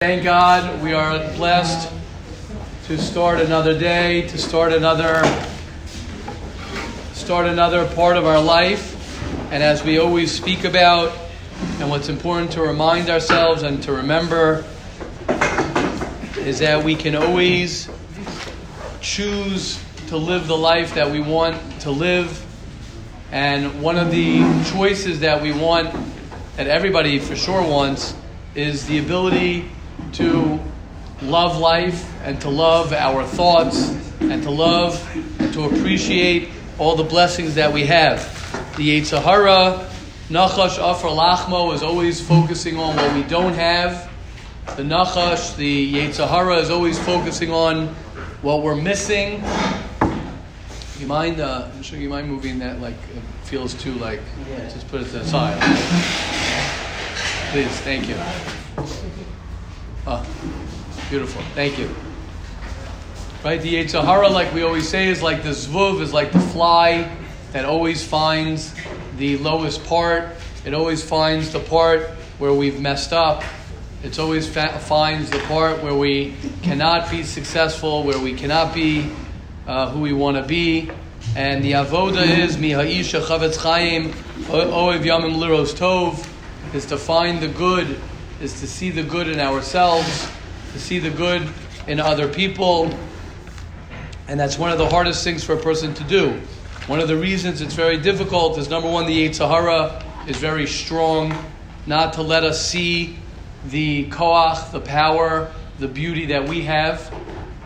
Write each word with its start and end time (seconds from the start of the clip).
Thank 0.00 0.22
God 0.22 0.80
we 0.80 0.92
are 0.92 1.18
blessed 1.32 1.92
to 2.86 2.96
start 2.96 3.40
another 3.40 3.76
day, 3.76 4.28
to 4.28 4.38
start 4.38 4.72
another 4.72 5.24
start 7.14 7.46
another 7.46 7.84
part 7.96 8.16
of 8.16 8.24
our 8.24 8.40
life. 8.40 8.94
And 9.50 9.60
as 9.60 9.82
we 9.82 9.98
always 9.98 10.30
speak 10.30 10.62
about, 10.62 11.12
and 11.80 11.90
what's 11.90 12.08
important 12.08 12.52
to 12.52 12.62
remind 12.62 13.10
ourselves 13.10 13.64
and 13.64 13.82
to 13.82 13.92
remember 13.92 14.64
is 16.36 16.60
that 16.60 16.84
we 16.84 16.94
can 16.94 17.16
always 17.16 17.90
choose 19.00 19.82
to 20.06 20.16
live 20.16 20.46
the 20.46 20.56
life 20.56 20.94
that 20.94 21.10
we 21.10 21.20
want 21.20 21.80
to 21.80 21.90
live. 21.90 22.46
And 23.32 23.82
one 23.82 23.98
of 23.98 24.12
the 24.12 24.42
choices 24.70 25.18
that 25.20 25.42
we 25.42 25.50
want, 25.50 25.92
that 26.54 26.68
everybody 26.68 27.18
for 27.18 27.34
sure 27.34 27.62
wants, 27.62 28.14
is 28.54 28.86
the 28.86 29.00
ability 29.00 29.72
to 30.14 30.60
love 31.22 31.58
life 31.58 32.10
and 32.22 32.40
to 32.40 32.48
love 32.48 32.92
our 32.92 33.24
thoughts 33.24 33.90
and 34.20 34.42
to 34.42 34.50
love 34.50 35.02
and 35.40 35.52
to 35.52 35.64
appreciate 35.64 36.50
all 36.78 36.96
the 36.96 37.04
blessings 37.04 37.56
that 37.56 37.72
we 37.72 37.84
have. 37.86 38.20
The 38.76 39.00
Yetzer 39.00 39.22
Hara, 39.22 39.88
Nachash 40.28 40.78
Afar 40.78 41.10
Lachmo, 41.10 41.74
is 41.74 41.82
always 41.82 42.20
focusing 42.20 42.78
on 42.78 42.94
what 42.96 43.14
we 43.14 43.22
don't 43.24 43.54
have. 43.54 44.10
The 44.76 44.82
Nachash, 44.82 45.56
the 45.56 45.94
Yetzer 45.94 46.28
Hara, 46.28 46.56
is 46.58 46.70
always 46.70 46.98
focusing 46.98 47.50
on 47.50 47.88
what 48.42 48.62
we're 48.62 48.76
missing. 48.76 49.42
You 50.98 51.06
mind? 51.06 51.40
Uh, 51.40 51.68
I'm 51.74 51.82
sure 51.82 51.98
you 51.98 52.08
mind 52.08 52.28
moving 52.28 52.58
that. 52.60 52.80
Like 52.80 52.94
it 52.94 53.22
feels 53.44 53.74
too 53.74 53.94
like. 53.94 54.20
Yeah. 54.50 54.68
Just 54.68 54.88
put 54.88 55.00
it 55.00 55.06
to 55.06 55.18
the 55.18 55.24
side. 55.24 55.56
Please, 57.52 57.68
thank 57.80 58.08
you. 58.08 58.67
Oh, 60.10 60.24
beautiful. 61.10 61.42
Thank 61.54 61.78
you. 61.78 61.94
Right, 63.44 63.60
the 63.60 63.74
Yetzer 63.74 64.02
Hara, 64.02 64.30
like 64.30 64.54
we 64.54 64.62
always 64.62 64.88
say, 64.88 65.08
is 65.08 65.22
like 65.22 65.42
the 65.42 65.50
zvuv, 65.50 66.00
is 66.00 66.14
like 66.14 66.32
the 66.32 66.40
fly 66.40 67.14
that 67.52 67.66
always 67.66 68.02
finds 68.02 68.74
the 69.18 69.36
lowest 69.36 69.84
part. 69.84 70.30
It 70.64 70.72
always 70.72 71.04
finds 71.04 71.52
the 71.52 71.60
part 71.60 72.08
where 72.38 72.54
we've 72.54 72.80
messed 72.80 73.12
up. 73.12 73.44
It 74.02 74.18
always 74.18 74.48
fa- 74.48 74.78
finds 74.78 75.28
the 75.28 75.40
part 75.40 75.82
where 75.82 75.94
we 75.94 76.34
cannot 76.62 77.10
be 77.10 77.22
successful, 77.22 78.02
where 78.02 78.18
we 78.18 78.32
cannot 78.32 78.72
be 78.72 79.10
uh, 79.66 79.90
who 79.90 80.00
we 80.00 80.14
want 80.14 80.38
to 80.38 80.42
be. 80.42 80.90
And 81.36 81.62
the 81.62 81.72
avoda 81.72 82.26
is 82.26 82.56
mihaisha 82.56 83.20
chavetz 83.20 83.58
chaim 83.58 84.14
oev 84.48 85.00
yamim 85.00 85.36
liros 85.36 85.74
tov, 85.74 86.26
is 86.74 86.86
to 86.86 86.96
find 86.96 87.40
the 87.40 87.48
good, 87.48 88.00
is 88.40 88.60
to 88.60 88.66
see 88.66 88.90
the 88.90 89.02
good 89.02 89.28
in 89.28 89.40
ourselves, 89.40 90.30
to 90.72 90.78
see 90.78 90.98
the 90.98 91.10
good 91.10 91.46
in 91.86 91.98
other 91.98 92.28
people. 92.28 92.94
And 94.28 94.38
that's 94.38 94.58
one 94.58 94.70
of 94.70 94.78
the 94.78 94.88
hardest 94.88 95.24
things 95.24 95.42
for 95.42 95.54
a 95.54 95.60
person 95.60 95.94
to 95.94 96.04
do. 96.04 96.40
One 96.86 97.00
of 97.00 97.08
the 97.08 97.16
reasons 97.16 97.60
it's 97.60 97.74
very 97.74 97.98
difficult 97.98 98.58
is 98.58 98.68
number 98.68 98.88
one, 98.90 99.06
the 99.06 99.28
Yetzer 99.28 99.48
Hara 99.48 100.04
is 100.26 100.36
very 100.36 100.66
strong, 100.66 101.34
not 101.86 102.14
to 102.14 102.22
let 102.22 102.44
us 102.44 102.66
see 102.66 103.18
the 103.66 104.08
koach, 104.10 104.70
the 104.72 104.80
power, 104.80 105.52
the 105.78 105.88
beauty 105.88 106.26
that 106.26 106.48
we 106.48 106.62
have. 106.62 107.12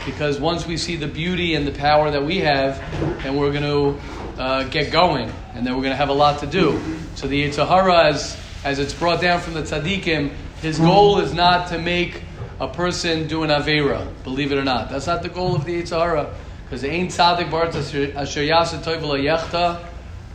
Because 0.06 0.40
once 0.40 0.66
we 0.66 0.76
see 0.76 0.96
the 0.96 1.06
beauty 1.06 1.54
and 1.54 1.66
the 1.66 1.72
power 1.72 2.10
that 2.10 2.24
we 2.24 2.38
have, 2.38 2.78
then 3.22 3.36
we're 3.36 3.52
going 3.52 3.62
to 3.62 4.40
uh, 4.40 4.64
get 4.64 4.90
going, 4.90 5.30
and 5.54 5.66
then 5.66 5.74
we're 5.74 5.82
going 5.82 5.92
to 5.92 5.96
have 5.96 6.08
a 6.08 6.14
lot 6.14 6.40
to 6.40 6.46
do. 6.46 6.80
So 7.14 7.28
the 7.28 7.48
Yetzer 7.48 7.66
Hara, 7.66 8.06
as, 8.06 8.36
as 8.64 8.78
it's 8.78 8.94
brought 8.94 9.20
down 9.20 9.40
from 9.40 9.54
the 9.54 9.62
tzaddikim, 9.62 10.32
his 10.62 10.78
goal 10.78 11.18
is 11.18 11.34
not 11.34 11.68
to 11.68 11.78
make 11.78 12.22
a 12.60 12.68
person 12.68 13.26
do 13.26 13.42
an 13.42 13.50
avera, 13.50 14.06
believe 14.22 14.52
it 14.52 14.58
or 14.58 14.64
not. 14.64 14.88
That's 14.88 15.08
not 15.08 15.22
the 15.22 15.28
goal 15.28 15.56
of 15.56 15.64
the 15.64 15.82
Yetzer 15.82 15.98
Hara. 15.98 16.32
Because 16.64 16.84
ain't 16.84 17.10
tzaddik 17.10 17.50
bart 17.50 17.74
asher 17.74 18.40
yasa 18.40 18.80
yechta. 18.80 19.84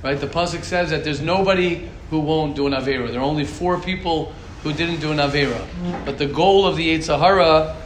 Right? 0.04 0.20
The 0.20 0.28
pasuk 0.28 0.64
says 0.64 0.90
that 0.92 1.04
there's 1.04 1.22
nobody 1.22 1.90
who 2.10 2.20
won't 2.20 2.56
do 2.56 2.68
an 2.68 2.74
avera. 2.74 3.10
There 3.10 3.22
are 3.22 3.24
only 3.24 3.46
four 3.46 3.80
people 3.80 4.34
who 4.64 4.74
didn't 4.74 5.00
do 5.00 5.12
an 5.12 5.18
avera. 5.18 5.66
But 6.06 6.18
the 6.18 6.28
goal 6.28 6.68
of 6.68 6.76
the 6.76 6.98
Yetzer 6.98 7.18
Hara 7.18 7.78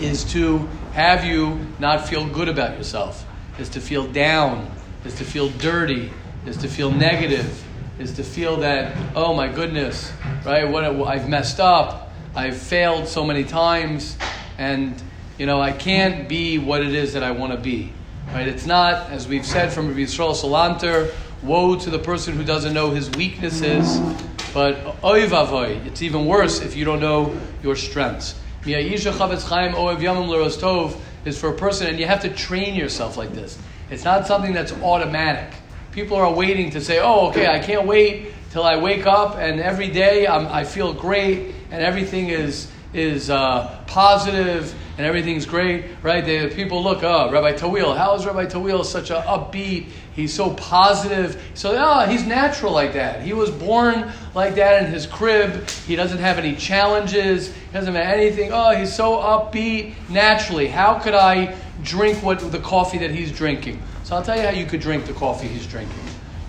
is 0.00 0.24
to 0.32 0.68
have 0.92 1.24
you 1.24 1.66
not 1.78 2.08
feel 2.08 2.26
good 2.26 2.48
about 2.48 2.78
yourself, 2.78 3.26
is 3.58 3.68
to 3.70 3.80
feel 3.80 4.06
down, 4.06 4.70
is 5.04 5.14
to 5.16 5.24
feel 5.24 5.48
dirty, 5.48 6.12
is 6.46 6.56
to 6.58 6.68
feel 6.68 6.90
negative, 6.90 7.65
is 7.98 8.12
to 8.16 8.22
feel 8.22 8.56
that, 8.58 8.96
oh 9.14 9.34
my 9.34 9.48
goodness, 9.48 10.12
right? 10.44 10.64
What 10.64 10.84
I've 10.84 11.28
messed 11.28 11.60
up, 11.60 12.12
I've 12.34 12.56
failed 12.56 13.08
so 13.08 13.24
many 13.24 13.44
times, 13.44 14.16
and 14.58 15.02
you 15.38 15.46
know 15.46 15.60
I 15.60 15.72
can't 15.72 16.28
be 16.28 16.58
what 16.58 16.82
it 16.82 16.94
is 16.94 17.14
that 17.14 17.22
I 17.22 17.30
want 17.30 17.52
to 17.52 17.58
be. 17.58 17.92
Right? 18.32 18.46
It's 18.46 18.66
not, 18.66 19.10
as 19.10 19.26
we've 19.28 19.46
said 19.46 19.72
from 19.72 19.88
Rabbi 19.88 20.00
Yisrael 20.00 20.34
Salanter, 20.34 21.12
woe 21.42 21.76
to 21.76 21.90
the 21.90 21.98
person 21.98 22.34
who 22.34 22.44
doesn't 22.44 22.74
know 22.74 22.90
his 22.90 23.10
weaknesses, 23.10 23.98
but 24.52 24.76
oy 25.04 25.26
vavoy, 25.26 25.84
it's 25.86 26.02
even 26.02 26.26
worse 26.26 26.60
if 26.60 26.76
you 26.76 26.84
don't 26.84 27.00
know 27.00 27.38
your 27.62 27.76
strengths. 27.76 28.34
Is 31.26 31.40
for 31.40 31.48
a 31.48 31.54
person, 31.54 31.88
and 31.88 31.98
you 31.98 32.06
have 32.06 32.22
to 32.22 32.32
train 32.32 32.74
yourself 32.76 33.16
like 33.16 33.32
this. 33.32 33.58
It's 33.90 34.04
not 34.04 34.26
something 34.28 34.52
that's 34.52 34.72
automatic. 34.74 35.52
People 35.96 36.18
are 36.18 36.30
waiting 36.30 36.68
to 36.72 36.80
say, 36.82 36.98
oh, 37.00 37.28
okay, 37.30 37.46
I 37.46 37.58
can't 37.58 37.86
wait 37.86 38.30
till 38.50 38.64
I 38.64 38.76
wake 38.76 39.06
up 39.06 39.36
and 39.38 39.58
every 39.58 39.88
day 39.88 40.26
I 40.26 40.62
feel 40.62 40.92
great 40.92 41.54
and 41.70 41.82
everything 41.82 42.28
is, 42.28 42.70
is 42.92 43.30
uh, 43.30 43.82
positive 43.86 44.74
and 44.98 45.06
everything's 45.06 45.46
great, 45.46 45.86
right? 46.02 46.22
The 46.22 46.54
people 46.54 46.82
look, 46.82 47.02
oh, 47.02 47.30
Rabbi 47.30 47.54
Tawil, 47.54 47.96
how 47.96 48.14
is 48.14 48.26
Rabbi 48.26 48.44
Tawil 48.44 48.84
such 48.84 49.08
a 49.08 49.22
upbeat? 49.26 49.86
He's 50.14 50.34
so 50.34 50.52
positive. 50.52 51.42
So, 51.54 51.74
oh, 51.74 52.06
he's 52.06 52.26
natural 52.26 52.72
like 52.72 52.92
that. 52.92 53.22
He 53.22 53.32
was 53.32 53.50
born 53.50 54.12
like 54.34 54.56
that 54.56 54.84
in 54.84 54.90
his 54.92 55.06
crib. 55.06 55.66
He 55.86 55.96
doesn't 55.96 56.18
have 56.18 56.36
any 56.36 56.56
challenges. 56.56 57.54
He 57.54 57.72
doesn't 57.72 57.94
have 57.94 58.06
anything. 58.06 58.50
Oh, 58.52 58.76
he's 58.76 58.94
so 58.94 59.16
upbeat 59.16 59.94
naturally. 60.10 60.66
How 60.66 60.98
could 60.98 61.14
I 61.14 61.56
drink 61.82 62.22
what 62.22 62.52
the 62.52 62.58
coffee 62.58 62.98
that 62.98 63.12
he's 63.12 63.32
drinking? 63.32 63.82
So 64.06 64.14
I'll 64.14 64.22
tell 64.22 64.36
you 64.36 64.42
how 64.44 64.50
you 64.50 64.66
could 64.66 64.80
drink 64.80 65.04
the 65.04 65.12
coffee 65.14 65.48
he's 65.48 65.66
drinking. 65.66 65.98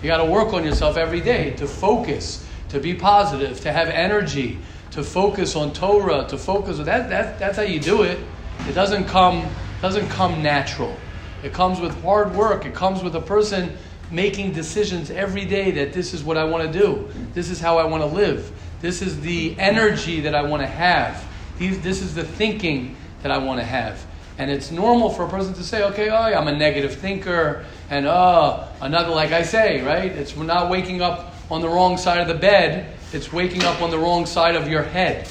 You 0.00 0.06
got 0.06 0.18
to 0.18 0.30
work 0.30 0.52
on 0.52 0.62
yourself 0.62 0.96
every 0.96 1.20
day 1.20 1.56
to 1.56 1.66
focus, 1.66 2.46
to 2.68 2.78
be 2.78 2.94
positive, 2.94 3.58
to 3.62 3.72
have 3.72 3.88
energy, 3.88 4.60
to 4.92 5.02
focus 5.02 5.56
on 5.56 5.72
Torah, 5.72 6.24
to 6.28 6.38
focus 6.38 6.78
on 6.78 6.84
that. 6.84 7.10
that 7.10 7.40
that's 7.40 7.56
how 7.56 7.64
you 7.64 7.80
do 7.80 8.04
it. 8.04 8.20
It 8.68 8.74
doesn't 8.74 9.06
come 9.06 9.44
doesn't 9.82 10.08
come 10.10 10.40
natural. 10.40 10.96
It 11.42 11.52
comes 11.52 11.80
with 11.80 12.00
hard 12.00 12.32
work. 12.36 12.64
It 12.64 12.76
comes 12.76 13.02
with 13.02 13.16
a 13.16 13.20
person 13.20 13.76
making 14.12 14.52
decisions 14.52 15.10
every 15.10 15.44
day 15.44 15.72
that 15.72 15.92
this 15.92 16.14
is 16.14 16.22
what 16.22 16.36
I 16.36 16.44
want 16.44 16.72
to 16.72 16.78
do. 16.78 17.08
This 17.34 17.50
is 17.50 17.58
how 17.58 17.76
I 17.78 17.86
want 17.86 18.04
to 18.04 18.08
live. 18.08 18.52
This 18.80 19.02
is 19.02 19.20
the 19.20 19.58
energy 19.58 20.20
that 20.20 20.34
I 20.36 20.42
want 20.42 20.62
to 20.62 20.68
have. 20.68 21.26
These, 21.58 21.80
this 21.80 22.02
is 22.02 22.14
the 22.14 22.22
thinking 22.22 22.96
that 23.22 23.32
I 23.32 23.38
want 23.38 23.58
to 23.58 23.66
have. 23.66 24.06
And 24.38 24.50
it's 24.50 24.70
normal 24.70 25.10
for 25.10 25.24
a 25.24 25.28
person 25.28 25.52
to 25.54 25.64
say, 25.64 25.82
okay, 25.82 26.10
oh, 26.10 26.16
I'm 26.16 26.46
a 26.46 26.56
negative 26.56 26.94
thinker, 26.94 27.64
and 27.90 28.06
oh, 28.06 28.68
another, 28.80 29.10
like 29.10 29.32
I 29.32 29.42
say, 29.42 29.82
right? 29.82 30.10
It's 30.10 30.36
not 30.36 30.70
waking 30.70 31.02
up 31.02 31.34
on 31.50 31.60
the 31.60 31.68
wrong 31.68 31.96
side 31.96 32.20
of 32.20 32.28
the 32.28 32.34
bed, 32.34 32.94
it's 33.12 33.32
waking 33.32 33.64
up 33.64 33.82
on 33.82 33.90
the 33.90 33.98
wrong 33.98 34.26
side 34.26 34.54
of 34.54 34.68
your 34.68 34.82
head. 34.82 35.28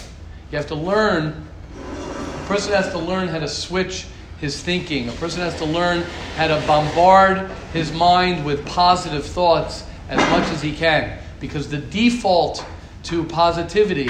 You 0.52 0.58
have 0.58 0.68
to 0.68 0.76
learn, 0.76 1.48
a 1.78 2.48
person 2.48 2.74
has 2.74 2.90
to 2.92 2.98
learn 2.98 3.30
how 3.30 3.40
to 3.40 3.48
switch 3.48 4.08
his 4.40 4.62
thinking. 4.62 5.10
A 5.10 5.14
person 5.14 5.42
has 5.42 5.58
to 5.58 5.66
learn 5.66 6.04
how 6.36 6.48
to 6.48 6.64
bombard 6.68 7.50
his 7.74 7.92
mind 7.92 8.46
with 8.46 8.66
positive 8.66 9.26
thoughts 9.26 9.84
as 10.10 10.20
much 10.30 10.48
as 10.50 10.62
he 10.62 10.76
can. 10.76 11.20
Because 11.40 11.70
the 11.70 11.78
default 11.78 12.66
to 13.04 13.24
positivity 13.24 14.10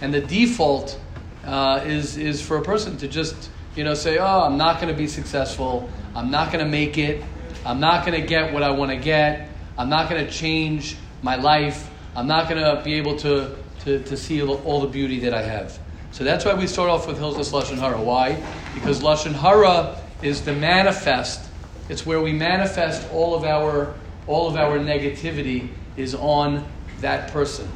and 0.00 0.12
the 0.12 0.20
default 0.20 0.98
uh, 1.44 1.82
is, 1.84 2.16
is 2.16 2.40
for 2.40 2.56
a 2.56 2.62
person 2.62 2.96
to 2.98 3.08
just 3.08 3.50
you 3.76 3.84
know, 3.84 3.94
say, 3.94 4.18
oh, 4.18 4.42
I'm 4.42 4.56
not 4.56 4.80
going 4.80 4.92
to 4.92 4.96
be 4.96 5.08
successful. 5.08 5.88
I'm 6.14 6.30
not 6.30 6.52
going 6.52 6.64
to 6.64 6.70
make 6.70 6.96
it. 6.98 7.24
I'm 7.64 7.80
not 7.80 8.06
going 8.06 8.20
to 8.20 8.26
get 8.26 8.52
what 8.52 8.62
I 8.62 8.70
want 8.70 8.90
to 8.90 8.96
get. 8.96 9.48
I'm 9.76 9.88
not 9.88 10.08
going 10.08 10.24
to 10.24 10.30
change 10.30 10.96
my 11.22 11.36
life. 11.36 11.90
I'm 12.14 12.26
not 12.26 12.48
going 12.48 12.62
to 12.62 12.82
be 12.84 12.94
able 12.94 13.16
to, 13.18 13.56
to, 13.80 14.02
to 14.02 14.16
see 14.16 14.42
all 14.42 14.80
the 14.80 14.86
beauty 14.88 15.20
that 15.20 15.34
I 15.34 15.42
have. 15.42 15.78
So 16.12 16.22
that's 16.22 16.44
why 16.44 16.54
we 16.54 16.68
start 16.68 16.90
off 16.90 17.08
with 17.08 17.18
Hilchos 17.18 17.50
Lashon 17.52 17.78
Hara. 17.78 18.00
Why? 18.00 18.40
Because 18.74 19.02
Lashon 19.02 19.32
Hara 19.32 20.00
is 20.22 20.42
the 20.42 20.52
manifest. 20.52 21.50
It's 21.88 22.06
where 22.06 22.20
we 22.20 22.32
manifest 22.32 23.10
all 23.12 23.34
of 23.34 23.44
our 23.44 23.94
all 24.26 24.48
of 24.48 24.56
our 24.56 24.78
negativity 24.78 25.68
is 25.96 26.14
on 26.14 26.64
that 27.00 27.30
person. 27.30 27.68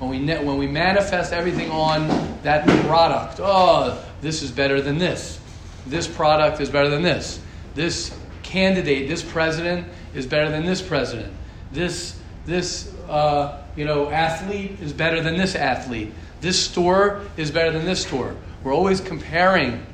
When 0.00 0.08
we 0.08 0.18
ne- 0.18 0.42
when 0.42 0.56
we 0.56 0.66
manifest 0.66 1.34
everything 1.34 1.70
on 1.70 2.08
that 2.42 2.66
product, 2.86 3.38
oh, 3.38 4.02
this 4.22 4.42
is 4.42 4.50
better 4.50 4.80
than 4.80 4.96
this. 4.96 5.38
This 5.86 6.08
product 6.08 6.58
is 6.58 6.70
better 6.70 6.88
than 6.88 7.02
this. 7.02 7.38
This 7.74 8.16
candidate, 8.42 9.08
this 9.08 9.22
president 9.22 9.86
is 10.14 10.26
better 10.26 10.50
than 10.50 10.64
this 10.64 10.80
president. 10.80 11.30
This 11.70 12.18
this 12.46 12.94
uh, 13.10 13.62
you 13.76 13.84
know 13.84 14.08
athlete 14.08 14.78
is 14.80 14.94
better 14.94 15.22
than 15.22 15.36
this 15.36 15.54
athlete. 15.54 16.12
This 16.40 16.58
store 16.58 17.20
is 17.36 17.50
better 17.50 17.70
than 17.70 17.84
this 17.84 18.00
store. 18.00 18.34
We're 18.64 18.74
always 18.74 19.02
comparing 19.02 19.84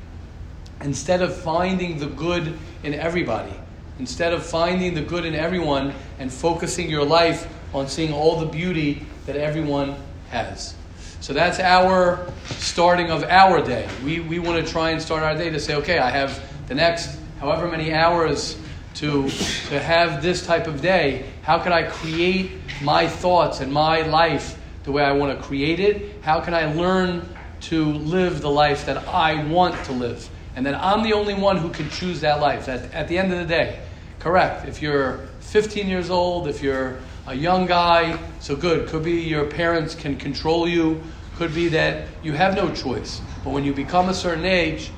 instead 0.79 1.21
of 1.21 1.35
finding 1.35 1.99
the 1.99 2.07
good 2.07 2.57
in 2.83 2.93
everybody. 2.93 3.53
Instead 3.99 4.31
of 4.31 4.45
finding 4.45 4.93
the 4.93 5.01
good 5.01 5.25
in 5.25 5.35
everyone 5.35 5.93
and 6.17 6.31
focusing 6.31 6.89
your 6.89 7.03
life 7.03 7.45
on 7.73 7.89
seeing 7.89 8.13
all 8.13 8.39
the 8.39 8.45
beauty 8.45 9.05
that 9.27 9.35
everyone 9.35 9.95
has. 10.29 10.73
So 11.19 11.33
that's 11.33 11.59
our 11.59 12.31
starting 12.45 13.11
of 13.11 13.23
our 13.25 13.61
day. 13.61 13.87
We, 14.03 14.21
we 14.21 14.39
want 14.39 14.65
to 14.65 14.71
try 14.71 14.91
and 14.91 15.01
start 15.01 15.21
our 15.21 15.35
day 15.35 15.49
to 15.49 15.59
say, 15.59 15.75
okay, 15.75 15.99
I 15.99 16.09
have 16.09 16.41
the 16.67 16.75
next 16.75 17.19
however 17.39 17.67
many 17.67 17.93
hours 17.93 18.57
to, 18.95 19.29
to 19.29 19.79
have 19.79 20.23
this 20.23 20.45
type 20.45 20.65
of 20.65 20.81
day. 20.81 21.25
How 21.43 21.59
can 21.59 21.73
I 21.73 21.83
create 21.83 22.51
my 22.81 23.07
thoughts 23.07 23.59
and 23.59 23.71
my 23.71 24.01
life 24.03 24.57
the 24.85 24.91
way 24.91 25.03
I 25.03 25.11
want 25.11 25.37
to 25.37 25.45
create 25.45 25.79
it? 25.79 26.23
How 26.23 26.39
can 26.39 26.53
I 26.53 26.73
learn 26.73 27.27
to 27.61 27.85
live 27.85 28.41
the 28.41 28.49
life 28.49 28.85
that 28.85 29.07
I 29.09 29.43
want 29.43 29.83
to 29.85 29.91
live? 29.91 30.27
And 30.55 30.65
that 30.65 30.75
I'm 30.75 31.03
the 31.03 31.13
only 31.13 31.33
one 31.33 31.57
who 31.57 31.69
can 31.69 31.89
choose 31.89 32.21
that 32.21 32.39
life. 32.39 32.69
At, 32.69 32.93
at 32.93 33.07
the 33.07 33.17
end 33.17 33.33
of 33.33 33.39
the 33.39 33.45
day, 33.45 33.81
correct. 34.19 34.67
If 34.67 34.81
you're 34.81 35.27
15 35.41 35.87
years 35.87 36.09
old, 36.09 36.47
if 36.47 36.63
you're 36.63 36.97
a 37.27 37.35
young 37.35 37.65
guy, 37.65 38.17
so 38.39 38.55
good. 38.55 38.87
Could 38.87 39.03
be 39.03 39.19
your 39.19 39.45
parents 39.45 39.93
can 39.93 40.15
control 40.15 40.67
you. 40.67 41.03
Could 41.35 41.53
be 41.53 41.67
that 41.69 42.07
you 42.23 42.31
have 42.31 42.55
no 42.55 42.73
choice. 42.73 43.21
But 43.43 43.51
when 43.51 43.65
you 43.65 43.73
become 43.73 44.07
a 44.07 44.13
certain 44.13 44.45
age, 44.45 44.91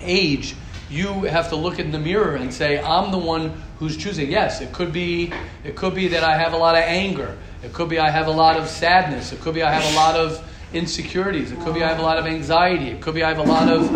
age, 0.00 0.54
you 0.90 1.22
have 1.22 1.48
to 1.48 1.56
look 1.56 1.78
in 1.78 1.90
the 1.90 1.98
mirror 1.98 2.36
and 2.36 2.52
say, 2.52 2.80
I'm 2.80 3.10
the 3.10 3.18
one 3.18 3.62
who's 3.78 3.96
choosing. 3.96 4.30
Yes, 4.30 4.60
it 4.60 4.72
could 4.72 4.92
be 4.92 5.32
it 5.64 5.74
could 5.74 5.94
be 5.94 6.08
that 6.08 6.22
I 6.22 6.36
have 6.36 6.52
a 6.52 6.56
lot 6.56 6.74
of 6.74 6.82
anger. 6.82 7.36
It 7.62 7.72
could 7.72 7.88
be 7.88 7.98
I 7.98 8.10
have 8.10 8.26
a 8.26 8.32
lot 8.32 8.56
of 8.58 8.68
sadness. 8.68 9.32
It 9.32 9.40
could 9.40 9.54
be 9.54 9.62
I 9.62 9.72
have 9.72 9.92
a 9.92 9.96
lot 9.96 10.16
of 10.16 10.44
insecurities. 10.74 11.50
It 11.50 11.60
could 11.60 11.74
be 11.74 11.82
I 11.82 11.88
have 11.88 11.98
a 11.98 12.02
lot 12.02 12.18
of 12.18 12.26
anxiety. 12.26 12.88
It 12.88 13.00
could 13.00 13.14
be 13.14 13.22
I 13.22 13.28
have 13.28 13.38
a 13.38 13.50
lot 13.50 13.68
of 13.68 13.90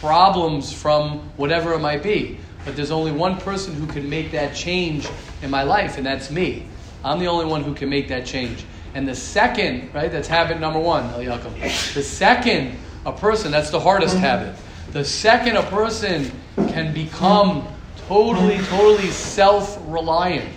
problems 0.00 0.70
from 0.70 1.20
whatever 1.36 1.72
it 1.72 1.80
might 1.80 2.02
be. 2.02 2.38
But 2.64 2.76
there's 2.76 2.90
only 2.90 3.10
one 3.10 3.38
person 3.38 3.74
who 3.74 3.86
can 3.86 4.08
make 4.08 4.32
that 4.32 4.54
change 4.54 5.08
in 5.40 5.50
my 5.50 5.62
life, 5.62 5.96
and 5.96 6.04
that's 6.04 6.30
me. 6.30 6.66
I'm 7.04 7.18
the 7.18 7.26
only 7.26 7.46
one 7.46 7.62
who 7.62 7.74
can 7.74 7.88
make 7.88 8.08
that 8.08 8.26
change. 8.26 8.64
And 8.94 9.06
the 9.06 9.14
second, 9.14 9.94
right, 9.94 10.10
that's 10.10 10.28
habit 10.28 10.60
number 10.60 10.78
one, 10.80 11.10
The 11.12 12.02
second, 12.02 12.76
a 13.06 13.12
person, 13.12 13.52
that's 13.52 13.70
the 13.70 13.80
hardest 13.80 14.16
habit. 14.16 14.56
The 14.92 15.04
second 15.04 15.56
a 15.56 15.62
person 15.64 16.30
can 16.56 16.92
become 16.92 17.66
totally, 18.08 18.58
totally 18.58 19.10
self 19.10 19.80
reliant, 19.86 20.48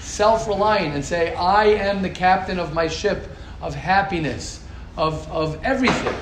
self 0.00 0.46
reliant, 0.46 0.94
and 0.94 1.04
say, 1.04 1.34
I 1.34 1.64
am 1.64 2.02
the 2.02 2.10
captain 2.10 2.60
of 2.60 2.72
my 2.72 2.86
ship 2.86 3.28
of 3.60 3.74
happiness, 3.74 4.62
of, 4.96 5.30
of 5.30 5.62
everything, 5.64 6.14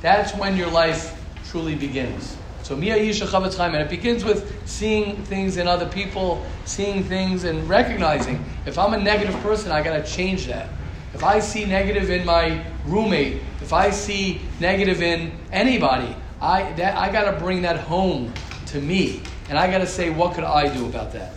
that's 0.00 0.34
when 0.34 0.56
your 0.56 0.70
life 0.70 1.18
truly 1.48 1.74
begins. 1.74 2.36
So 2.62 2.76
Mia 2.76 2.96
Yisha 2.96 3.26
Chofetz 3.26 3.56
Chaim, 3.56 3.74
and 3.74 3.82
it 3.82 3.90
begins 3.90 4.24
with 4.24 4.68
seeing 4.68 5.16
things 5.24 5.56
in 5.56 5.66
other 5.66 5.88
people, 5.88 6.46
seeing 6.64 7.02
things 7.02 7.42
and 7.44 7.68
recognizing. 7.68 8.44
If 8.66 8.78
I'm 8.78 8.94
a 8.94 8.98
negative 8.98 9.34
person, 9.42 9.72
I 9.72 9.82
gotta 9.82 10.04
change 10.04 10.46
that. 10.46 10.68
If 11.12 11.24
I 11.24 11.40
see 11.40 11.64
negative 11.64 12.10
in 12.10 12.24
my 12.24 12.64
roommate, 12.86 13.42
if 13.60 13.72
I 13.72 13.90
see 13.90 14.40
negative 14.60 15.02
in 15.02 15.32
anybody, 15.50 16.14
I 16.40 16.72
that 16.74 16.96
I 16.96 17.10
gotta 17.10 17.38
bring 17.38 17.62
that 17.62 17.80
home 17.80 18.32
to 18.66 18.80
me. 18.80 19.22
And 19.48 19.58
I 19.58 19.70
gotta 19.70 19.86
say, 19.86 20.10
what 20.10 20.34
could 20.34 20.44
I 20.44 20.72
do 20.72 20.86
about 20.86 21.12
that? 21.12 21.32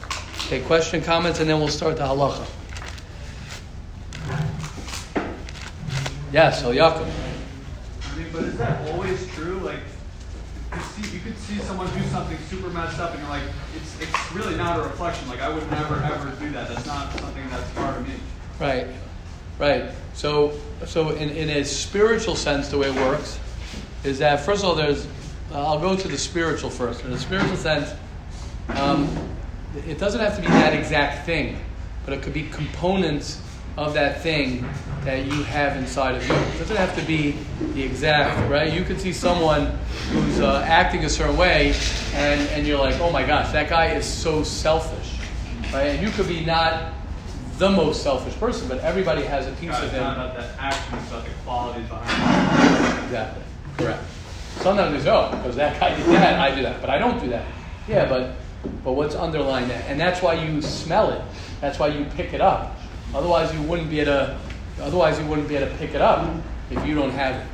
Okay, 0.45 0.61
question, 0.61 1.01
comments, 1.01 1.39
and 1.39 1.49
then 1.49 1.57
we'll 1.57 1.67
start 1.69 1.97
the 1.97 2.03
halacha. 2.03 2.45
Yes, 6.31 6.61
so 6.61 6.71
Yaakov. 6.71 7.09
I 8.03 8.17
mean, 8.17 8.27
but 8.31 8.43
is 8.43 8.57
that 8.57 8.87
always 8.91 9.27
true? 9.33 9.59
Like 9.59 9.79
you, 10.75 10.81
see, 10.83 11.15
you 11.15 11.19
could 11.21 11.37
see 11.37 11.57
someone 11.59 11.87
do 11.93 12.03
something 12.07 12.37
super 12.49 12.69
messed 12.69 12.99
up, 12.99 13.11
and 13.11 13.21
you're 13.21 13.29
like, 13.29 13.43
it's, 13.75 14.01
it's 14.01 14.31
really 14.33 14.55
not 14.55 14.79
a 14.79 14.83
reflection. 14.83 15.27
Like, 15.27 15.41
I 15.41 15.49
would 15.53 15.69
never, 15.71 15.95
ever 15.95 16.35
do 16.39 16.51
that. 16.51 16.67
That's 16.67 16.85
not 16.85 17.11
something 17.19 17.49
that's 17.49 17.71
part 17.73 17.97
of 17.97 18.07
me. 18.07 18.13
Right, 18.59 18.87
right. 19.59 19.91
So, 20.13 20.53
so 20.85 21.09
in, 21.09 21.29
in 21.29 21.49
a 21.49 21.65
spiritual 21.65 22.35
sense, 22.35 22.69
the 22.69 22.77
way 22.77 22.89
it 22.89 22.95
works 22.95 23.39
is 24.03 24.19
that, 24.19 24.41
first 24.41 24.63
of 24.63 24.69
all, 24.69 24.75
there's, 24.75 25.07
uh, 25.51 25.65
I'll 25.65 25.79
go 25.79 25.95
to 25.95 26.07
the 26.07 26.17
spiritual 26.17 26.69
first. 26.69 27.03
In 27.03 27.11
a 27.11 27.17
spiritual 27.17 27.57
sense, 27.57 27.93
um, 28.69 29.09
it 29.87 29.97
doesn't 29.97 30.19
have 30.19 30.35
to 30.35 30.41
be 30.41 30.47
that 30.47 30.73
exact 30.73 31.25
thing, 31.25 31.59
but 32.05 32.13
it 32.13 32.21
could 32.21 32.33
be 32.33 32.47
components 32.49 33.41
of 33.77 33.93
that 33.93 34.21
thing 34.21 34.65
that 35.03 35.25
you 35.25 35.43
have 35.43 35.77
inside 35.77 36.15
of 36.15 36.27
you. 36.27 36.33
It 36.33 36.59
doesn't 36.59 36.75
have 36.75 36.95
to 36.97 37.05
be 37.05 37.37
the 37.73 37.83
exact, 37.83 38.49
right? 38.49 38.73
You 38.73 38.83
could 38.83 38.99
see 38.99 39.13
someone 39.13 39.77
who's 40.09 40.39
uh, 40.39 40.63
acting 40.67 41.05
a 41.05 41.09
certain 41.09 41.37
way, 41.37 41.75
and, 42.13 42.41
and 42.49 42.65
you're 42.65 42.79
like, 42.79 42.99
oh 42.99 43.11
my 43.11 43.25
gosh, 43.25 43.51
that 43.51 43.69
guy 43.69 43.91
is 43.91 44.05
so 44.05 44.43
selfish, 44.43 45.19
right? 45.71 45.89
And 45.89 46.01
you 46.01 46.11
could 46.11 46.27
be 46.27 46.43
not 46.43 46.93
the 47.57 47.69
most 47.69 48.01
selfish 48.01 48.35
person, 48.35 48.67
but 48.67 48.79
everybody 48.79 49.23
has 49.23 49.47
a 49.47 49.51
piece 49.53 49.69
God, 49.69 49.83
of 49.83 49.91
him. 49.91 50.03
Not 50.03 50.17
about 50.17 50.37
that 50.37 50.57
action, 50.57 50.97
it's 50.97 51.07
about 51.09 51.25
the 51.25 51.31
qualities 51.45 51.87
behind 51.87 52.97
it. 52.97 53.03
Exactly, 53.05 53.43
correct. 53.77 54.03
Sometimes 54.57 54.95
it's, 54.95 55.05
oh, 55.05 55.29
because 55.31 55.55
that 55.57 55.79
guy 55.79 55.95
did 55.95 56.05
that, 56.07 56.39
I 56.39 56.55
do 56.55 56.63
that, 56.63 56.81
but 56.81 56.89
I 56.89 56.97
don't 56.97 57.19
do 57.21 57.29
that. 57.29 57.45
Yeah, 57.87 58.09
but 58.09 58.31
but 58.83 58.93
what's 58.93 59.13
underlying 59.13 59.67
that? 59.67 59.85
And 59.85 59.99
that's 59.99 60.23
why 60.23 60.33
you 60.33 60.59
smell 60.61 61.11
it. 61.11 61.21
That's 61.61 61.77
why 61.77 61.89
you 61.89 62.05
pick 62.05 62.33
it 62.33 62.41
up 62.41 62.74
Otherwise, 63.15 63.53
you 63.53 63.61
wouldn't 63.61 63.89
be 63.89 64.01
able 64.01 64.11
to. 64.11 64.37
Otherwise, 64.81 65.17
you 65.17 65.25
wouldn't 65.25 65.47
be 65.47 65.55
able 65.55 65.71
to 65.71 65.77
pick 65.77 65.95
it 65.95 66.01
up 66.01 66.29
if 66.69 66.85
you 66.85 66.95
don't 66.95 67.11
have 67.11 67.41
it. 67.41 67.47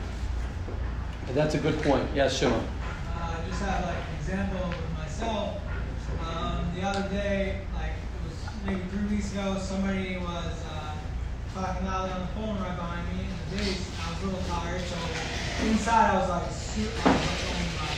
That's 1.35 1.53
a 1.53 1.59
good 1.59 1.79
point. 1.83 2.09
Yes, 2.15 2.35
Shimon. 2.39 2.59
Uh, 2.59 3.37
I 3.37 3.47
just 3.47 3.61
have 3.61 3.85
like 3.85 3.95
an 3.95 4.15
example 4.17 4.69
with 4.69 4.97
myself. 4.97 5.61
Um, 6.25 6.65
the 6.73 6.81
other 6.81 7.07
day, 7.09 7.61
like 7.75 7.93
it 7.93 8.21
was 8.25 8.35
maybe 8.65 8.81
three 8.89 9.15
weeks 9.15 9.31
ago, 9.33 9.55
somebody 9.61 10.17
was 10.17 10.65
uh, 10.65 10.95
talking 11.53 11.85
loudly 11.85 12.11
on 12.11 12.21
the 12.21 12.27
phone 12.33 12.57
right 12.57 12.75
behind 12.75 13.07
me 13.13 13.25
in 13.25 13.29
the 13.29 13.63
base. 13.63 13.85
I 14.01 14.09
was 14.09 14.23
a 14.23 14.25
little 14.25 14.41
tired, 14.49 14.81
so 14.81 14.97
inside 15.69 16.09
I 16.09 16.19
was 16.21 16.29
like, 16.29 16.51
super, 16.51 17.07
I 17.07 17.13
was 17.13 17.21
like, 17.21 17.41
oh 17.45 17.61
my 17.77 17.93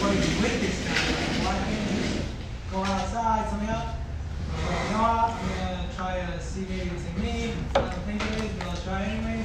god, 0.00 0.16
with 0.38 0.60
this 0.62 0.78
guy? 0.86 1.02
Why 1.42 1.54
can't 1.66 1.90
you 1.90 2.22
go 2.70 2.78
outside, 2.78 3.50
something? 3.50 3.68
I'm 3.68 4.92
gonna 4.92 5.73
try 5.94 6.26
to 6.26 6.42
see 6.42 6.66
maybe 6.68 6.90
it's 6.90 7.06
in 7.06 7.22
me. 7.22 7.52
I 7.74 7.80
don't 7.80 8.02
think 8.02 8.20
it 8.20 8.44
is, 8.44 8.52
but 8.58 8.66
I'll 8.66 8.82
try 8.82 9.02
anyway. 9.02 9.44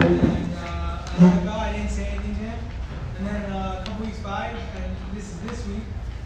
And 0.00 0.54
uh, 0.56 1.04
I 1.04 1.16
let 1.20 1.44
go. 1.44 1.50
I 1.52 1.72
didn't 1.72 1.90
say 1.90 2.06
anything 2.06 2.34
to 2.36 2.40
him. 2.40 2.58
And 3.18 3.26
then 3.26 3.52
uh, 3.52 3.82
a 3.82 3.84
couple 3.86 4.06
weeks 4.06 4.18
by, 4.20 4.48
and 4.48 4.96
this 5.14 5.28
is 5.28 5.40
this 5.40 5.66
week, 5.68 5.84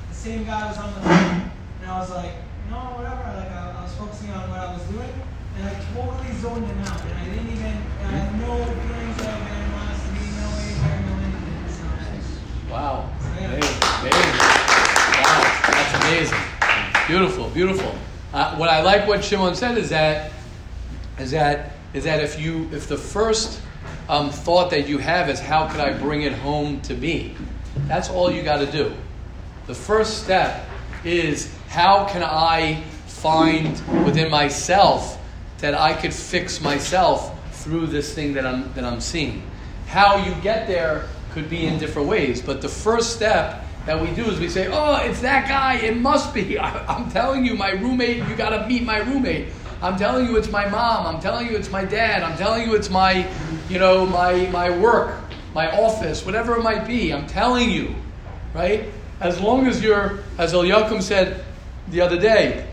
the 0.09 0.15
same 0.15 0.45
guy 0.45 0.69
was 0.69 0.79
on 0.79 0.95
the 0.95 1.01
phone, 1.01 1.51
and 1.83 1.91
I 1.91 1.99
was 1.99 2.11
like, 2.11 2.35
no, 2.71 2.77
whatever. 2.95 3.35
Like 3.35 3.51
I, 3.51 3.75
I 3.79 3.83
was 3.83 3.95
focusing 3.95 4.31
on 4.31 4.49
what 4.49 4.61
I 4.61 4.73
was 4.73 4.83
doing, 4.95 5.11
and 5.57 5.67
I 5.67 5.75
totally 5.91 6.33
zoned 6.39 6.67
him 6.67 6.79
out, 6.87 7.03
and 7.03 7.19
I 7.19 7.25
didn't 7.27 7.51
even. 7.51 7.77
I 7.99 8.15
had 8.15 8.31
no 8.39 8.63
feelings 8.63 9.19
of 9.27 9.43
animosity, 9.43 10.39
no 10.39 10.47
anger, 10.55 11.03
no 11.03 11.13
anything. 11.19 11.67
So, 11.67 11.83
wow. 12.71 13.11
So, 13.19 13.27
yeah. 13.35 13.59
Amazing. 13.59 13.83
Amazing. 14.07 14.39
Wow. 15.19 15.43
That's 15.67 15.95
amazing. 15.99 16.43
Beautiful. 17.09 17.51
Beautiful. 17.51 17.93
Uh, 18.33 18.55
what 18.57 18.69
I 18.69 18.83
like 18.83 19.09
what 19.09 19.25
Shimon 19.25 19.55
said 19.55 19.79
is 19.79 19.89
that 19.89 20.33
is 21.19 21.31
that 21.31 21.73
is 21.95 22.05
that 22.05 22.23
if 22.23 22.39
you 22.39 22.69
if 22.73 22.87
the 22.87 22.97
first 22.97 23.61
um, 24.09 24.31
thought 24.31 24.71
that 24.71 24.87
you 24.87 24.99
have 24.99 25.31
is 25.31 25.41
how 25.41 25.67
could 25.69 25.81
I 25.81 25.97
bring 25.97 26.23
it 26.23 26.33
home 26.33 26.81
to 26.83 26.95
me, 26.95 27.35
that's 27.87 28.11
all 28.11 28.31
you 28.31 28.43
got 28.43 28.59
to 28.59 28.71
do. 28.71 28.93
The 29.67 29.75
first 29.75 30.25
step 30.25 30.67
is 31.05 31.51
how 31.69 32.07
can 32.07 32.23
I 32.23 32.83
find 33.07 33.81
within 34.05 34.31
myself 34.31 35.19
that 35.59 35.75
I 35.75 35.95
could 35.95 36.13
fix 36.13 36.61
myself 36.61 37.35
through 37.63 37.87
this 37.87 38.15
thing 38.15 38.35
that 38.35 38.45
I'm 38.45 38.71
that 38.75 38.85
I'm 38.85 39.01
seeing. 39.01 39.43
How 39.87 40.23
you 40.23 40.35
get 40.43 40.67
there 40.67 41.09
could 41.33 41.49
be 41.49 41.67
in 41.67 41.79
different 41.79 42.09
ways, 42.09 42.43
but 42.43 42.61
the 42.61 42.69
first 42.69 43.17
step 43.17 43.65
that 43.89 43.99
we 43.99 44.11
do 44.11 44.31
is 44.31 44.39
we 44.39 44.51
say, 44.51 44.69
oh, 44.71 44.97
it's 44.97 45.23
that 45.23 45.49
guy. 45.49 45.77
It 45.77 45.97
must 45.97 46.35
be. 46.35 46.59
I, 46.59 46.95
am 46.95 47.11
telling 47.11 47.47
you, 47.47 47.55
my 47.55 47.71
roommate, 47.71 48.19
you 48.19 48.37
got 48.37 48.51
to 48.51 48.67
meet 48.69 48.85
my 48.85 48.99
roommate. 48.99 49.49
I'm 49.81 49.97
telling 49.97 50.27
you, 50.27 50.37
it's 50.37 50.51
my 50.51 50.69
mom. 50.69 51.07
I'm 51.07 51.23
telling 51.23 51.47
you, 51.47 51.57
it's 51.57 51.71
my 51.71 51.87
dad. 51.87 52.23
I'm 52.23 52.37
telling 52.37 52.69
you, 52.69 52.75
it's 52.75 52.91
my, 52.91 53.27
you 53.71 53.79
know, 53.79 54.05
my, 54.05 54.47
my 54.49 54.69
work, 54.69 55.19
my 55.55 55.71
office, 55.71 56.27
whatever 56.27 56.55
it 56.57 56.63
might 56.63 56.87
be. 56.87 57.15
I'm 57.15 57.27
telling 57.27 57.71
you, 57.71 57.95
right? 58.53 58.91
As 59.21 59.41
long 59.41 59.67
as 59.67 59.83
you're, 59.83 60.19
as 60.37 60.53
Eliakim 60.53 61.01
said 61.01 61.43
the 61.89 62.03
other 62.03 62.21
day, 62.21 62.69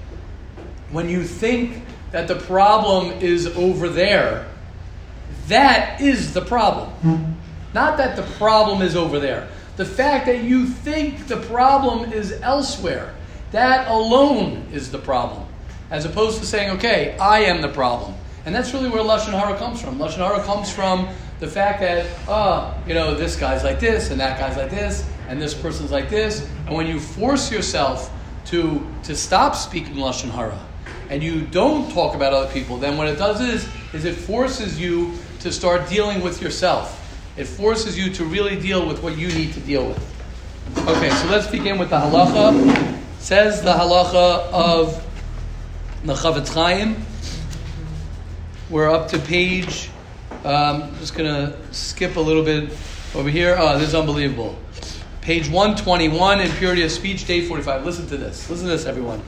when 0.91 1.07
you 1.07 1.23
think 1.23 1.81
that 2.11 2.27
the 2.27 2.35
problem 2.35 3.13
is 3.21 3.47
over 3.55 3.87
there, 3.87 4.49
that 5.47 6.01
is 6.01 6.33
the 6.33 6.41
problem. 6.41 6.89
Hmm. 6.89 7.33
Not 7.73 7.95
that 7.99 8.17
the 8.17 8.23
problem 8.37 8.81
is 8.81 8.97
over 8.97 9.17
there. 9.17 9.47
The 9.75 9.85
fact 9.85 10.25
that 10.27 10.43
you 10.43 10.65
think 10.65 11.27
the 11.27 11.37
problem 11.37 12.11
is 12.11 12.31
elsewhere, 12.41 13.13
that 13.51 13.87
alone 13.87 14.65
is 14.71 14.91
the 14.91 14.97
problem. 14.97 15.45
As 15.91 16.05
opposed 16.05 16.39
to 16.39 16.45
saying, 16.45 16.71
okay, 16.77 17.17
I 17.19 17.39
am 17.41 17.61
the 17.61 17.69
problem. 17.69 18.15
And 18.45 18.53
that's 18.53 18.73
really 18.73 18.89
where 18.89 19.03
Lashon 19.03 19.37
Hara 19.37 19.57
comes 19.57 19.81
from. 19.81 19.97
Lashon 19.97 20.17
Hara 20.17 20.41
comes 20.43 20.71
from 20.71 21.09
the 21.39 21.47
fact 21.47 21.81
that, 21.81 22.07
uh, 22.29 22.73
you 22.87 22.93
know, 22.93 23.15
this 23.15 23.35
guy's 23.35 23.63
like 23.63 23.79
this, 23.79 24.11
and 24.11 24.19
that 24.19 24.39
guy's 24.39 24.55
like 24.55 24.69
this, 24.69 25.07
and 25.27 25.41
this 25.41 25.53
person's 25.53 25.91
like 25.91 26.09
this. 26.09 26.47
And 26.67 26.75
when 26.75 26.87
you 26.87 26.99
force 26.99 27.51
yourself 27.51 28.11
to, 28.45 28.85
to 29.03 29.15
stop 29.15 29.55
speaking 29.55 29.95
Lashon 29.95 30.29
Hara, 30.29 30.59
and 31.09 31.21
you 31.21 31.41
don't 31.41 31.91
talk 31.91 32.15
about 32.15 32.33
other 32.33 32.51
people, 32.51 32.77
then 32.77 32.97
what 32.97 33.07
it 33.07 33.17
does 33.17 33.41
is, 33.41 33.67
is 33.93 34.05
it 34.05 34.15
forces 34.15 34.79
you 34.79 35.13
to 35.41 35.51
start 35.51 35.87
dealing 35.89 36.21
with 36.21 36.41
yourself. 36.41 37.01
It 37.37 37.45
forces 37.45 37.97
you 37.97 38.09
to 38.13 38.23
really 38.23 38.57
deal 38.57 38.87
with 38.87 39.03
what 39.03 39.17
you 39.17 39.27
need 39.27 39.53
to 39.53 39.59
deal 39.59 39.85
with. 39.87 40.87
Okay, 40.87 41.09
so 41.09 41.27
let's 41.27 41.47
begin 41.47 41.77
with 41.77 41.89
the 41.89 41.97
halacha. 41.97 42.97
Says 43.19 43.61
the 43.61 43.73
halacha 43.73 44.49
of 44.53 45.05
the 46.05 46.13
Chafetz 46.13 46.53
Chaim. 46.53 46.95
We're 48.69 48.89
up 48.89 49.09
to 49.09 49.19
page. 49.19 49.89
Um, 50.45 50.95
just 50.99 51.13
gonna 51.13 51.57
skip 51.71 52.15
a 52.15 52.21
little 52.21 52.43
bit 52.43 52.69
over 53.13 53.29
here. 53.29 53.57
Oh, 53.59 53.77
this 53.77 53.89
is 53.89 53.95
unbelievable. 53.95 54.57
Page 55.19 55.49
121 55.49 56.39
in 56.39 56.51
Purity 56.51 56.83
of 56.83 56.91
Speech, 56.91 57.25
day 57.25 57.41
45. 57.45 57.85
Listen 57.85 58.07
to 58.07 58.17
this. 58.17 58.49
Listen 58.49 58.67
to 58.67 58.71
this, 58.71 58.85
everyone. 58.85 59.21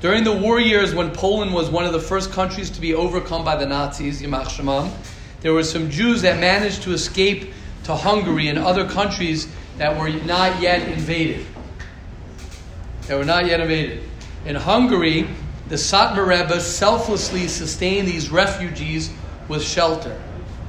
During 0.00 0.24
the 0.24 0.32
war 0.32 0.58
years, 0.58 0.94
when 0.94 1.10
Poland 1.10 1.52
was 1.52 1.68
one 1.68 1.84
of 1.84 1.92
the 1.92 2.00
first 2.00 2.32
countries 2.32 2.70
to 2.70 2.80
be 2.80 2.94
overcome 2.94 3.44
by 3.44 3.56
the 3.56 3.66
Nazis, 3.66 4.22
Yamach 4.22 4.44
Shemam, 4.46 4.90
there 5.40 5.54
were 5.54 5.64
some 5.64 5.90
Jews 5.90 6.22
that 6.22 6.38
managed 6.38 6.82
to 6.82 6.92
escape 6.92 7.52
to 7.84 7.94
Hungary 7.94 8.48
and 8.48 8.58
other 8.58 8.88
countries 8.88 9.48
that 9.78 9.98
were 9.98 10.10
not 10.10 10.60
yet 10.60 10.86
invaded. 10.88 11.46
That 13.06 13.16
were 13.16 13.24
not 13.24 13.46
yet 13.46 13.60
invaded. 13.60 14.02
In 14.44 14.56
Hungary, 14.56 15.28
the 15.68 15.76
Satmar 15.76 16.26
Rebbe 16.26 16.60
selflessly 16.60 17.48
sustained 17.48 18.06
these 18.06 18.30
refugees 18.30 19.10
with 19.48 19.62
shelter, 19.62 20.20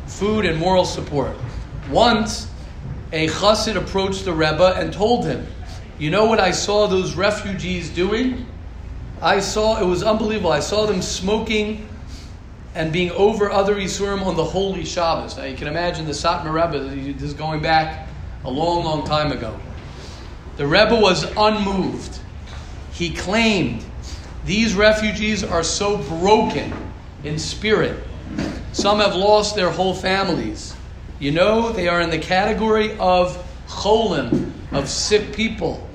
food, 0.07 0.45
and 0.45 0.57
moral 0.57 0.85
support. 0.85 1.35
Once, 1.89 2.49
a 3.11 3.27
chassid 3.27 3.75
approached 3.75 4.25
the 4.25 4.33
Rebbe 4.33 4.73
and 4.77 4.93
told 4.93 5.25
him, 5.25 5.45
You 5.99 6.09
know 6.09 6.25
what 6.25 6.39
I 6.39 6.51
saw 6.51 6.87
those 6.87 7.15
refugees 7.15 7.89
doing? 7.89 8.45
I 9.21 9.39
saw, 9.39 9.79
it 9.79 9.85
was 9.85 10.01
unbelievable. 10.01 10.51
I 10.51 10.61
saw 10.61 10.85
them 10.85 11.01
smoking 11.01 11.87
and 12.73 12.93
being 12.93 13.11
over 13.11 13.51
other 13.51 13.75
Isurim 13.75 14.25
on 14.25 14.35
the 14.35 14.43
holy 14.43 14.85
Shabbos. 14.85 15.37
Now 15.37 15.43
you 15.43 15.57
can 15.57 15.67
imagine 15.67 16.05
the 16.05 16.11
Satmar 16.11 16.53
Rebbe, 16.53 17.13
this 17.13 17.23
is 17.23 17.33
going 17.33 17.61
back 17.61 18.07
a 18.43 18.49
long, 18.49 18.83
long 18.83 19.05
time 19.05 19.31
ago. 19.31 19.59
The 20.57 20.65
Rebbe 20.65 20.95
was 20.95 21.25
unmoved. 21.35 22.19
He 22.93 23.13
claimed 23.13 23.83
these 24.45 24.73
refugees 24.73 25.43
are 25.43 25.63
so 25.63 25.97
broken 25.97 26.73
in 27.23 27.37
spirit. 27.37 28.03
Some 28.73 28.99
have 28.99 29.15
lost 29.15 29.55
their 29.55 29.69
whole 29.69 29.93
families. 29.93 30.75
You 31.19 31.31
know, 31.31 31.71
they 31.71 31.87
are 31.87 32.01
in 32.01 32.09
the 32.09 32.17
category 32.17 32.97
of 32.97 33.37
cholim, 33.67 34.51
of 34.71 34.89
sick 34.89 35.33
people. 35.33 35.87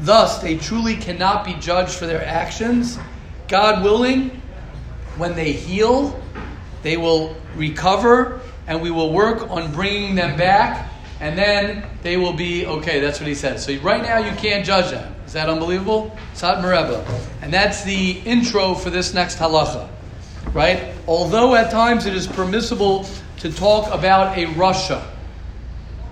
Thus, 0.00 0.38
they 0.38 0.56
truly 0.56 0.96
cannot 0.96 1.44
be 1.44 1.54
judged 1.54 1.94
for 1.94 2.06
their 2.06 2.24
actions. 2.24 2.98
God 3.48 3.84
willing, 3.84 4.40
when 5.16 5.34
they 5.34 5.52
heal, 5.52 6.20
they 6.82 6.96
will 6.96 7.36
recover, 7.54 8.40
and 8.66 8.80
we 8.80 8.90
will 8.90 9.12
work 9.12 9.50
on 9.50 9.72
bringing 9.72 10.14
them 10.14 10.36
back, 10.36 10.90
and 11.20 11.36
then 11.38 11.84
they 12.02 12.16
will 12.16 12.32
be 12.32 12.66
okay. 12.66 13.00
That's 13.00 13.18
what 13.18 13.28
he 13.28 13.34
says. 13.34 13.64
So, 13.64 13.76
right 13.78 14.02
now, 14.02 14.18
you 14.18 14.32
can't 14.36 14.64
judge 14.64 14.90
them. 14.90 15.14
Is 15.26 15.32
that 15.32 15.48
unbelievable? 15.48 16.16
Satmar 16.34 16.70
Rebbe. 16.70 17.04
And 17.42 17.52
that's 17.52 17.82
the 17.84 18.12
intro 18.20 18.74
for 18.74 18.90
this 18.90 19.14
next 19.14 19.38
halacha. 19.38 19.88
Right? 20.52 20.94
Although 21.06 21.54
at 21.54 21.70
times 21.70 22.06
it 22.06 22.14
is 22.14 22.26
permissible 22.26 23.06
to 23.38 23.52
talk 23.52 23.92
about 23.92 24.38
a 24.38 24.46
rasha, 24.46 25.04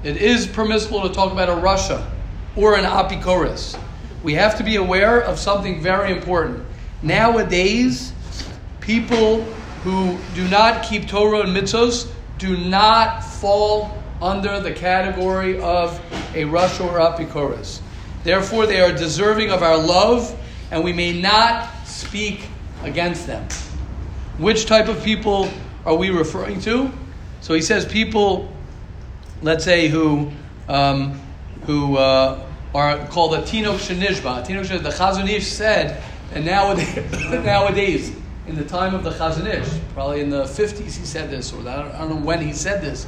it 0.02 0.16
is 0.18 0.46
permissible 0.46 1.08
to 1.08 1.14
talk 1.14 1.32
about 1.32 1.48
a 1.48 1.52
rasha 1.52 2.06
or 2.56 2.76
an 2.76 2.84
apikoris. 2.84 3.78
We 4.22 4.34
have 4.34 4.58
to 4.58 4.64
be 4.64 4.76
aware 4.76 5.20
of 5.20 5.38
something 5.38 5.80
very 5.80 6.12
important. 6.12 6.64
Nowadays, 7.02 8.12
people 8.84 9.42
who 9.82 10.18
do 10.34 10.46
not 10.48 10.82
keep 10.82 11.08
Torah 11.08 11.40
and 11.40 11.56
mitzvos 11.56 12.10
do 12.38 12.56
not 12.56 13.20
fall 13.20 14.02
under 14.20 14.60
the 14.60 14.72
category 14.72 15.60
of 15.60 15.98
a 16.34 16.44
rasha 16.44 16.84
or 16.84 16.98
apikoris. 16.98 17.80
Therefore, 18.22 18.66
they 18.66 18.80
are 18.80 18.92
deserving 18.92 19.50
of 19.50 19.62
our 19.62 19.76
love, 19.76 20.34
and 20.70 20.82
we 20.82 20.92
may 20.92 21.18
not 21.18 21.68
speak 21.86 22.46
against 22.82 23.26
them. 23.26 23.46
Which 24.38 24.66
type 24.66 24.88
of 24.88 25.02
people 25.04 25.50
are 25.84 25.94
we 25.94 26.10
referring 26.10 26.60
to? 26.62 26.90
So 27.40 27.54
he 27.54 27.60
says 27.60 27.84
people, 27.84 28.50
let's 29.42 29.64
say, 29.64 29.88
who 29.88 30.32
um, 30.68 31.20
who 31.66 31.96
uh, 31.96 32.46
are 32.74 33.06
called 33.08 33.34
a 33.34 33.42
tinok 33.42 33.78
shenishba. 33.78 34.46
Tinok 34.46 34.82
The 34.82 34.88
Chazon 34.88 35.28
Ish 35.28 35.46
said, 35.46 36.02
and 36.32 36.44
nowadays, 36.44 37.12
nowadays, 37.44 38.16
in 38.46 38.56
the 38.56 38.64
time 38.64 38.94
of 38.94 39.04
the 39.04 39.10
Chazon 39.10 39.46
Ish, 39.46 39.80
probably 39.94 40.20
in 40.20 40.30
the 40.30 40.44
50s 40.44 40.78
he 40.78 41.04
said 41.06 41.30
this, 41.30 41.52
or 41.52 41.60
I 41.60 41.76
don't, 41.76 41.94
I 41.94 41.98
don't 41.98 42.10
know 42.10 42.26
when 42.26 42.40
he 42.40 42.52
said 42.52 42.82
this, 42.82 43.06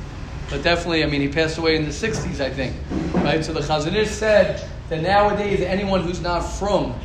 but 0.48 0.62
definitely, 0.62 1.02
I 1.02 1.06
mean, 1.06 1.20
he 1.20 1.28
passed 1.28 1.58
away 1.58 1.76
in 1.76 1.84
the 1.84 1.90
60s, 1.90 2.40
I 2.40 2.50
think. 2.50 2.74
Right? 3.14 3.44
So 3.44 3.52
the 3.52 3.60
Chazon 3.60 3.94
Ish 3.94 4.10
said 4.10 4.66
that 4.88 5.02
nowadays 5.02 5.60
anyone 5.60 6.02
who's 6.02 6.20
not 6.20 6.40
from, 6.40 6.98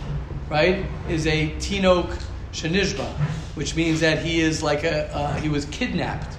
right, 0.50 0.86
is 1.10 1.28
a 1.28 1.50
tinok 1.58 2.22
shenishba, 2.54 3.08
which 3.56 3.76
means 3.76 4.00
that 4.02 4.24
he 4.24 4.40
is 4.42 4.62
like 4.62 4.84
a 4.84 5.14
uh, 5.16 5.34
he 5.36 5.50
was 5.50 5.66
kidnapped, 5.66 6.38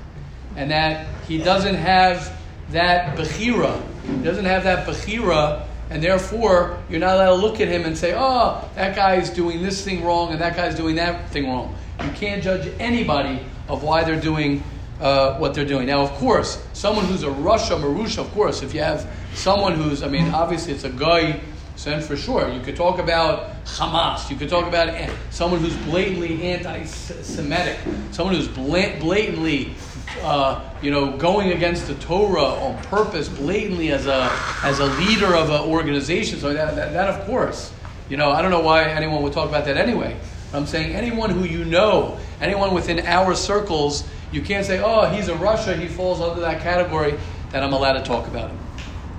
and 0.56 0.70
that 0.70 1.06
he 1.26 1.38
doesn't 1.38 1.74
have 1.74 2.38
that 2.70 3.16
bechira, 3.16 3.80
he 4.06 4.22
doesn't 4.22 4.44
have 4.44 4.64
that 4.64 4.86
bechira, 4.86 5.66
and 5.92 6.02
therefore 6.02 6.78
you're 6.88 7.00
not 7.00 7.16
allowed 7.16 7.36
to 7.36 7.42
look 7.42 7.60
at 7.60 7.68
him 7.68 7.84
and 7.84 7.96
say, 7.96 8.14
oh, 8.16 8.68
that 8.74 8.96
guy 8.96 9.16
is 9.16 9.30
doing 9.30 9.62
this 9.62 9.84
thing 9.84 10.02
wrong 10.04 10.32
and 10.32 10.40
that 10.40 10.56
guy's 10.56 10.74
doing 10.74 10.96
that 10.96 11.30
thing 11.30 11.46
wrong. 11.48 11.74
You 12.02 12.10
can't 12.10 12.42
judge 12.42 12.72
anybody 12.78 13.40
of 13.68 13.82
why 13.82 14.02
they're 14.02 14.20
doing 14.20 14.62
uh, 15.00 15.36
what 15.38 15.52
they're 15.52 15.66
doing. 15.66 15.86
Now, 15.86 16.00
of 16.00 16.10
course, 16.12 16.64
someone 16.72 17.04
who's 17.04 17.24
a 17.24 17.28
rasha 17.28 17.78
merusha, 17.78 18.18
of 18.18 18.30
course, 18.32 18.62
if 18.62 18.72
you 18.72 18.80
have 18.80 19.06
someone 19.34 19.74
who's, 19.74 20.02
I 20.02 20.08
mean, 20.08 20.28
obviously 20.30 20.72
it's 20.72 20.84
a 20.84 20.90
guy, 20.90 21.40
then 21.84 22.00
for 22.00 22.16
sure. 22.16 22.48
You 22.52 22.60
could 22.60 22.76
talk 22.76 22.98
about 22.98 23.64
Hamas. 23.64 24.30
You 24.30 24.36
could 24.36 24.48
talk 24.48 24.66
about 24.68 25.10
someone 25.30 25.60
who's 25.60 25.76
blatantly 25.78 26.42
anti-Semitic, 26.42 27.78
someone 28.12 28.36
who's 28.36 28.46
blatantly, 28.46 29.74
uh, 30.22 30.60
you 30.82 30.90
know, 30.90 31.16
going 31.16 31.52
against 31.52 31.86
the 31.86 31.94
Torah 31.94 32.42
on 32.42 32.82
purpose, 32.84 33.28
blatantly 33.28 33.90
as 33.92 34.06
a 34.06 34.30
as 34.62 34.78
a 34.78 34.86
leader 34.86 35.34
of 35.34 35.50
an 35.50 35.62
organization. 35.62 36.38
So 36.38 36.52
that, 36.52 36.76
that, 36.76 36.92
that, 36.92 37.08
of 37.08 37.26
course, 37.26 37.72
you 38.08 38.16
know, 38.16 38.30
I 38.30 38.42
don't 38.42 38.50
know 38.50 38.60
why 38.60 38.84
anyone 38.84 39.22
would 39.22 39.32
talk 39.32 39.48
about 39.48 39.64
that 39.64 39.76
anyway. 39.76 40.16
I'm 40.52 40.66
saying 40.66 40.94
anyone 40.94 41.30
who 41.30 41.44
you 41.44 41.64
know, 41.64 42.18
anyone 42.40 42.74
within 42.74 43.00
our 43.06 43.34
circles 43.34 44.04
you 44.32 44.40
can't 44.40 44.64
say, 44.64 44.80
oh, 44.80 45.06
he's 45.10 45.28
a 45.28 45.34
rasha, 45.34 45.78
he 45.78 45.86
falls 45.86 46.20
under 46.20 46.40
that 46.40 46.62
category, 46.62 47.18
that 47.50 47.62
I'm 47.62 47.74
allowed 47.74 47.92
to 47.94 48.02
talk 48.02 48.26
about 48.26 48.50
him. 48.50 48.58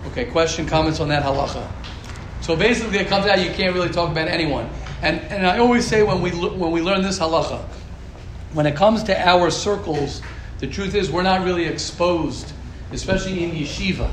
Okay, 0.08 0.26
question, 0.26 0.66
comments 0.66 1.00
on 1.00 1.08
that 1.10 1.24
halacha. 1.24 1.66
So 2.42 2.56
basically, 2.56 2.98
it 2.98 3.08
comes 3.08 3.28
out 3.28 3.40
you 3.40 3.52
can't 3.52 3.74
really 3.74 3.90
talk 3.90 4.12
about 4.12 4.28
anyone. 4.28 4.68
And, 5.02 5.22
and 5.22 5.46
I 5.46 5.60
always 5.60 5.88
say 5.88 6.02
when 6.02 6.22
we, 6.22 6.32
when 6.32 6.72
we 6.72 6.82
learn 6.82 7.04
this 7.04 7.20
halacha, 7.20 7.62
when 8.54 8.66
it 8.66 8.76
comes 8.76 9.04
to 9.04 9.28
our 9.28 9.52
circles, 9.52 10.22
the 10.64 10.70
truth 10.70 10.96
is 10.96 11.12
we're 11.12 11.24
not 11.24 11.44
really 11.44 11.66
exposed, 11.66 12.54
especially 12.94 13.44
in 13.44 13.52
yeshiva, 13.52 14.10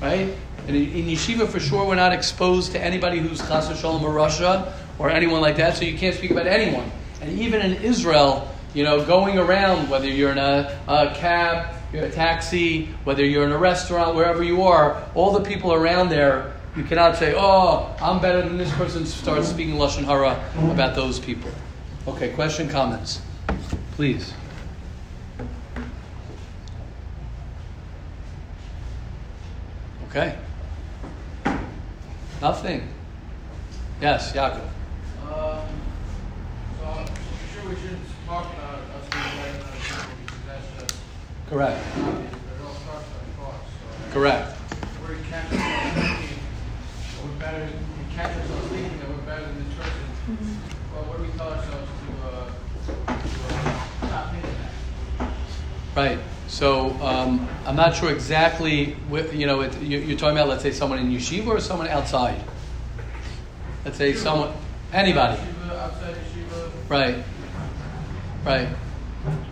right? 0.00 0.32
And 0.68 0.76
in, 0.76 1.06
yeshiva, 1.06 1.48
for 1.48 1.58
sure, 1.58 1.84
we're 1.84 1.96
not 1.96 2.12
exposed 2.12 2.70
to 2.70 2.80
anybody 2.80 3.18
who's 3.18 3.40
chas 3.40 3.66
shalom 3.80 4.04
or 4.04 4.10
rasha 4.10 4.72
or 5.00 5.10
anyone 5.10 5.40
like 5.40 5.56
that, 5.56 5.76
so 5.76 5.84
you 5.84 5.98
can't 5.98 6.14
speak 6.14 6.30
about 6.30 6.46
anyone. 6.46 6.88
And 7.20 7.36
even 7.36 7.62
in 7.62 7.82
Israel, 7.82 8.48
you 8.74 8.84
know, 8.84 9.04
going 9.04 9.40
around, 9.40 9.90
whether 9.90 10.06
you're 10.06 10.30
in 10.30 10.38
a, 10.38 10.78
a 10.86 11.16
cab, 11.16 11.74
you're 11.92 12.04
in 12.04 12.12
a 12.12 12.14
taxi, 12.14 12.90
whether 13.02 13.24
you're 13.24 13.44
in 13.44 13.50
a 13.50 13.58
restaurant, 13.58 14.14
wherever 14.14 14.44
you 14.44 14.62
are, 14.62 15.04
all 15.16 15.32
the 15.32 15.42
people 15.42 15.74
around 15.74 16.10
there, 16.10 16.54
you 16.76 16.84
cannot 16.84 17.16
say, 17.16 17.34
oh, 17.36 17.92
I'm 18.00 18.20
better 18.20 18.42
than 18.42 18.56
this 18.56 18.72
person, 18.74 19.04
start 19.04 19.44
speaking 19.44 19.74
Lashon 19.74 20.04
Hara 20.04 20.40
about 20.70 20.94
those 20.94 21.18
people. 21.18 21.50
Okay, 22.06 22.28
question, 22.34 22.68
comments? 22.68 23.20
Please. 23.96 24.32
Okay. 30.08 30.38
Nothing. 32.40 32.88
Yes, 34.00 34.32
Yaakov. 34.32 34.64
Um, 35.20 35.68
so 36.78 36.84
I'm 36.86 37.06
sure 37.52 37.68
we 37.68 37.76
shouldn't 37.76 38.00
talk 38.26 38.54
about 38.54 38.88
us 38.88 39.04
being 39.12 39.24
better 39.36 39.52
than 39.52 39.76
people 39.84 40.16
because 40.24 40.44
that's 40.46 40.68
just 40.80 40.96
Correct. 41.50 41.84
obvious, 42.00 42.32
but 42.32 42.56
it 42.56 42.64
all 42.64 42.74
starts 42.88 43.04
with 43.04 43.36
thoughts. 43.36 43.68
So 43.68 44.12
Correct. 44.14 44.56
Where 44.56 45.18
we 45.18 45.22
catch 45.28 45.52
ourselves 45.52 45.92
thinking 45.92 46.40
that 47.12 47.24
we're 47.24 47.38
better, 47.38 47.68
we 47.68 48.14
catch 48.14 48.32
ourselves 48.38 48.68
thinking 48.72 48.98
that 49.00 49.08
we're 49.10 49.28
better 49.28 49.44
than 49.44 49.68
this 49.68 49.74
person. 49.76 50.08
Well, 50.94 51.04
what 51.04 51.18
do 51.18 51.24
we 51.24 51.36
tell 51.36 51.52
ourselves 51.52 51.84
to, 51.84 52.08
uh, 52.24 52.48
to 52.48 52.92
uh, 53.44 54.08
stop 54.08 54.32
thinking 54.32 54.56
that? 54.56 54.72
Right. 55.94 56.37
So 56.48 56.90
um, 57.02 57.46
I'm 57.66 57.76
not 57.76 57.94
sure 57.94 58.10
exactly. 58.10 58.94
What, 59.08 59.34
you 59.34 59.46
know, 59.46 59.60
it, 59.60 59.78
you, 59.80 59.98
you're 59.98 60.18
talking 60.18 60.36
about, 60.36 60.48
let's 60.48 60.62
say, 60.62 60.72
someone 60.72 60.98
in 60.98 61.10
yeshiva 61.10 61.46
or 61.46 61.60
someone 61.60 61.88
outside. 61.88 62.42
Let's 63.84 63.98
say 63.98 64.14
someone, 64.14 64.52
anybody. 64.92 65.36
Yeshiva, 65.40 65.70
outside 65.78 66.14
yeshiva. 66.16 66.70
Right. 66.88 67.24
Right. 68.44 68.68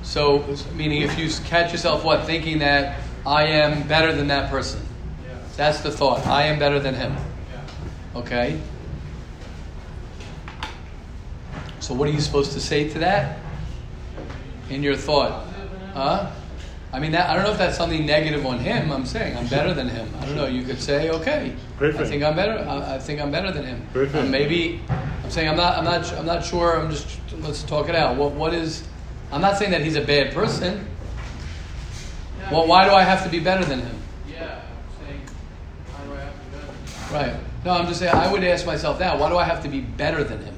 So, 0.03 0.57
meaning 0.75 1.03
if 1.03 1.19
you 1.19 1.29
catch 1.45 1.71
yourself 1.71 2.03
what 2.03 2.25
thinking 2.25 2.61
that 2.61 2.99
I 3.26 3.45
am 3.45 3.87
better 3.87 4.12
than 4.15 4.29
that 4.29 4.50
person, 4.50 4.81
Yeah, 4.81 5.38
that's 5.57 5.81
the 5.81 5.91
thought. 5.91 6.26
I 6.26 6.45
am 6.45 6.59
better 6.59 6.81
than 6.81 6.95
him. 6.95 7.15
yeah. 7.15 8.21
Okay. 8.21 8.61
So, 11.81 11.93
what 11.93 12.09
are 12.09 12.12
you 12.12 12.21
supposed 12.21 12.53
to 12.53 12.61
say 12.61 12.88
to 12.88 12.99
that 13.00 13.38
in 14.71 14.83
your 14.83 14.97
thought? 14.97 15.45
Huh? 15.93 16.31
I 16.93 17.00
mean, 17.00 17.12
that, 17.12 17.28
I 17.28 17.35
don't 17.35 17.45
know 17.45 17.52
if 17.52 17.59
that's 17.59 17.76
something 17.76 18.07
negative 18.07 18.47
on 18.47 18.59
him. 18.59 18.90
I'm 18.90 19.05
saying 19.05 19.37
I'm 19.37 19.49
better 19.49 19.75
than 19.75 19.88
him. 19.88 20.09
I 20.21 20.25
don't 20.25 20.37
know. 20.37 20.47
You 20.47 20.62
could 20.62 20.81
say, 20.81 21.11
okay, 21.11 21.55
Great 21.78 21.95
I 21.97 22.05
think 22.05 22.23
I'm 22.23 22.37
better. 22.37 22.59
I, 22.66 22.95
I 22.95 22.99
think 22.99 23.21
I'm 23.21 23.31
better 23.31 23.50
than 23.52 23.64
him. 23.64 23.87
Great 23.93 24.11
for 24.11 24.19
him. 24.19 24.31
maybe 24.31 24.81
I'm 24.88 25.31
saying 25.31 25.49
I'm 25.49 25.57
not. 25.57 25.76
I'm 25.76 25.85
not. 25.85 26.12
I'm 26.14 26.26
not 26.26 26.45
sure. 26.45 26.78
I'm 26.78 26.90
just. 26.90 27.19
Let's 27.40 27.62
talk 27.64 27.88
it 27.88 27.95
out. 27.95 28.16
What? 28.16 28.33
What 28.33 28.55
is? 28.55 28.85
I'm 29.33 29.40
not 29.40 29.59
saying 29.59 29.73
that 29.73 29.83
he's 29.83 29.97
a 29.97 30.05
bad 30.05 30.33
person. 30.33 30.88
Yeah, 32.38 32.52
Well, 32.52 32.66
why 32.69 32.85
do 32.88 32.93
I 32.95 33.02
have 33.02 33.25
to 33.25 33.28
be 33.28 33.40
better 33.40 33.64
than 33.64 33.81
him? 33.81 33.99
Yeah, 34.31 34.61
I'm 35.00 35.07
saying, 35.07 35.21
how 35.93 36.05
do 36.05 36.12
I 36.14 36.21
have 36.21 36.33
to 36.33 36.50
do 36.50 36.57
it? 36.59 37.12
Right. 37.12 37.40
No, 37.64 37.73
I'm 37.73 37.88
just 37.88 37.99
saying. 37.99 38.14
I 38.14 38.31
would 38.31 38.45
ask 38.45 38.64
myself 38.64 39.00
that. 39.00 39.19
Why 39.19 39.28
do 39.28 39.37
I 39.37 39.45
have 39.45 39.62
to 39.64 39.69
be 39.69 39.81
better 39.81 40.23
than 40.23 40.40
him? 40.45 40.56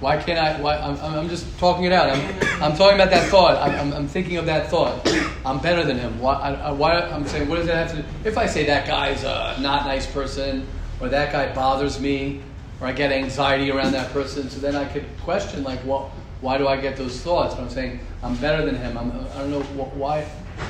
Why 0.00 0.18
can't 0.18 0.38
I? 0.38 0.60
Why, 0.60 0.76
I'm, 0.76 0.96
I'm 1.00 1.28
just 1.28 1.58
talking 1.58 1.84
it 1.84 1.92
out. 1.92 2.10
I'm, 2.10 2.62
I'm 2.62 2.76
talking 2.76 2.96
about 3.00 3.10
that 3.10 3.28
thought. 3.30 3.56
I'm, 3.56 3.74
I'm, 3.80 3.92
I'm 3.94 4.08
thinking 4.08 4.36
of 4.36 4.44
that 4.46 4.68
thought. 4.68 5.08
I'm 5.44 5.58
better 5.60 5.84
than 5.84 5.98
him. 5.98 6.18
Why, 6.20 6.34
I, 6.34 6.70
why? 6.70 7.00
I'm 7.00 7.26
saying, 7.26 7.48
what 7.48 7.56
does 7.56 7.66
that 7.66 7.88
have 7.88 7.96
to? 7.96 8.02
do? 8.02 8.08
If 8.28 8.36
I 8.36 8.46
say 8.46 8.66
that 8.66 8.86
guy's 8.86 9.24
a 9.24 9.56
not 9.60 9.86
nice 9.86 10.06
person, 10.06 10.66
or 11.00 11.08
that 11.08 11.32
guy 11.32 11.54
bothers 11.54 11.98
me, 11.98 12.42
or 12.80 12.86
I 12.88 12.92
get 12.92 13.10
anxiety 13.10 13.70
around 13.70 13.92
that 13.92 14.12
person, 14.12 14.50
so 14.50 14.60
then 14.60 14.76
I 14.76 14.84
could 14.84 15.06
question 15.22 15.62
like, 15.64 15.80
well, 15.86 16.12
why 16.42 16.58
do 16.58 16.68
I 16.68 16.76
get 16.78 16.96
those 16.98 17.18
thoughts? 17.20 17.54
But 17.54 17.62
I'm 17.62 17.70
saying 17.70 18.00
I'm 18.22 18.36
better 18.36 18.66
than 18.66 18.74
him. 18.76 18.98
I'm, 18.98 19.10
I 19.10 19.38
don't 19.38 19.50
know 19.50 19.62
wh- 19.62 19.96
why. 19.96 20.26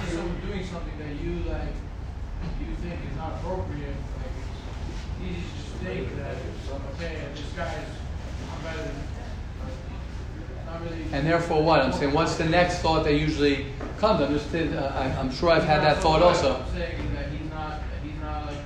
Someone 0.08 0.40
doing 0.46 0.64
something 0.64 0.96
that 0.98 1.20
you 1.20 1.50
like, 1.50 1.74
you 2.60 2.74
think 2.76 2.94
is 3.10 3.16
not 3.16 3.32
appropriate, 3.34 3.94
like 4.22 4.34
it's 5.18 5.38
easy 5.38 6.06
to 6.06 6.14
that, 6.16 6.36
okay, 6.94 7.22
this 7.34 7.46
guy's, 7.56 7.72
I'm 8.52 8.62
better 8.62 8.82
than, 8.82 8.94
like, 9.62 10.65
not 10.65 10.65
really. 10.65 10.65
And 11.12 11.26
therefore, 11.26 11.62
what? 11.62 11.80
I'm 11.80 11.92
saying, 11.92 12.12
what's 12.12 12.36
the 12.36 12.44
next 12.44 12.78
thought 12.80 13.04
that 13.04 13.14
usually 13.14 13.66
comes? 13.98 14.20
I'm 14.20 14.32
just, 14.32 14.54
uh, 14.54 14.92
I, 14.94 15.04
I'm 15.18 15.30
sure 15.32 15.50
I've 15.50 15.64
had 15.64 15.82
that 15.82 15.98
thought 15.98 16.22
also. 16.22 16.56
I'm 16.56 16.72
saying 16.74 17.14
that 17.14 17.28
he's 17.30 17.50
not, 17.50 17.80
he's 18.04 18.20
not 18.20 18.46
like, 18.46 18.56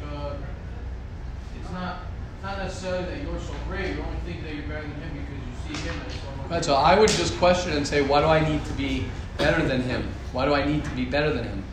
it's 1.60 1.70
not, 1.72 1.98
not 2.42 2.58
necessarily 2.58 3.04
that 3.04 3.22
you're 3.22 3.38
so 3.40 3.54
great, 3.68 3.94
you 3.94 4.02
only 4.02 4.20
think 4.24 4.42
that 4.44 4.54
you're 4.54 4.66
better 4.66 4.82
than 4.82 5.00
him 5.00 5.12
because 5.14 5.70
you 5.70 5.76
see 5.76 5.88
him 5.88 5.94
as 6.06 6.12
someone. 6.14 6.48
Right, 6.50 6.64
so 6.64 6.74
I 6.74 6.98
would 6.98 7.08
just 7.10 7.36
question 7.38 7.72
and 7.72 7.86
say, 7.86 8.02
why 8.02 8.20
do 8.20 8.26
I 8.26 8.46
need 8.48 8.64
to 8.64 8.72
be 8.72 9.06
better 9.38 9.64
than 9.66 9.82
him? 9.82 10.08
Why 10.32 10.44
do 10.46 10.54
I 10.54 10.64
need 10.64 10.84
to 10.84 10.90
be 10.90 11.04
better 11.04 11.32
than 11.32 11.44
him? 11.44 11.64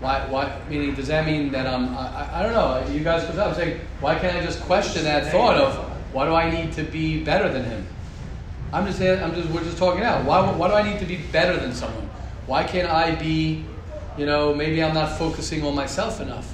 Why, 0.00 0.26
why, 0.28 0.60
meaning, 0.68 0.94
does 0.94 1.08
that 1.08 1.24
mean 1.24 1.50
that 1.52 1.66
I'm, 1.66 1.94
I, 1.96 2.06
I- 2.08 2.40
I 2.40 2.42
don't 2.42 2.52
know, 2.52 2.92
you 2.92 3.02
guys, 3.02 3.22
because 3.22 3.38
I'm 3.38 3.54
saying, 3.54 3.80
why 4.00 4.16
can't 4.18 4.36
I 4.36 4.44
just 4.44 4.60
question 4.62 5.04
that 5.04 5.30
thought 5.32 5.56
of, 5.56 5.74
why 6.12 6.26
do 6.26 6.34
I 6.34 6.50
need 6.50 6.72
to 6.74 6.82
be 6.84 7.24
better 7.24 7.48
than 7.48 7.64
him? 7.64 7.86
I'm 8.74 8.86
just 8.86 9.00
I'm 9.00 9.32
just, 9.36 9.48
we're 9.50 9.62
just 9.62 9.78
talking 9.78 10.02
out. 10.02 10.24
Why, 10.24 10.50
why 10.50 10.66
do 10.66 10.74
I 10.74 10.82
need 10.82 10.98
to 10.98 11.06
be 11.06 11.18
better 11.30 11.56
than 11.56 11.72
someone? 11.72 12.10
Why 12.46 12.64
can't 12.64 12.90
I 12.90 13.14
be, 13.14 13.64
you 14.18 14.26
know, 14.26 14.52
maybe 14.52 14.82
I'm 14.82 14.92
not 14.92 15.16
focusing 15.16 15.64
on 15.64 15.76
myself 15.76 16.20
enough. 16.20 16.52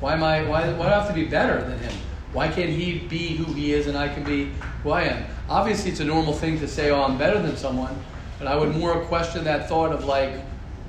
Why 0.00 0.14
am 0.14 0.24
I, 0.24 0.42
why, 0.44 0.72
why 0.72 0.86
do 0.86 0.92
I 0.94 0.98
have 0.98 1.08
to 1.08 1.12
be 1.12 1.26
better 1.26 1.60
than 1.60 1.78
him? 1.78 1.92
Why 2.32 2.48
can't 2.48 2.70
he 2.70 3.00
be 3.00 3.36
who 3.36 3.52
he 3.52 3.74
is 3.74 3.88
and 3.88 3.98
I 3.98 4.08
can 4.08 4.24
be 4.24 4.52
who 4.82 4.92
I 4.92 5.02
am? 5.02 5.26
Obviously, 5.50 5.90
it's 5.90 6.00
a 6.00 6.04
normal 6.04 6.32
thing 6.32 6.58
to 6.60 6.66
say, 6.66 6.92
oh, 6.92 7.02
I'm 7.02 7.18
better 7.18 7.42
than 7.42 7.58
someone, 7.58 7.94
but 8.38 8.48
I 8.48 8.56
would 8.56 8.74
more 8.74 9.04
question 9.04 9.44
that 9.44 9.68
thought 9.68 9.92
of 9.92 10.06
like, 10.06 10.32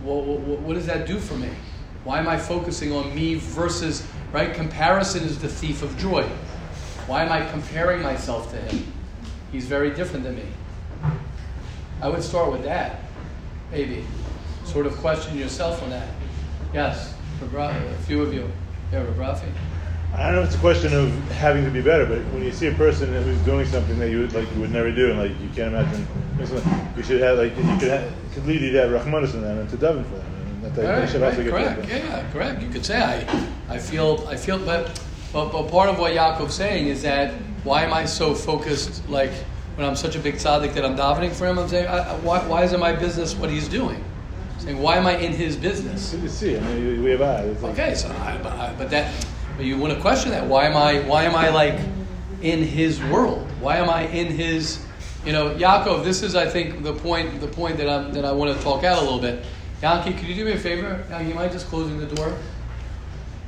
well, 0.06 0.22
what 0.22 0.76
does 0.76 0.86
that 0.86 1.06
do 1.06 1.19
for 1.19 1.36
me? 1.36 1.50
Why 2.06 2.19
am 2.19 2.30
I 2.30 2.38
focusing 2.38 2.93
on 2.93 3.13
me 3.13 3.36
versus, 3.36 4.08
right? 4.32 4.54
Comparison 4.54 5.24
is 5.24 5.38
the 5.38 5.50
thief 5.50 5.84
of 5.84 5.98
joy. 5.98 6.24
Why 7.08 7.26
am 7.26 7.32
I 7.34 7.46
comparing 7.52 8.02
myself 8.02 8.50
to 8.52 8.58
him? 8.58 8.93
He's 9.52 9.65
very 9.65 9.89
different 9.89 10.24
than 10.24 10.38
me. 10.38 10.46
I 12.02 12.10
would 12.10 12.24
start 12.24 12.52
with 12.52 12.64
that, 12.64 13.02
maybe. 13.72 14.04
Sort 14.66 14.86
of 14.86 14.96
question 14.98 15.38
yourself 15.38 15.82
on 15.84 15.90
that. 15.92 16.08
Yes, 16.74 17.14
Rabra- 17.42 17.76
a 17.76 18.04
few 18.04 18.22
of 18.22 18.34
you. 18.34 18.50
Yeah, 18.92 19.04
Rabrafi. 19.06 19.50
I 20.14 20.24
don't 20.26 20.36
know 20.36 20.42
if 20.42 20.48
it's 20.48 20.56
a 20.56 20.60
question 20.60 20.94
of 20.94 21.10
having 21.32 21.64
to 21.64 21.72
be 21.72 21.82
better, 21.82 22.06
but 22.06 22.20
when 22.34 22.44
you 22.44 22.52
see 22.52 22.68
a 22.68 22.74
person 22.74 23.14
who's 23.24 23.38
doing 23.40 23.66
something 23.66 23.98
that 24.00 24.10
you 24.10 24.20
would 24.20 24.34
like 24.34 24.52
you 24.54 24.62
would 24.62 24.72
never 24.72 24.92
do, 24.92 25.10
and 25.12 25.20
like 25.20 25.32
you 25.40 25.48
can't 25.56 25.74
imagine, 25.74 26.06
you 26.98 27.04
should 27.04 27.22
have 27.22 27.38
like 27.38 27.56
you 27.56 27.64
could 27.80 27.90
have, 27.90 28.12
could 28.34 28.46
lead 28.46 28.62
you 28.62 28.72
to 28.72 28.78
have 28.82 28.90
rahmanis 28.92 29.34
in 29.34 29.42
them 29.42 29.60
and 29.60 29.70
to 29.70 29.78
daven 29.78 30.04
for 30.06 30.16
them, 30.16 30.26
and 30.56 30.64
that 30.64 30.76
they, 30.76 30.86
Right, 30.86 31.10
should 31.10 31.22
right, 31.22 31.30
also 31.32 31.44
get 31.44 31.52
correct. 31.52 31.82
that. 31.84 31.90
Yeah, 31.90 32.32
correct. 32.32 32.62
You 32.62 32.70
could 32.70 32.86
say 32.86 33.02
I, 33.02 33.48
I 33.70 33.78
feel, 33.78 34.26
I 34.28 34.36
feel, 34.36 34.60
but, 34.60 35.00
but, 35.32 35.52
but 35.52 35.70
part 35.70 35.90
of 35.90 35.98
what 35.98 36.12
Yaakov's 36.14 36.56
saying 36.56 36.88
is 36.88 37.02
that 37.04 37.34
why 37.64 37.84
am 37.84 37.94
I 37.94 38.04
so 38.06 38.34
focused? 38.36 39.08
Like 39.10 39.32
when 39.82 39.89
I'm 39.89 39.96
such 39.96 40.15
a 40.15 40.20
big 40.20 40.36
tzaddik 40.36 40.76
that 40.76 40.86
I'm 40.86 40.96
davening 40.96 41.32
for 41.34 41.48
him, 41.48 41.58
I'm 41.58 41.67
saying, 41.67 41.88
I, 41.88 42.12
I- 42.12 42.15
why, 42.17 42.39
why 42.48 42.63
is 42.63 42.72
it 42.72 42.80
my 42.80 42.94
business 42.94 43.34
what 43.36 43.50
he's 43.50 43.67
doing? 43.67 44.04
Saying, 44.60 44.78
why 44.78 44.98
am 44.98 45.08
I 45.08 45.17
in 45.17 45.34
his 45.34 45.56
business? 45.56 46.13
You 46.13 46.30
see, 46.30 46.56
I 46.56 46.62
mean, 46.62 47.04
we 47.04 47.10
have 47.12 47.22
eyes. 47.24 47.63
Okay, 47.63 47.96
so 47.96 48.08
I, 48.10 48.38
but, 48.38 48.54
I, 48.54 48.76
but 48.78 48.91
that, 48.91 49.12
but 49.58 49.65
you 49.65 49.80
want 49.80 49.91
to 49.94 50.00
question 50.00 50.30
that? 50.32 50.46
Why 50.46 50.65
am 50.65 50.78
I? 50.78 51.00
Why 51.10 51.24
am 51.24 51.36
I 51.36 51.50
like 51.50 51.80
in 52.44 52.60
his 52.63 53.02
world? 53.06 53.50
Why 53.60 53.78
am 53.78 53.89
I 53.89 54.04
in 54.10 54.28
his? 54.28 54.86
You 55.26 55.34
know, 55.34 55.56
Yaakov. 55.56 56.04
This 56.04 56.22
is, 56.22 56.36
I 56.36 56.46
think, 56.48 56.84
the 56.84 56.94
point. 56.94 57.41
The 57.41 57.48
point 57.48 57.78
that 57.78 57.89
I'm 57.89 58.13
that 58.13 58.24
I 58.24 58.32
want 58.32 58.56
to 58.56 58.63
talk 58.63 58.84
out 58.84 59.00
a 59.00 59.02
little 59.02 59.20
bit. 59.20 59.44
Yankee, 59.82 60.13
could 60.13 60.28
you 60.28 60.36
do 60.36 60.46
me 60.46 60.52
a 60.52 60.58
favor? 60.60 61.04
Yankee, 61.10 61.30
you 61.30 61.34
mind 61.34 61.52
just 61.54 61.65
closing 61.65 62.00
the 62.00 62.06
door? 62.06 62.38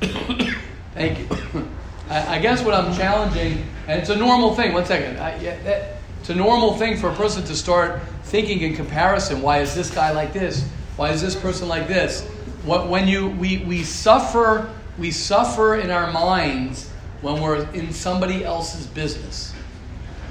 Thank 0.94 1.20
you. 1.20 1.28
I, 2.10 2.36
I 2.36 2.38
guess 2.40 2.60
what 2.64 2.74
I'm 2.74 2.92
challenging, 2.96 3.64
and 3.86 4.00
it's 4.00 4.10
a 4.10 4.16
normal 4.16 4.56
thing. 4.56 4.72
One 4.72 4.84
second. 4.84 5.18
I, 5.20 5.40
yeah, 5.40 5.62
that, 5.62 5.94
it's 6.24 6.30
a 6.30 6.34
normal 6.34 6.78
thing 6.78 6.96
for 6.96 7.10
a 7.10 7.14
person 7.16 7.44
to 7.44 7.54
start 7.54 8.00
thinking 8.22 8.62
in 8.62 8.74
comparison. 8.74 9.42
Why 9.42 9.58
is 9.58 9.74
this 9.74 9.90
guy 9.94 10.12
like 10.12 10.32
this? 10.32 10.66
Why 10.96 11.10
is 11.10 11.20
this 11.20 11.36
person 11.36 11.68
like 11.68 11.86
this? 11.86 12.22
What, 12.64 12.88
when 12.88 13.06
you 13.06 13.28
we, 13.28 13.58
we 13.58 13.82
suffer 13.82 14.70
we 14.96 15.10
suffer 15.10 15.74
in 15.74 15.90
our 15.90 16.10
minds 16.10 16.88
when 17.20 17.42
we're 17.42 17.68
in 17.72 17.92
somebody 17.92 18.42
else's 18.42 18.86
business. 18.86 19.52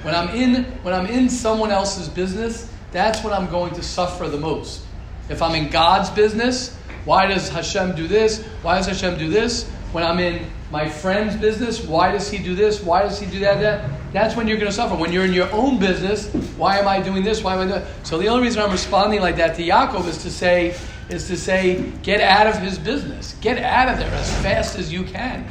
When 0.02 0.16
I'm 0.16 0.30
in 0.30 0.64
when 0.82 0.96
I'm 0.96 1.06
in 1.06 1.30
someone 1.30 1.70
else's 1.70 2.10
business, 2.10 2.72
that's 2.92 3.24
when 3.24 3.32
I'm 3.32 3.52
going 3.52 3.76
to 3.76 3.84
suffer 3.84 4.28
the 4.28 4.40
most. 4.40 4.82
If 5.30 5.44
I'm 5.44 5.54
in 5.54 5.70
God's 5.70 6.10
business, 6.10 6.76
why 7.06 7.28
does 7.28 7.50
Hashem 7.50 7.96
do 7.96 8.08
this? 8.08 8.44
Why 8.64 8.78
does 8.78 8.88
Hashem 8.88 9.20
do 9.20 9.30
this? 9.30 9.70
When 9.92 10.04
I'm 10.04 10.18
in 10.18 10.48
my 10.74 10.90
friend's 10.90 11.36
business, 11.36 11.86
why 11.86 12.12
does 12.12 12.32
he 12.32 12.40
do 12.40 12.56
this? 12.56 12.82
Why 12.82 13.04
does 13.04 13.20
he 13.20 13.28
do 13.28 13.40
that? 13.42 13.62
That 13.62 13.92
that's 14.12 14.36
when 14.36 14.48
you're 14.48 14.58
going 14.58 14.72
to 14.72 14.76
suffer. 14.76 14.96
When 14.96 15.12
you're 15.14 15.24
in 15.24 15.32
your 15.32 15.52
own 15.52 15.78
business, 15.78 16.34
why 16.58 16.80
am 16.80 16.88
I 16.88 17.00
doing 17.00 17.24
this? 17.24 17.44
Why 17.44 17.54
am 17.54 17.60
I 17.60 17.68
doing? 17.68 17.86
So 18.02 18.18
the 18.18 18.28
only 18.28 18.46
reason 18.46 18.60
I'm 18.60 18.72
responding 18.72 19.22
like 19.22 19.36
that 19.36 19.56
to 19.58 19.62
Yaakov 19.62 20.08
is 20.08 20.24
to 20.24 20.32
say 20.32 20.76
is 21.10 21.28
to 21.28 21.38
say 21.38 21.92
get 22.02 22.22
out 22.22 22.48
of 22.48 22.58
his 22.58 22.80
business, 22.80 23.36
get 23.40 23.60
out 23.60 23.88
of 23.88 24.00
there 24.00 24.10
as 24.14 24.36
fast 24.42 24.80
as 24.80 24.92
you 24.92 25.04
can. 25.04 25.48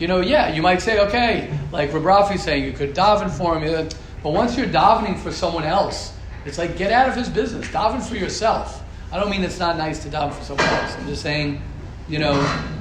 You 0.00 0.08
know, 0.08 0.20
yeah, 0.20 0.52
you 0.52 0.62
might 0.62 0.82
say, 0.82 0.98
okay, 0.98 1.56
like 1.70 1.90
Rabrafi's 1.90 2.42
saying, 2.42 2.64
you 2.64 2.72
could 2.72 2.96
daven 2.96 3.30
for 3.30 3.56
him, 3.56 3.88
but 4.24 4.30
once 4.32 4.56
you're 4.56 4.66
davening 4.66 5.16
for 5.16 5.30
someone 5.30 5.64
else, 5.64 6.12
it's 6.44 6.58
like 6.58 6.76
get 6.76 6.90
out 6.90 7.08
of 7.08 7.14
his 7.14 7.28
business, 7.28 7.68
daven 7.68 8.02
for 8.02 8.16
yourself. 8.16 8.82
I 9.12 9.20
don't 9.20 9.30
mean 9.30 9.44
it's 9.44 9.60
not 9.60 9.78
nice 9.78 10.02
to 10.02 10.08
daven 10.08 10.32
for 10.32 10.42
someone 10.42 10.66
else. 10.66 10.96
I'm 10.96 11.06
just 11.06 11.22
saying, 11.22 11.62
you 12.08 12.18
know, 12.18 12.34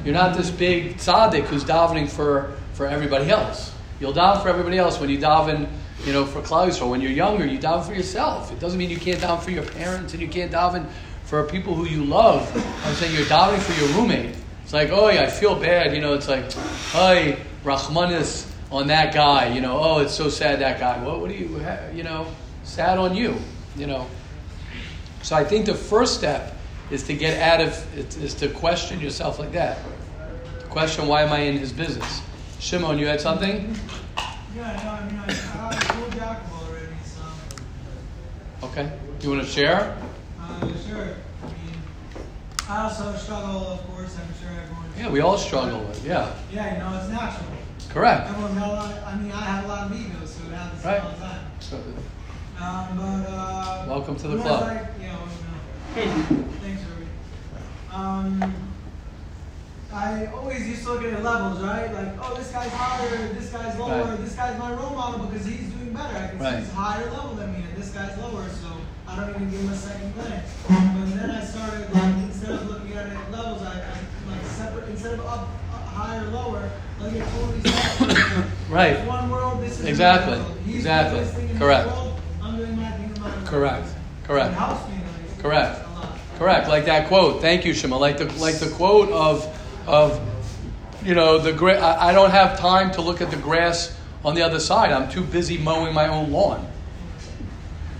you're 0.05 0.13
not 0.13 0.37
this 0.37 0.49
big 0.49 0.97
tzaddik 0.97 1.43
who's 1.43 1.63
davening 1.63 2.09
for, 2.09 2.53
for 2.73 2.87
everybody 2.87 3.29
else. 3.29 3.73
You'll 3.99 4.13
daven 4.13 4.41
for 4.41 4.49
everybody 4.49 4.77
else 4.77 4.99
when 4.99 5.09
you 5.09 5.17
daven, 5.17 5.67
you 6.05 6.13
know, 6.13 6.25
for 6.25 6.41
Klal 6.41 6.67
Yisrael. 6.67 6.89
When 6.89 7.01
you're 7.01 7.11
younger, 7.11 7.45
you 7.45 7.59
daven 7.59 7.85
for 7.85 7.93
yourself. 7.93 8.51
It 8.51 8.59
doesn't 8.59 8.77
mean 8.77 8.89
you 8.89 8.97
can't 8.97 9.19
daven 9.19 9.41
for 9.41 9.51
your 9.51 9.65
parents 9.65 10.13
and 10.13 10.21
you 10.21 10.27
can't 10.27 10.51
daven 10.51 10.87
for 11.25 11.43
people 11.43 11.75
who 11.75 11.85
you 11.85 12.05
love. 12.05 12.49
I'm 12.85 12.93
saying 12.95 13.13
you're 13.13 13.25
davening 13.25 13.59
for 13.59 13.79
your 13.79 13.89
roommate. 13.97 14.35
It's 14.63 14.73
like, 14.73 14.89
oh 14.91 15.07
I 15.07 15.27
feel 15.27 15.55
bad. 15.55 15.93
You 15.93 16.01
know, 16.01 16.13
it's 16.13 16.27
like, 16.27 16.51
hi, 16.53 17.37
Rahmanis 17.63 18.49
on 18.71 18.87
that 18.87 19.13
guy. 19.13 19.53
You 19.53 19.61
know, 19.61 19.79
oh, 19.79 19.99
it's 19.99 20.13
so 20.13 20.29
sad 20.29 20.59
that 20.59 20.79
guy. 20.79 21.03
What, 21.03 21.19
what 21.19 21.29
do 21.29 21.35
you, 21.35 21.61
you 21.93 22.03
know, 22.03 22.27
sad 22.63 22.97
on 22.97 23.15
you. 23.15 23.35
You 23.75 23.87
know. 23.87 24.07
So 25.21 25.35
I 25.35 25.43
think 25.43 25.65
the 25.65 25.75
first 25.75 26.17
step 26.17 26.56
is 26.89 27.03
to 27.03 27.13
get 27.13 27.39
out 27.41 27.61
of, 27.61 27.97
is 27.97 28.15
is 28.17 28.33
to 28.35 28.47
question 28.49 28.99
yourself 28.99 29.39
like 29.39 29.51
that. 29.53 29.77
To 30.59 30.65
question, 30.67 31.07
why 31.07 31.23
am 31.23 31.31
I 31.33 31.39
in 31.39 31.57
his 31.57 31.71
business? 31.71 32.21
Shimon, 32.59 32.97
you 32.97 33.07
had 33.07 33.21
something? 33.21 33.75
Yeah, 34.55 34.73
no, 34.83 34.89
I 34.89 35.05
mean, 35.05 35.19
I, 35.19 35.69
I 35.69 35.79
told 35.93 36.11
Jacob 36.11 36.51
already, 36.53 36.95
so. 37.05 38.67
Okay. 38.67 38.91
Do 39.19 39.27
you 39.27 39.35
want 39.35 39.45
to 39.45 39.51
share? 39.51 39.95
uh, 40.41 40.59
sure. 40.87 41.13
I 41.43 41.47
mean, 41.47 41.77
I 42.69 42.83
also 42.83 43.15
struggle, 43.15 43.67
of 43.73 43.87
course. 43.87 44.17
I'm 44.17 44.33
sure 44.41 44.49
everyone. 44.61 44.85
Yeah, 44.97 45.09
we 45.09 45.19
all 45.19 45.37
struggle 45.37 45.81
with. 45.81 46.03
Yeah, 46.05 46.33
Yeah, 46.51 46.73
you 46.73 46.79
know, 46.79 46.97
it's 46.99 47.09
natural. 47.11 47.49
correct. 47.89 48.29
Everyone 48.29 48.59
lot. 48.59 48.93
I 49.05 49.15
mean, 49.17 49.31
I 49.31 49.41
have 49.43 49.65
a 49.65 49.67
lot 49.67 49.91
of 49.91 49.93
egos, 49.93 50.33
so 50.33 50.43
it 50.49 50.53
happens 50.55 50.83
Right. 50.85 51.01
all 51.03 51.11
the 51.11 51.17
time. 51.17 51.43
Um, 52.59 52.97
but 52.97 53.29
uh, 53.29 53.85
Welcome 53.87 54.15
to 54.15 54.27
the 54.29 54.37
club. 54.37 54.87
You 54.99 55.07
know, 55.07 55.19
no. 56.05 56.13
thanks, 56.61 56.81
Ruby. 56.83 57.07
Um, 57.93 58.53
I 59.91 60.25
always 60.27 60.67
used 60.67 60.83
to 60.83 60.93
look 60.93 61.03
at 61.03 61.15
the 61.17 61.23
levels, 61.23 61.61
right? 61.63 61.91
Like, 61.93 62.13
oh, 62.21 62.35
this 62.35 62.51
guy's 62.51 62.71
higher, 62.71 63.33
this 63.33 63.49
guy's 63.49 63.77
lower, 63.79 64.03
Right. 64.03 64.21
this 64.21 64.35
guy's 64.35 64.59
my 64.59 64.71
role 64.73 64.91
model 64.91 65.25
because 65.25 65.45
he's 65.45 65.69
doing 65.71 65.93
better. 65.93 66.17
I 66.17 66.27
can 66.27 66.39
Right. 66.39 66.53
see 66.55 66.59
he's 66.65 66.71
higher 66.73 67.09
level 67.11 67.33
than 67.35 67.53
me, 67.53 67.63
and 67.67 67.81
this 67.81 67.89
guy's 67.91 68.17
lower, 68.19 68.45
so 68.49 68.67
I 69.07 69.15
don't 69.15 69.29
even 69.31 69.49
give 69.49 69.61
him 69.61 69.69
a 69.69 69.75
second 69.75 70.13
glance. 70.13 70.49
But 70.67 71.15
then 71.15 71.31
I 71.31 71.43
started, 71.43 71.93
like, 71.93 72.15
instead 72.25 72.49
of 72.51 72.69
looking 72.69 72.93
at 72.97 73.07
it 73.07 73.13
at 73.13 73.31
levels, 73.31 73.61
I, 73.63 73.71
I 73.71 74.31
like 74.31 74.45
separate 74.45 74.89
instead 74.89 75.13
of 75.13 75.25
up, 75.25 75.49
up 75.73 75.87
higher, 75.87 76.27
lower, 76.29 76.69
like 76.99 77.13
it 77.13 77.23
totally 77.29 77.61
separate. 77.61 78.45
Right. 78.69 78.93
It's 78.97 79.07
one 79.07 79.29
world. 79.31 79.61
This 79.61 79.79
is 79.79 79.85
Exactly. 79.85 80.37
world. 80.37 80.57
Exactly. 80.67 81.19
doing 81.19 81.25
his 81.27 81.35
thing 81.35 81.49
in 81.49 81.57
Correct. 81.57 81.87
World, 81.87 82.19
I'm 82.43 82.57
doing 82.57 82.75
my 82.75 82.91
thing 82.91 83.15
in. 83.15 83.45
Correct. 83.47 83.87
Correct. 84.25 84.51
It 84.51 84.55
helps 84.55 84.89
me. 84.89 84.95
Correct. 85.41 85.86
Correct, 86.37 86.67
like 86.67 86.85
that 86.85 87.07
quote. 87.07 87.41
Thank 87.41 87.65
you, 87.65 87.73
Shema. 87.73 87.97
Like 87.97 88.17
the 88.17 88.25
like 88.39 88.55
the 88.59 88.69
quote 88.69 89.09
of 89.09 89.45
of 89.87 90.21
you 91.03 91.15
know 91.15 91.39
the 91.39 91.53
gra- 91.53 91.79
I, 91.79 92.09
I 92.09 92.13
don't 92.13 92.31
have 92.31 92.59
time 92.59 92.91
to 92.91 93.01
look 93.01 93.21
at 93.21 93.31
the 93.31 93.37
grass 93.37 93.97
on 94.23 94.35
the 94.35 94.41
other 94.41 94.59
side. 94.59 94.91
I'm 94.91 95.09
too 95.09 95.23
busy 95.23 95.57
mowing 95.57 95.93
my 95.93 96.07
own 96.07 96.31
lawn. 96.31 96.69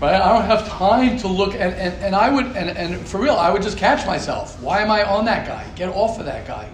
Right? 0.00 0.14
I 0.14 0.32
don't 0.32 0.44
have 0.44 0.68
time 0.68 1.18
to 1.18 1.28
look 1.28 1.54
and, 1.54 1.74
and, 1.74 1.94
and 2.04 2.14
I 2.14 2.30
would 2.30 2.46
and, 2.46 2.70
and 2.70 3.08
for 3.08 3.18
real, 3.18 3.34
I 3.34 3.50
would 3.50 3.62
just 3.62 3.76
catch 3.76 4.06
myself. 4.06 4.62
Why 4.62 4.80
am 4.80 4.90
I 4.90 5.02
on 5.02 5.24
that 5.24 5.46
guy? 5.46 5.68
Get 5.74 5.88
off 5.88 6.20
of 6.20 6.26
that 6.26 6.46
guy. 6.46 6.68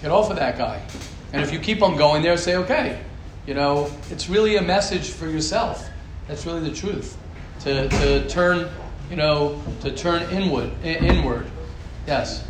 Get 0.00 0.12
off 0.12 0.30
of 0.30 0.36
that 0.36 0.56
guy. 0.56 0.80
And 1.32 1.42
if 1.42 1.52
you 1.52 1.58
keep 1.58 1.82
on 1.82 1.96
going 1.96 2.22
there, 2.22 2.36
say, 2.36 2.56
okay, 2.56 3.00
you 3.46 3.54
know, 3.54 3.90
it's 4.10 4.28
really 4.28 4.56
a 4.56 4.62
message 4.62 5.10
for 5.10 5.26
yourself. 5.26 5.88
That's 6.28 6.46
really 6.46 6.68
the 6.68 6.74
truth. 6.74 7.16
To, 7.60 7.88
to 7.88 8.28
turn, 8.28 8.68
you 9.10 9.16
know, 9.16 9.62
to 9.80 9.90
turn 9.94 10.22
inward, 10.30 10.70
inward. 10.82 11.46
Yes. 12.06 12.46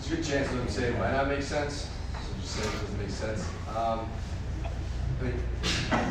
There's 0.00 0.12
a 0.12 0.16
good 0.16 0.24
chance 0.24 0.50
what 0.52 0.60
I'm 0.62 0.68
saying 0.68 0.98
might 0.98 1.12
not 1.12 1.28
make 1.28 1.42
sense. 1.42 1.88
So 2.12 2.40
just 2.40 2.56
say 2.56 2.68
it 2.68 2.72
doesn't 2.72 2.98
make 2.98 3.10
sense. 3.10 3.48
Um, 3.76 4.08
but 5.20 5.32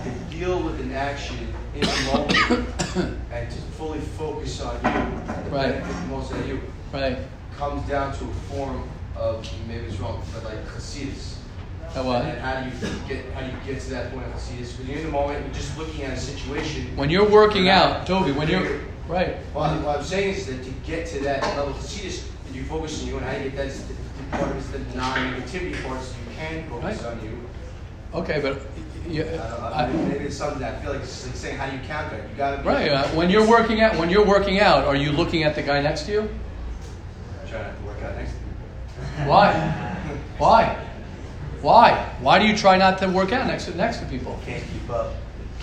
to 0.04 0.12
deal 0.36 0.62
with 0.63 0.80
an 0.80 0.92
action 0.94 1.38
in 1.76 1.82
the 1.82 2.04
moment 2.13 2.68
and 3.32 3.52
to 3.52 3.58
fully 3.78 4.00
focus 4.00 4.62
on 4.62 4.76
you, 4.84 5.50
Right. 5.56 5.84
most 6.10 6.32
of 6.32 6.48
you, 6.48 6.62
Right. 6.92 7.18
comes 7.58 7.88
down 7.88 8.13
to 8.18 8.24
a 8.26 8.34
form 8.56 8.84
of 9.16 9.48
maybe 9.68 9.86
it's 9.86 10.00
wrong, 10.00 10.24
but 10.34 10.44
like 10.46 10.66
chasidus. 10.70 11.36
That 11.94 12.04
what? 12.06 12.24
And 12.24 12.39
how 12.39 12.60
do 12.62 12.66
you 12.66 12.76
get 13.08 13.32
how 13.34 13.42
do 13.42 13.48
you 13.48 13.74
get 13.74 13.80
to 13.84 13.89
that 13.92 14.12
point 14.12 14.26
of 14.26 14.34
chasidus? 14.34 14.78
When 14.80 14.88
you're 14.88 14.98
in 15.00 15.06
the 15.06 15.12
moment, 15.12 15.46
you're 15.46 15.54
just 15.54 15.78
looking 15.78 16.02
at 16.04 16.18
a 16.18 16.20
situation. 16.20 16.88
When 16.96 17.12
you're 17.12 17.28
working 17.30 17.70
out, 17.70 18.08
Toby, 18.08 18.32
when 18.32 18.48
you're 18.48 18.80
right. 19.13 19.38
Well, 19.54 19.80
what 19.82 19.97
I'm 19.99 20.04
saying 20.04 20.36
is 20.36 20.47
that 20.47 20.63
to 20.63 20.69
get 20.86 21.08
to 21.08 21.19
that 21.21 21.41
level 21.56 21.69
of 21.69 21.78
chasidus, 21.78 22.28
that 22.45 22.54
you 22.56 22.63
focus 22.63 23.02
on 23.02 23.08
you 23.08 23.17
and 23.17 23.26
how 23.26 23.32
you 23.38 23.43
get 23.49 23.56
that 23.58 23.67
is 23.67 23.86
the, 23.86 23.93
the 23.93 24.38
part 24.38 24.56
is 24.56 24.69
the 24.71 24.80
non-negativity 24.95 25.82
parts 25.84 26.13
you 26.28 26.36
can 26.36 26.67
focus 26.69 27.04
Right. 27.04 27.12
on 27.13 27.23
you. 27.23 27.39
Okay, 28.13 28.39
but 28.41 28.62
you, 29.08 29.23
I 29.26 29.84
I- 29.84 29.88
maybe 29.88 30.26
it's 30.26 30.38
something 30.38 30.60
that 30.60 30.76
I 30.76 30.82
feel 30.82 30.93
like 30.93 31.02
it's 31.02 31.26
like 31.26 31.36
saying 31.36 31.58
how 31.58 31.69
do 31.69 31.76
you 31.76 31.82
counter 31.84 32.15
it? 32.17 32.30
You 32.30 32.36
gotta 32.38 32.63
right. 32.63 32.89
Uh, 32.89 33.08
when 33.10 33.30
you're 33.30 33.47
working 33.47 33.82
out, 33.82 33.97
when 33.97 34.10
you're 34.10 34.26
working 34.26 34.60
out, 34.60 34.86
are 34.86 34.95
you 34.95 35.12
looking 35.12 35.43
at 35.43 35.56
the 35.56 35.62
guy 35.62 35.82
next 35.82 36.04
to 36.06 36.12
you? 36.12 36.21
I 36.21 37.49
trying 37.49 37.63
not 37.63 37.78
to 37.78 37.84
work 37.84 38.02
out 38.04 38.15
next 38.15 38.32
to 38.32 38.38
you. 38.38 39.30
Why? 39.30 39.54
Why? 40.38 40.86
Why? 41.62 42.10
Why 42.21 42.39
do 42.39 42.45
you 42.45 42.56
try 42.58 42.78
not 42.78 42.97
to 42.99 43.08
work 43.08 43.32
out 43.32 43.47
next 43.47 43.65
to 43.65 43.76
next 43.78 43.97
to 43.99 44.06
people? 44.06 44.39
Can't 44.45 44.63
keep 44.71 44.89
up. 44.89 45.13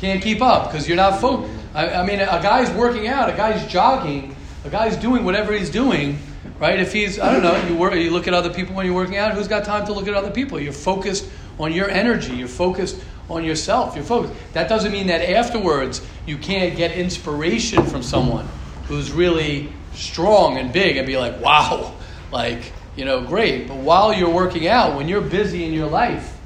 Can't 0.01 0.23
keep 0.23 0.41
up 0.41 0.71
because 0.71 0.89
you're 0.89 0.97
not 0.97 1.21
focused. 1.21 1.53
I, 1.75 1.91
I 1.91 2.07
mean, 2.07 2.21
a 2.21 2.41
guy's 2.43 2.71
working 2.71 3.07
out, 3.07 3.29
a 3.29 3.37
guy's 3.37 3.71
jogging, 3.71 4.35
a 4.65 4.71
guy's 4.71 4.97
doing 4.97 5.25
whatever 5.25 5.53
he's 5.53 5.69
doing, 5.69 6.19
right? 6.59 6.81
If 6.81 6.93
he's, 6.93 7.21
I 7.21 7.31
don't 7.31 7.43
know, 7.43 7.55
you 7.69 7.77
work, 7.77 7.95
you 7.95 8.11
look 8.11 8.27
at 8.27 8.33
other 8.33 8.49
people 8.49 8.75
when 8.75 8.87
you're 8.87 8.95
working 8.95 9.19
out. 9.19 9.35
Who's 9.35 9.47
got 9.47 9.65
time 9.65 9.85
to 9.87 9.93
look 9.93 10.09
at 10.09 10.15
other 10.15 10.31
people? 10.31 10.59
You're 10.59 10.73
focused 10.73 11.29
on 11.59 11.75
your 11.75 11.91
energy. 11.91 12.35
You're 12.35 12.49
focused 12.49 12.99
on 13.29 13.45
yourself. 13.45 13.95
You're 13.95 14.05
focused. 14.05 14.33
That 14.55 14.71
doesn't 14.71 14.91
mean 14.91 15.09
that 15.09 15.21
afterwards 15.31 16.01
you 16.27 16.39
can't 16.39 16.77
get 16.79 16.93
inspiration 16.93 17.85
from 17.85 18.03
someone 18.03 18.49
who's 18.87 19.13
really 19.13 19.71
strong 19.93 20.57
and 20.57 20.73
big 20.73 20.97
and 20.97 21.07
be 21.07 21.19
like, 21.19 21.41
wow, 21.43 21.95
like 22.33 22.73
you 22.97 23.05
know, 23.05 23.21
great. 23.21 23.69
But 23.69 23.77
while 23.77 24.15
you're 24.15 24.31
working 24.31 24.67
out, 24.67 24.97
when 24.97 25.09
you're 25.09 25.21
busy 25.21 25.65
in 25.65 25.75
your 25.75 25.89
life, 25.89 26.40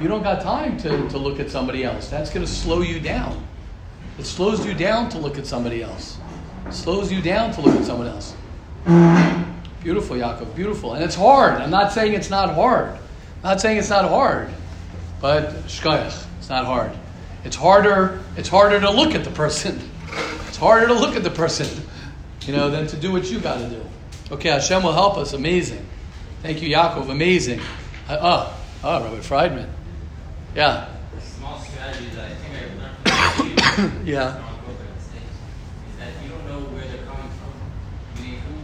you 0.00 0.08
don't 0.08 0.22
got 0.22 0.42
time 0.42 0.76
to, 0.78 1.08
to 1.08 1.18
look 1.18 1.40
at 1.40 1.50
somebody 1.50 1.84
else. 1.84 2.08
That's 2.08 2.30
going 2.30 2.44
to 2.44 2.50
slow 2.50 2.82
you 2.82 3.00
down. 3.00 3.46
It 4.18 4.26
slows 4.26 4.64
you 4.64 4.74
down 4.74 5.08
to 5.10 5.18
look 5.18 5.38
at 5.38 5.46
somebody 5.46 5.82
else. 5.82 6.18
It 6.66 6.72
slows 6.72 7.12
you 7.12 7.20
down 7.20 7.52
to 7.52 7.60
look 7.60 7.74
at 7.74 7.84
someone 7.84 8.08
else. 8.08 8.34
Beautiful, 9.82 10.16
Yaakov. 10.16 10.54
Beautiful. 10.54 10.94
And 10.94 11.04
it's 11.04 11.14
hard. 11.14 11.60
I'm 11.60 11.70
not 11.70 11.92
saying 11.92 12.14
it's 12.14 12.30
not 12.30 12.54
hard. 12.54 12.90
I'm 12.90 13.50
not 13.50 13.60
saying 13.60 13.78
it's 13.78 13.90
not 13.90 14.08
hard. 14.08 14.48
But 15.20 15.50
shkoyach, 15.66 16.26
it's 16.38 16.48
not 16.48 16.64
hard. 16.64 16.92
It's 17.44 17.56
harder, 17.56 18.20
it's 18.36 18.48
harder 18.48 18.80
to 18.80 18.90
look 18.90 19.14
at 19.14 19.24
the 19.24 19.30
person. 19.30 19.78
It's 20.48 20.56
harder 20.56 20.86
to 20.86 20.94
look 20.94 21.14
at 21.14 21.22
the 21.22 21.30
person, 21.30 21.66
you 22.42 22.54
know, 22.54 22.70
than 22.70 22.86
to 22.86 22.96
do 22.96 23.12
what 23.12 23.30
you 23.30 23.40
got 23.40 23.58
to 23.58 23.68
do. 23.68 23.82
Okay, 24.32 24.48
Hashem 24.48 24.82
will 24.82 24.92
help 24.92 25.18
us. 25.18 25.34
Amazing. 25.34 25.84
Thank 26.42 26.62
you, 26.62 26.74
Yaakov. 26.74 27.10
Amazing. 27.10 27.60
Uh, 28.08 28.18
oh, 28.20 28.60
oh, 28.82 29.04
Rabbi 29.04 29.20
Friedman. 29.20 29.73
Yeah. 30.54 30.88
small 31.20 31.58
strategy 31.60 32.06
that 32.14 32.30
I 32.30 32.34
think 32.34 32.54
I 32.54 32.62
learned 32.80 32.96
from 33.74 34.04
you. 34.06 34.12
Yeah. 34.14 34.36
on 34.38 34.58
corporate 34.64 34.94
mistakes 34.94 35.34
is 35.90 35.96
that 35.98 36.12
you 36.22 36.28
don't 36.30 36.46
know 36.46 36.60
where 36.70 36.86
they're 36.86 37.04
coming 37.06 37.30
from. 37.38 37.52
Meaning, 38.22 38.40
who 38.46 38.54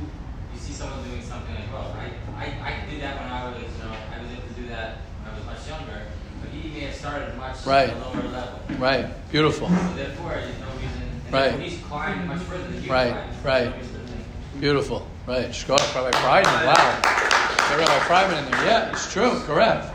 you 0.55 0.59
see 0.61 0.73
someone 0.73 1.03
doing 1.09 1.23
something 1.23 1.55
like, 1.55 1.73
well, 1.73 1.95
I, 1.99 2.15
I, 2.39 2.47
I 2.85 2.91
did 2.91 3.01
that 3.03 3.19
when 3.21 3.31
I 3.31 3.51
was, 3.51 3.63
you 3.63 3.79
know, 3.83 3.91
I 3.91 4.23
was 4.23 4.31
able 4.31 4.47
to 4.47 4.55
do 4.55 4.69
that 4.69 4.99
when 5.23 5.35
I 5.35 5.37
was 5.37 5.47
much 5.47 5.67
younger, 5.69 6.07
but 6.41 6.51
he 6.51 6.69
may 6.71 6.81
have 6.87 6.95
started 6.95 7.37
much 7.37 7.67
Right. 7.67 7.91
lower 7.99 8.23
level. 8.29 8.61
Right. 8.79 9.07
Beautiful. 9.33 9.69
So 9.69 9.75
therefore, 9.97 10.31
there's 10.39 10.59
no 10.61 10.71
reason. 10.79 11.03
And 11.27 11.35
Right. 11.35 11.59
he's 11.61 11.79
climbing 11.83 12.27
much 12.29 12.43
further 12.43 12.65
than 12.71 12.83
you 12.85 12.91
Right, 12.91 13.13
climbed. 13.13 13.45
right. 13.45 13.71
No 13.71 13.77
reason 13.77 13.95
to 13.95 14.07
think. 14.13 14.61
Beautiful. 14.61 15.07
Right. 15.27 15.51
Shkoch, 15.55 15.95
Rabbi 15.95 16.11
Friedman. 16.23 16.67
Wow. 16.67 17.01
Got 17.03 17.79
Rabbi 17.79 17.99
Friedman 18.07 18.45
in 18.45 18.51
there. 18.51 18.65
Yeah, 18.65 18.91
it's 18.93 19.13
true. 19.13 19.41
Correct. 19.47 19.87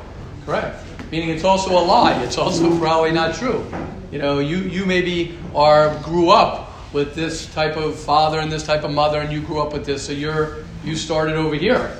Correct. 0.45 0.85
Meaning 1.11 1.29
it's 1.29 1.43
also 1.43 1.71
a 1.71 1.83
lie. 1.83 2.21
It's 2.23 2.37
also 2.37 2.77
probably 2.79 3.11
not 3.11 3.35
true. 3.35 3.65
You 4.11 4.19
know, 4.19 4.39
you, 4.39 4.57
you 4.57 4.85
maybe 4.85 5.37
are 5.53 5.97
grew 6.03 6.29
up 6.29 6.93
with 6.93 7.15
this 7.15 7.53
type 7.53 7.75
of 7.75 7.99
father 7.99 8.39
and 8.39 8.51
this 8.51 8.63
type 8.63 8.83
of 8.83 8.91
mother, 8.91 9.19
and 9.19 9.31
you 9.31 9.41
grew 9.41 9.59
up 9.59 9.73
with 9.73 9.85
this, 9.85 10.05
so 10.05 10.13
you're 10.13 10.63
you 10.85 10.95
started 10.95 11.35
over 11.35 11.55
here, 11.55 11.99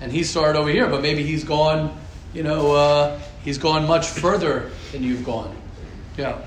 and 0.00 0.12
he 0.12 0.22
started 0.22 0.58
over 0.58 0.68
here, 0.68 0.88
but 0.88 1.00
maybe 1.00 1.22
he's 1.22 1.42
gone, 1.42 1.98
you 2.34 2.42
know, 2.42 2.72
uh, 2.72 3.20
he's 3.44 3.58
gone 3.58 3.86
much 3.86 4.06
further 4.06 4.70
than 4.92 5.02
you've 5.02 5.24
gone. 5.24 5.56
Yeah. 6.16 6.38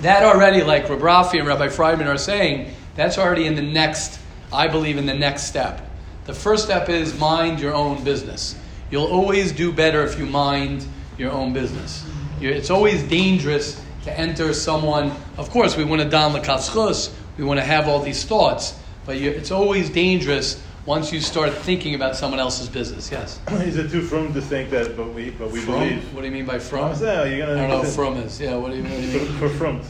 That 0.00 0.24
already, 0.24 0.62
like 0.62 0.88
Rabbi 0.88 1.02
Rafi 1.02 1.38
and 1.38 1.46
Rabbi 1.46 1.68
Friedman 1.68 2.08
are 2.08 2.18
saying, 2.18 2.74
that's 2.96 3.16
already 3.16 3.46
in 3.46 3.54
the 3.54 3.62
next, 3.62 4.18
I 4.52 4.66
believe, 4.66 4.98
in 4.98 5.06
the 5.06 5.14
next 5.14 5.44
step. 5.44 5.88
The 6.24 6.34
first 6.34 6.64
step 6.64 6.88
is 6.88 7.18
mind 7.18 7.60
your 7.60 7.74
own 7.74 8.02
business. 8.02 8.56
You'll 8.92 9.06
always 9.06 9.52
do 9.52 9.72
better 9.72 10.02
if 10.02 10.18
you 10.18 10.26
mind 10.26 10.86
your 11.16 11.32
own 11.32 11.54
business. 11.54 12.06
You're, 12.38 12.52
it's 12.52 12.68
always 12.68 13.02
dangerous 13.02 13.82
to 14.04 14.16
enter 14.20 14.52
someone. 14.52 15.12
Of 15.38 15.48
course, 15.48 15.78
we 15.78 15.84
want 15.84 16.02
to 16.02 16.08
don 16.08 16.34
lekaschus, 16.34 17.10
we 17.38 17.44
want 17.44 17.58
to 17.58 17.64
have 17.64 17.88
all 17.88 18.00
these 18.00 18.22
thoughts, 18.24 18.78
but 19.06 19.18
you, 19.18 19.30
it's 19.30 19.50
always 19.50 19.88
dangerous 19.88 20.62
once 20.84 21.10
you 21.10 21.22
start 21.22 21.54
thinking 21.54 21.94
about 21.94 22.16
someone 22.16 22.38
else's 22.38 22.68
business. 22.68 23.10
Yes. 23.10 23.40
Is 23.52 23.78
it 23.78 23.90
too 23.90 24.02
frum 24.02 24.34
to 24.34 24.42
think 24.42 24.68
that? 24.70 24.94
But 24.94 25.14
we, 25.14 25.30
but 25.30 25.50
we 25.50 25.60
From? 25.60 25.74
believe. 25.74 26.14
What 26.14 26.20
do 26.20 26.26
you 26.26 26.32
mean 26.32 26.44
by 26.44 26.58
from? 26.58 26.80
Oh, 26.80 26.82
I'm 26.88 26.96
saying, 26.96 27.38
you're 27.38 27.46
gonna. 27.46 27.58
I 27.58 27.66
don't 27.66 27.70
know 27.70 27.78
what 27.78 27.88
from 27.94 28.16
is. 28.18 28.38
Yeah, 28.38 28.56
what 28.56 28.72
do 28.72 28.76
you, 28.76 28.82
what 28.82 28.90
do 28.90 29.00
you 29.00 29.20
mean? 29.20 29.38
for 29.38 29.48
front. 29.48 29.84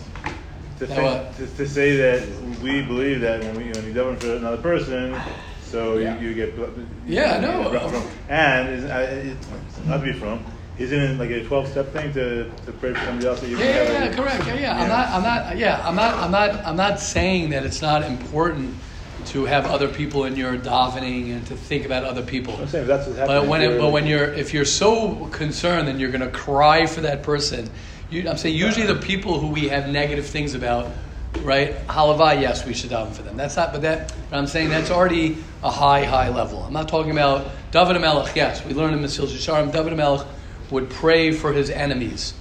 To, 0.79 0.87
think, 0.87 1.37
to, 1.37 1.47
to 1.57 1.69
say 1.69 1.97
that 1.97 2.29
we 2.61 2.83
believe 2.83 3.21
that 3.23 3.41
when, 3.41 3.57
we, 3.57 3.65
when 3.71 3.85
you 3.85 3.93
govern 3.93 4.17
for 4.17 4.37
another 4.37 4.59
person, 4.59 5.21
so 5.73 5.97
Yeah. 5.97 6.21
you, 6.21 6.29
you 6.29 6.35
get. 6.35 6.55
Yeah, 7.07 7.41
know. 7.41 7.89
From. 7.89 8.09
And 8.29 8.69
is, 8.69 8.85
uh, 8.85 9.23
it, 9.25 9.89
not 9.89 9.99
to 9.99 10.05
be 10.05 10.13
from. 10.13 10.45
Isn't 10.79 11.01
it 11.01 11.19
like 11.19 11.31
a 11.31 11.45
twelve 11.45 11.69
step 11.69 11.93
thing 11.93 12.13
to, 12.15 12.51
to 12.67 12.73
pray 12.73 12.93
for 12.95 13.05
somebody 13.05 13.27
else 13.27 13.41
that 13.41 13.49
you 13.49 13.59
Yeah, 13.59 13.65
yeah, 13.65 14.05
yeah, 14.05 14.15
correct. 14.15 14.47
Yeah, 14.47 14.55
yeah. 14.55 14.81
I'm 14.81 14.89
not, 14.89 15.09
I'm 15.09 15.23
not, 15.23 15.59
yeah, 15.59 15.87
I'm 15.87 15.97
not, 15.97 16.15
I'm 16.15 16.31
not, 16.31 16.51
I'm 16.67 16.77
not 16.77 17.01
saying 17.01 17.51
that 17.51 17.65
it's 17.65 17.83
not 17.83 18.05
important 18.05 18.75
to 19.27 19.45
have 19.45 19.67
other 19.67 19.89
people 19.89 20.25
in 20.25 20.35
your 20.37 20.57
davening 20.57 21.33
and 21.33 21.47
to 21.47 21.57
think 21.57 21.85
about 21.87 22.05
other 22.05 22.23
people. 22.23 22.57
I'm 22.57 22.67
saying 22.67 22.87
that's 22.87 23.07
what's 23.07 23.19
happening. 23.19 23.43
But 23.43 23.49
when, 23.49 23.63
it, 23.63 23.79
but 23.79 23.93
when 23.93 24.07
you're, 24.07 24.33
if 24.33 24.53
you're 24.53 24.65
so 24.65 25.27
concerned, 25.27 25.87
then 25.89 26.01
you're 26.01 26.11
going 26.11 26.23
to 26.23 26.31
cry 26.31 26.87
for 26.87 27.03
that 27.03 27.23
person. 27.23 27.71
You, 28.11 28.29
I'm 28.29 28.37
saying 28.37 28.57
usually 28.57 28.87
the 28.87 28.97
people 28.97 29.39
who 29.39 29.49
we 29.49 29.69
have 29.69 29.89
negative 29.89 30.27
things 30.27 30.55
about, 30.55 30.91
right? 31.41 31.75
Halavai, 31.87 32.41
yes, 32.41 32.67
we 32.67 32.75
should 32.75 32.91
daven 32.91 33.13
for 33.13 33.23
them. 33.23 33.37
That's 33.37 33.57
not, 33.57 33.73
but 33.73 33.83
that, 33.83 34.15
but 34.31 34.37
I'm 34.37 34.47
saying 34.47 34.69
that's 34.69 34.91
already 34.91 35.39
a 35.63 35.71
high, 35.71 36.05
high 36.05 36.29
level. 36.29 36.63
I'm 36.63 36.73
not 36.73 36.89
talking 36.89 37.11
about 37.11 37.51
David 37.71 38.01
Melech. 38.01 38.35
Yes, 38.37 38.65
we 38.65 38.75
learn 38.75 38.93
in 38.93 39.01
Mesilas 39.01 39.29
Yesharim, 39.29 39.73
David 39.73 39.97
Melech 39.97 40.27
would 40.71 40.91
pray 40.91 41.33
for 41.33 41.53
his 41.53 41.71
enemies. 41.71 42.35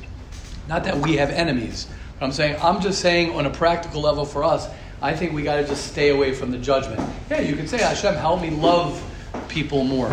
Not 0.67 0.83
that 0.85 0.97
we 0.97 1.17
have 1.17 1.29
enemies, 1.31 1.87
but 2.19 2.25
I'm 2.25 2.31
saying 2.31 2.57
I'm 2.61 2.81
just 2.81 3.01
saying 3.01 3.31
on 3.35 3.45
a 3.45 3.49
practical 3.49 4.01
level 4.01 4.25
for 4.25 4.43
us. 4.43 4.67
I 5.01 5.15
think 5.15 5.33
we 5.33 5.41
got 5.41 5.55
to 5.55 5.65
just 5.65 5.87
stay 5.91 6.09
away 6.09 6.31
from 6.33 6.51
the 6.51 6.59
judgment. 6.59 7.01
Yeah, 7.29 7.41
you 7.41 7.55
can 7.55 7.67
say 7.67 7.79
Hashem, 7.81 8.13
help 8.15 8.39
me 8.41 8.51
love 8.51 9.03
people 9.47 9.83
more. 9.83 10.09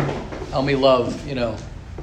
Help 0.51 0.65
me 0.65 0.75
love, 0.75 1.27
you 1.27 1.35
know. 1.35 1.55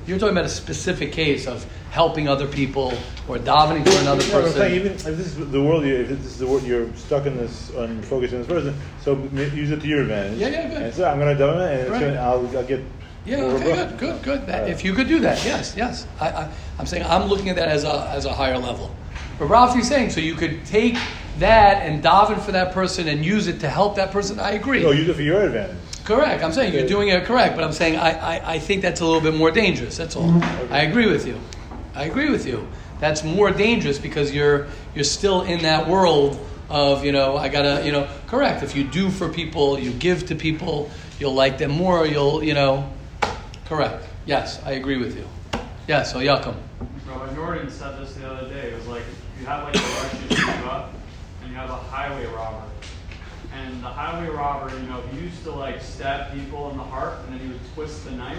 You're 0.06 0.18
talking 0.18 0.36
about 0.36 0.44
a 0.44 0.48
specific 0.48 1.10
case 1.10 1.48
of 1.48 1.66
helping 1.90 2.28
other 2.28 2.46
people 2.46 2.92
or 3.28 3.38
davening 3.38 3.84
for 3.84 4.00
another 4.00 4.22
I'm 4.22 4.30
person. 4.30 4.52
saying 4.52 4.74
even 4.76 4.92
if 4.92 5.02
this 5.02 5.18
is 5.18 5.50
the 5.50 5.60
world, 5.60 5.84
you, 5.84 5.96
if 5.96 6.08
this 6.08 6.26
is 6.26 6.38
the 6.38 6.46
world, 6.46 6.62
you're 6.62 6.94
stuck 6.94 7.26
in 7.26 7.36
this 7.36 7.74
on 7.74 8.00
focusing 8.02 8.38
on 8.40 8.46
this 8.46 8.52
person. 8.52 8.80
So 9.00 9.16
use 9.34 9.72
it 9.72 9.80
to 9.80 9.86
your 9.88 10.02
advantage. 10.02 10.38
Yeah, 10.38 10.48
yeah, 10.48 10.68
good. 10.68 10.82
And 10.82 10.94
so 10.94 11.08
I'm 11.08 11.18
going 11.18 11.36
to 11.36 11.44
it, 11.44 11.80
and 11.80 11.90
Right. 11.90 12.00
gonna, 12.00 12.20
I'll, 12.20 12.56
I'll 12.56 12.64
get. 12.64 12.84
Yeah, 13.24 13.38
okay, 13.38 13.64
good, 13.64 13.98
good, 13.98 14.22
good. 14.22 14.46
That, 14.46 14.70
if 14.70 14.84
you 14.84 14.94
could 14.94 15.08
do 15.08 15.18
that, 15.20 15.44
yes, 15.44 15.74
yes. 15.76 16.06
I, 16.20 16.28
I, 16.28 16.52
I'm 16.78 16.86
saying 16.86 17.04
I'm 17.04 17.26
looking 17.28 17.48
at 17.48 17.56
that 17.56 17.68
as 17.68 17.82
a, 17.82 18.08
as 18.10 18.24
a 18.24 18.32
higher 18.32 18.58
level. 18.58 18.94
But 19.40 19.46
Ralph, 19.46 19.74
you're 19.74 19.82
saying 19.82 20.10
so 20.10 20.20
you 20.20 20.34
could 20.34 20.64
take 20.66 20.96
that 21.38 21.82
and 21.82 22.02
daven 22.02 22.40
for 22.40 22.52
that 22.52 22.72
person 22.72 23.08
and 23.08 23.24
use 23.24 23.48
it 23.48 23.58
to 23.60 23.68
help 23.68 23.96
that 23.96 24.12
person. 24.12 24.38
I 24.38 24.52
agree. 24.52 24.84
No, 24.84 24.92
use 24.92 25.08
it 25.08 25.14
for 25.16 25.22
your 25.22 25.42
advantage. 25.42 25.76
Correct. 26.06 26.44
I'm 26.44 26.52
saying 26.52 26.72
you're 26.72 26.86
doing 26.86 27.08
it 27.08 27.24
correct, 27.24 27.56
but 27.56 27.64
I'm 27.64 27.72
saying 27.72 27.96
I, 27.96 28.10
I, 28.36 28.52
I 28.54 28.58
think 28.60 28.80
that's 28.80 29.00
a 29.00 29.04
little 29.04 29.20
bit 29.20 29.34
more 29.34 29.50
dangerous. 29.50 29.96
That's 29.96 30.14
all. 30.14 30.28
Mm-hmm. 30.28 30.72
I 30.72 30.82
agree 30.82 31.06
with 31.06 31.26
you. 31.26 31.38
I 31.96 32.04
agree 32.04 32.30
with 32.30 32.46
you. 32.46 32.68
That's 33.00 33.24
more 33.24 33.50
dangerous 33.50 33.98
because 33.98 34.32
you're 34.32 34.68
you're 34.94 35.04
still 35.04 35.42
in 35.42 35.62
that 35.62 35.88
world 35.88 36.38
of 36.70 37.04
you 37.04 37.10
know 37.10 37.36
I 37.36 37.48
gotta 37.48 37.84
you 37.84 37.90
know 37.90 38.08
correct. 38.28 38.62
If 38.62 38.76
you 38.76 38.84
do 38.84 39.10
for 39.10 39.28
people, 39.28 39.80
you 39.80 39.92
give 39.92 40.26
to 40.26 40.36
people, 40.36 40.90
you'll 41.18 41.34
like 41.34 41.58
them 41.58 41.72
more. 41.72 42.06
You'll 42.06 42.42
you 42.42 42.54
know 42.54 42.88
correct. 43.64 44.06
Yes, 44.26 44.62
I 44.64 44.72
agree 44.72 44.98
with 44.98 45.16
you. 45.16 45.26
Yes, 45.88 46.12
so 46.12 46.20
Yakum. 46.20 46.54
Rabbi 47.08 47.34
Norton 47.34 47.68
said 47.68 47.98
this 48.00 48.14
the 48.14 48.30
other 48.30 48.48
day. 48.48 48.70
It 48.70 48.74
was 48.76 48.86
like 48.86 49.02
you 49.40 49.46
have 49.46 49.64
like 49.64 49.74
a 49.74 49.78
righteous 49.80 50.38
Shiva 50.38 50.88
and 51.42 51.50
you 51.50 51.56
have 51.56 51.70
a 51.70 51.74
highway 51.74 52.26
robber. 52.26 52.65
And 53.66 53.83
the 53.83 53.88
highway 53.88 54.29
robber, 54.29 54.72
you 54.76 54.83
know, 54.87 55.00
he 55.11 55.18
used 55.20 55.42
to 55.42 55.50
like 55.50 55.81
stab 55.83 56.33
people 56.33 56.70
in 56.70 56.76
the 56.76 56.85
heart 56.85 57.18
and 57.24 57.33
then 57.33 57.40
he 57.40 57.48
would 57.52 57.61
twist 57.74 58.05
the 58.05 58.12
knife. 58.12 58.38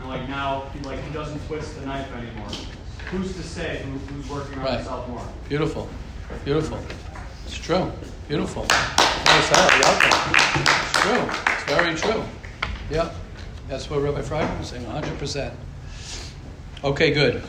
And 0.00 0.08
like 0.08 0.28
now 0.28 0.64
he 0.74 0.80
like 0.80 1.00
he 1.04 1.12
doesn't 1.12 1.38
twist 1.46 1.78
the 1.78 1.86
knife 1.86 2.12
anymore. 2.12 2.48
Who's 3.12 3.32
to 3.36 3.42
say 3.44 3.82
who, 3.84 3.98
who's 4.12 4.28
working 4.28 4.58
on 4.58 4.64
Right. 4.64 4.74
himself 4.78 5.08
more? 5.08 5.22
Beautiful, 5.48 5.88
beautiful. 6.44 6.78
It's 7.46 7.56
true. 7.56 7.92
Beautiful. 8.28 8.62
Nice 8.64 9.52
out. 9.56 9.70
It's 9.72 10.92
true. 11.00 11.52
It's 11.54 11.64
very 11.64 11.94
true. 11.94 12.24
Yeah, 12.90 13.10
that's 13.68 13.88
what 13.88 14.02
Rabbi 14.02 14.20
Friedman 14.22 14.58
was 14.58 14.68
saying. 14.68 14.84
100 14.84 15.16
percent. 15.18 15.54
Okay, 16.82 17.12
good. 17.12 17.42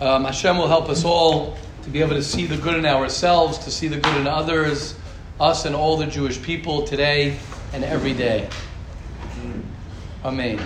Um, 0.00 0.24
Hashem 0.24 0.58
will 0.58 0.68
help 0.68 0.88
us 0.90 1.04
all 1.04 1.56
to 1.84 1.90
be 1.90 2.00
able 2.00 2.16
to 2.16 2.22
see 2.22 2.44
the 2.46 2.56
good 2.58 2.74
in 2.76 2.84
ourselves, 2.86 3.56
to 3.58 3.70
see 3.70 3.88
the 3.88 3.96
good 3.98 4.16
in 4.16 4.26
others, 4.26 4.94
us 5.44 5.66
and 5.66 5.76
all 5.76 5.98
the 5.98 6.06
Jewish 6.06 6.40
people 6.42 6.86
today 6.86 7.36
and 7.74 7.84
every 7.84 8.14
day. 8.14 8.48
Amen. 10.24 10.58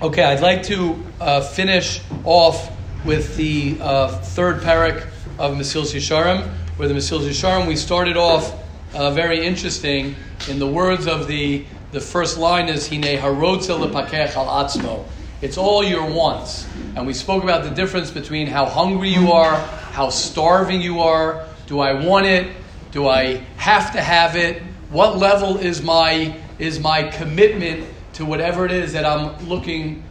Okay, 0.00 0.22
I'd 0.22 0.40
like 0.40 0.62
to 0.64 1.04
uh, 1.20 1.40
finish 1.40 2.00
off 2.22 2.70
with 3.04 3.36
the 3.36 3.76
uh, 3.80 4.08
third 4.18 4.62
parak 4.62 5.08
of 5.36 5.56
Mesil 5.56 5.82
Yesharim, 5.82 6.46
where 6.76 6.86
the 6.86 6.94
Mesil 6.94 7.18
Yesharim 7.18 7.66
we 7.66 7.74
started 7.74 8.16
off 8.16 8.54
uh, 8.94 9.10
very 9.10 9.44
interesting 9.44 10.14
in 10.48 10.60
the 10.60 10.66
words 10.68 11.08
of 11.08 11.26
the 11.26 11.64
the 11.90 12.00
first 12.00 12.38
line 12.38 12.68
is 12.68 12.88
Hine 12.88 13.18
harotza 13.18 13.76
lepakech 13.76 14.36
al 14.36 14.46
atzmo. 14.46 15.04
It's 15.42 15.58
all 15.58 15.82
your 15.82 16.08
wants, 16.08 16.68
and 16.94 17.04
we 17.04 17.14
spoke 17.14 17.42
about 17.42 17.64
the 17.64 17.70
difference 17.70 18.12
between 18.12 18.46
how 18.46 18.66
hungry 18.66 19.08
you 19.08 19.32
are, 19.32 19.56
how 19.90 20.10
starving 20.10 20.80
you 20.80 21.00
are. 21.00 21.48
Do 21.66 21.80
I 21.80 21.94
want 21.94 22.26
it? 22.26 22.54
Do 22.90 23.08
I 23.08 23.44
have 23.56 23.92
to 23.92 24.00
have 24.00 24.36
it? 24.36 24.62
What 24.90 25.18
level 25.18 25.58
is 25.58 25.82
my 25.82 26.36
is 26.58 26.80
my 26.80 27.04
commitment 27.04 27.86
to 28.14 28.24
whatever 28.24 28.64
it 28.64 28.72
is 28.72 28.92
that 28.94 29.04
I'm 29.04 29.48
looking 29.48 30.02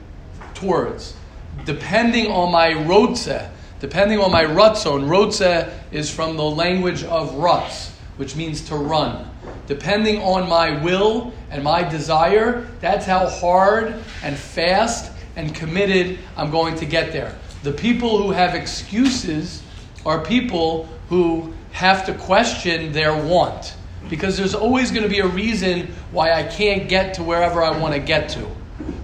towards? 0.53 1.15
Depending 1.65 2.31
on 2.31 2.51
my 2.51 2.71
rotze, 2.71 3.49
depending 3.79 4.19
on 4.19 4.31
my 4.31 4.43
rutzon. 4.43 5.07
Rotze 5.07 5.71
is 5.91 6.09
from 6.09 6.37
the 6.37 6.43
language 6.43 7.03
of 7.03 7.31
rutz, 7.31 7.91
which 8.17 8.35
means 8.35 8.61
to 8.69 8.75
run. 8.75 9.29
Depending 9.67 10.21
on 10.21 10.47
my 10.47 10.81
will 10.83 11.33
and 11.51 11.63
my 11.63 11.87
desire, 11.87 12.67
that's 12.79 13.05
how 13.05 13.27
hard 13.27 13.95
and 14.23 14.37
fast 14.37 15.11
and 15.35 15.53
committed 15.53 16.19
I'm 16.35 16.51
going 16.51 16.75
to 16.75 16.85
get 16.85 17.11
there. 17.11 17.35
The 17.63 17.73
people 17.73 18.21
who 18.21 18.31
have 18.31 18.55
excuses 18.55 19.61
are 20.05 20.23
people 20.23 20.87
who 21.09 21.53
have 21.77 22.07
to 22.07 22.13
question 22.15 22.91
their 22.91 23.15
want 23.15 23.75
because 24.09 24.35
there's 24.35 24.55
always 24.55 24.89
going 24.89 25.03
to 25.03 25.09
be 25.09 25.19
a 25.19 25.27
reason 25.27 25.85
why 26.11 26.33
I 26.33 26.41
can't 26.41 26.89
get 26.89 27.13
to 27.13 27.23
wherever 27.23 27.61
I 27.61 27.77
want 27.77 27.93
to 27.93 27.99
get 27.99 28.29
to. 28.29 28.47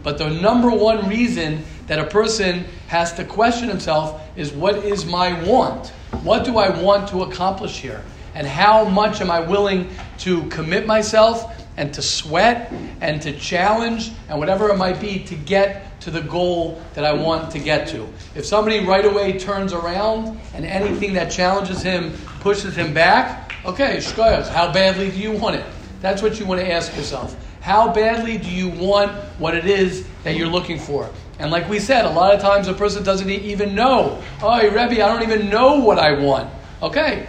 But 0.02 0.18
the 0.18 0.32
number 0.32 0.72
one 0.72 1.08
reason 1.08 1.64
that 1.86 2.00
a 2.00 2.06
person 2.06 2.66
has 2.88 3.14
to 3.14 3.26
question 3.26 3.70
himself 3.70 4.28
is 4.36 4.52
what 4.52 4.78
is 4.78 5.06
my 5.06 5.40
want? 5.44 5.90
What 6.24 6.46
do 6.46 6.58
I 6.58 6.82
want 6.82 7.08
to 7.10 7.22
accomplish 7.22 7.80
here? 7.80 8.04
And 8.34 8.48
how 8.48 8.86
much 8.86 9.22
am 9.22 9.30
I 9.30 9.40
willing 9.40 9.92
to 10.20 10.44
commit 10.48 10.88
myself 10.88 11.64
and 11.78 11.94
to 11.94 12.02
sweat 12.02 12.72
and 13.02 13.22
to 13.22 13.38
challenge 13.38 14.14
and 14.30 14.40
whatever 14.40 14.70
it 14.70 14.78
might 14.78 15.00
be 15.00 15.20
to 15.26 15.36
get 15.36 15.94
to 16.04 16.12
the 16.12 16.22
goal 16.22 16.82
that 16.96 17.06
I 17.06 17.14
want 17.14 17.50
to 17.52 17.60
get 17.60 17.88
to. 17.90 18.08
If 18.36 18.46
somebody 18.46 18.86
right 18.86 19.06
away 19.06 19.40
turns 19.40 19.72
around 19.72 20.38
and 20.54 20.66
anything 20.66 21.14
that 21.14 21.32
challenges 21.32 21.82
him 21.82 22.12
pushes 22.44 22.76
him 22.76 22.94
back, 22.94 23.54
okay, 23.66 23.98
shkoyach, 23.98 24.50
how 24.50 24.72
badly 24.72 25.10
do 25.10 25.18
you 25.18 25.32
want 25.32 25.56
it? 25.56 25.66
That's 26.02 26.22
what 26.22 26.40
you 26.40 26.46
want 26.46 26.60
to 26.60 26.72
ask 26.72 26.96
yourself. 26.96 27.36
How 27.62 27.92
badly 27.94 28.38
do 28.38 28.50
you 28.50 28.70
want 28.70 29.12
what 29.40 29.56
it 29.56 29.66
is 29.66 30.06
that 30.24 30.36
you're 30.36 30.50
looking 30.50 30.78
for? 30.78 31.10
And 31.40 31.50
like 31.50 31.68
we 31.70 31.80
said, 31.80 32.06
a 32.06 32.10
lot 32.10 32.36
of 32.36 32.42
times 32.42 32.68
a 32.68 32.74
person 32.74 33.04
doesn't 33.04 33.30
even 33.30 33.74
know. 33.74 34.22
Oh, 34.42 34.62
Rebbe, 34.62 35.04
I 35.04 35.08
don't 35.08 35.24
even 35.24 35.50
know 35.50 35.80
what 35.80 35.98
I 35.98 36.20
want. 36.20 36.50
Okay. 36.82 37.28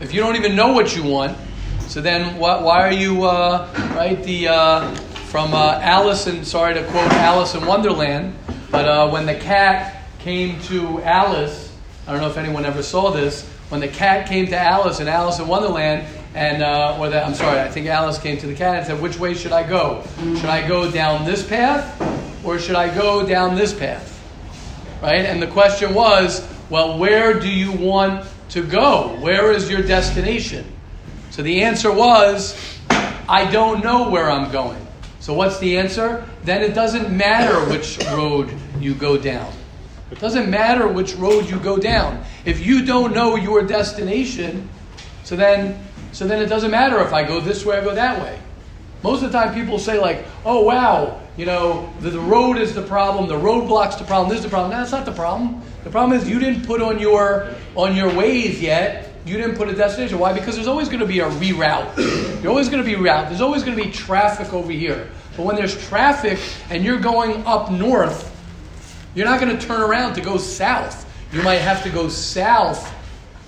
If 0.00 0.14
you 0.14 0.20
don't 0.20 0.36
even 0.36 0.54
know 0.54 0.72
what 0.72 0.94
you 0.96 1.02
want, 1.02 1.36
so 1.88 2.00
then 2.00 2.38
why, 2.38 2.62
why 2.62 2.86
are 2.86 2.92
you, 2.92 3.24
uh, 3.24 3.68
right? 3.96 4.22
The 4.22 4.48
uh, 4.48 4.94
from 5.28 5.52
uh, 5.52 5.80
Alice 5.82 6.26
and 6.28 6.46
sorry 6.46 6.74
to 6.74 6.84
quote 6.84 7.12
Alice 7.14 7.54
in 7.54 7.66
Wonderland, 7.66 8.34
but 8.70 8.86
uh, 8.86 9.10
when 9.10 9.26
the 9.26 9.34
cat 9.34 10.04
came 10.20 10.60
to 10.62 11.02
Alice, 11.02 11.74
I 12.08 12.12
don't 12.12 12.22
know 12.22 12.30
if 12.30 12.38
anyone 12.38 12.64
ever 12.64 12.82
saw 12.82 13.10
this. 13.10 13.46
When 13.68 13.80
the 13.80 13.88
cat 13.88 14.26
came 14.28 14.46
to 14.46 14.58
Alice 14.58 14.98
in 14.98 15.08
Alice 15.08 15.40
in 15.40 15.46
Wonderland, 15.46 16.06
and 16.34 16.62
uh, 16.62 16.96
or 16.98 17.10
that 17.10 17.26
I'm 17.26 17.34
sorry, 17.34 17.60
I 17.60 17.68
think 17.68 17.86
Alice 17.86 18.18
came 18.18 18.38
to 18.38 18.46
the 18.46 18.54
cat 18.54 18.76
and 18.76 18.86
said, 18.86 19.02
"Which 19.02 19.18
way 19.18 19.34
should 19.34 19.52
I 19.52 19.68
go? 19.68 20.02
Should 20.18 20.46
I 20.46 20.66
go 20.66 20.90
down 20.90 21.26
this 21.26 21.46
path, 21.46 22.00
or 22.42 22.58
should 22.58 22.76
I 22.76 22.92
go 22.94 23.26
down 23.26 23.56
this 23.56 23.74
path?" 23.74 24.14
Right? 25.02 25.26
And 25.26 25.40
the 25.40 25.48
question 25.48 25.94
was, 25.94 26.48
well, 26.70 26.98
where 26.98 27.38
do 27.38 27.48
you 27.48 27.72
want 27.72 28.26
to 28.50 28.62
go? 28.62 29.16
Where 29.20 29.52
is 29.52 29.70
your 29.70 29.82
destination? 29.82 30.66
So 31.30 31.42
the 31.42 31.62
answer 31.62 31.92
was, 31.92 32.58
I 32.90 33.48
don't 33.50 33.84
know 33.84 34.10
where 34.10 34.30
I'm 34.30 34.50
going. 34.50 34.84
So 35.20 35.34
what's 35.34 35.58
the 35.58 35.78
answer? 35.78 36.26
Then 36.42 36.62
it 36.62 36.74
doesn't 36.74 37.14
matter 37.14 37.60
which 37.70 37.98
road 38.06 38.52
you 38.80 38.94
go 38.94 39.16
down. 39.16 39.52
It 40.10 40.20
doesn't 40.20 40.50
matter 40.50 40.88
which 40.88 41.14
road 41.16 41.48
you 41.50 41.58
go 41.58 41.76
down. 41.76 42.24
If 42.44 42.64
you 42.64 42.84
don't 42.84 43.14
know 43.14 43.36
your 43.36 43.62
destination, 43.62 44.68
so 45.24 45.36
then 45.36 45.84
so 46.12 46.26
then 46.26 46.42
it 46.42 46.46
doesn't 46.46 46.70
matter 46.70 47.00
if 47.00 47.12
I 47.12 47.24
go 47.24 47.40
this 47.40 47.64
way 47.64 47.78
or 47.78 47.82
go 47.82 47.94
that 47.94 48.20
way. 48.22 48.38
Most 49.02 49.22
of 49.22 49.30
the 49.30 49.38
time 49.38 49.54
people 49.54 49.78
say 49.78 49.98
like, 50.00 50.24
"Oh 50.44 50.64
wow, 50.64 51.20
you 51.36 51.44
know, 51.46 51.92
the, 52.00 52.10
the 52.10 52.20
road 52.20 52.56
is 52.56 52.74
the 52.74 52.82
problem, 52.82 53.28
the 53.28 53.36
roadblock's 53.36 53.96
the 53.96 54.04
problem, 54.04 54.30
this 54.30 54.38
is 54.38 54.44
the 54.44 54.50
problem." 54.50 54.72
No, 54.72 54.78
that's 54.78 54.92
not 54.92 55.04
the 55.04 55.12
problem. 55.12 55.62
The 55.84 55.90
problem 55.90 56.18
is 56.18 56.28
you 56.28 56.38
didn't 56.38 56.66
put 56.66 56.80
on 56.80 56.98
your 56.98 57.54
on 57.76 57.94
your 57.94 58.12
ways 58.14 58.60
yet. 58.60 59.12
You 59.26 59.36
didn't 59.36 59.56
put 59.56 59.68
a 59.68 59.74
destination. 59.74 60.18
Why? 60.18 60.32
Because 60.32 60.54
there's 60.54 60.68
always 60.68 60.88
going 60.88 61.00
to 61.00 61.06
be 61.06 61.20
a 61.20 61.28
reroute. 61.28 61.94
There's 61.96 62.46
always 62.46 62.70
going 62.70 62.82
to 62.82 62.88
be 62.88 62.96
route. 62.96 63.28
There's 63.28 63.42
always 63.42 63.62
going 63.62 63.76
to 63.76 63.84
be 63.84 63.90
traffic 63.90 64.54
over 64.54 64.72
here. 64.72 65.10
But 65.36 65.44
when 65.44 65.56
there's 65.56 65.76
traffic 65.86 66.38
and 66.70 66.82
you're 66.82 66.98
going 66.98 67.44
up 67.44 67.70
north, 67.70 68.34
you're 69.18 69.26
not 69.26 69.40
going 69.40 69.58
to 69.58 69.66
turn 69.66 69.80
around 69.80 70.14
to 70.14 70.20
go 70.20 70.36
south. 70.36 71.04
You 71.32 71.42
might 71.42 71.56
have 71.56 71.82
to 71.82 71.90
go 71.90 72.08
south, 72.08 72.94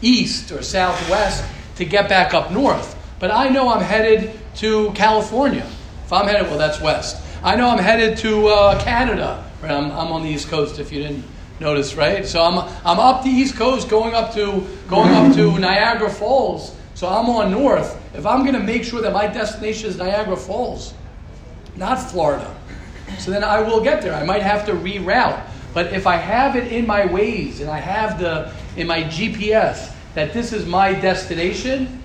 east, 0.03 0.51
or 0.51 0.63
southwest 0.63 1.45
to 1.77 1.85
get 1.85 2.09
back 2.09 2.35
up 2.35 2.51
north. 2.51 2.97
But 3.21 3.31
I 3.31 3.49
know 3.49 3.69
I'm 3.69 3.81
headed 3.81 4.39
to 4.57 4.91
California. 4.95 5.65
If 6.05 6.13
I'm 6.13 6.27
headed, 6.27 6.49
well, 6.49 6.59
that's 6.59 6.81
west. 6.81 7.25
I 7.45 7.55
know 7.55 7.69
I'm 7.69 7.79
headed 7.79 8.19
to 8.19 8.49
uh, 8.49 8.83
Canada. 8.83 9.49
Right? 9.63 9.71
I'm, 9.71 9.93
I'm 9.93 10.11
on 10.13 10.25
the 10.25 10.29
East 10.29 10.49
Coast. 10.49 10.81
If 10.81 10.91
you 10.91 11.03
didn't 11.03 11.25
Notice, 11.61 11.95
right? 11.95 12.25
So 12.25 12.43
I'm 12.43 12.59
I'm 12.87 12.99
up 12.99 13.23
the 13.23 13.29
East 13.29 13.55
Coast, 13.55 13.91
going 13.91 14.15
up 14.15 14.33
to 14.33 14.67
going 14.89 15.11
up 15.11 15.35
to 15.35 15.59
Niagara 15.59 16.09
Falls. 16.09 16.75
So 16.95 17.07
I'm 17.07 17.29
on 17.29 17.51
north. 17.51 18.01
If 18.15 18.25
I'm 18.25 18.41
going 18.41 18.55
to 18.55 18.63
make 18.63 18.83
sure 18.83 19.03
that 19.03 19.13
my 19.13 19.27
destination 19.27 19.91
is 19.91 19.99
Niagara 19.99 20.39
Falls, 20.39 20.95
not 21.77 21.97
Florida, 21.97 22.57
so 23.19 23.31
then 23.31 23.45
I 23.45 23.61
will 23.61 23.83
get 23.83 24.01
there. 24.01 24.15
I 24.15 24.25
might 24.25 24.43
have 24.43 24.65
to 24.67 24.73
reroute. 24.73 25.50
But 25.73 25.93
if 25.93 26.07
I 26.07 26.17
have 26.17 26.57
it 26.57 26.73
in 26.73 26.87
my 26.87 27.03
Waze 27.03 27.61
and 27.61 27.71
I 27.71 27.79
have 27.79 28.19
the 28.19 28.53
in 28.77 28.87
my 28.87 29.05
GPS 29.05 29.95
that 30.15 30.33
this 30.33 30.53
is 30.53 30.67
my 30.67 30.93
destination, 30.93 32.03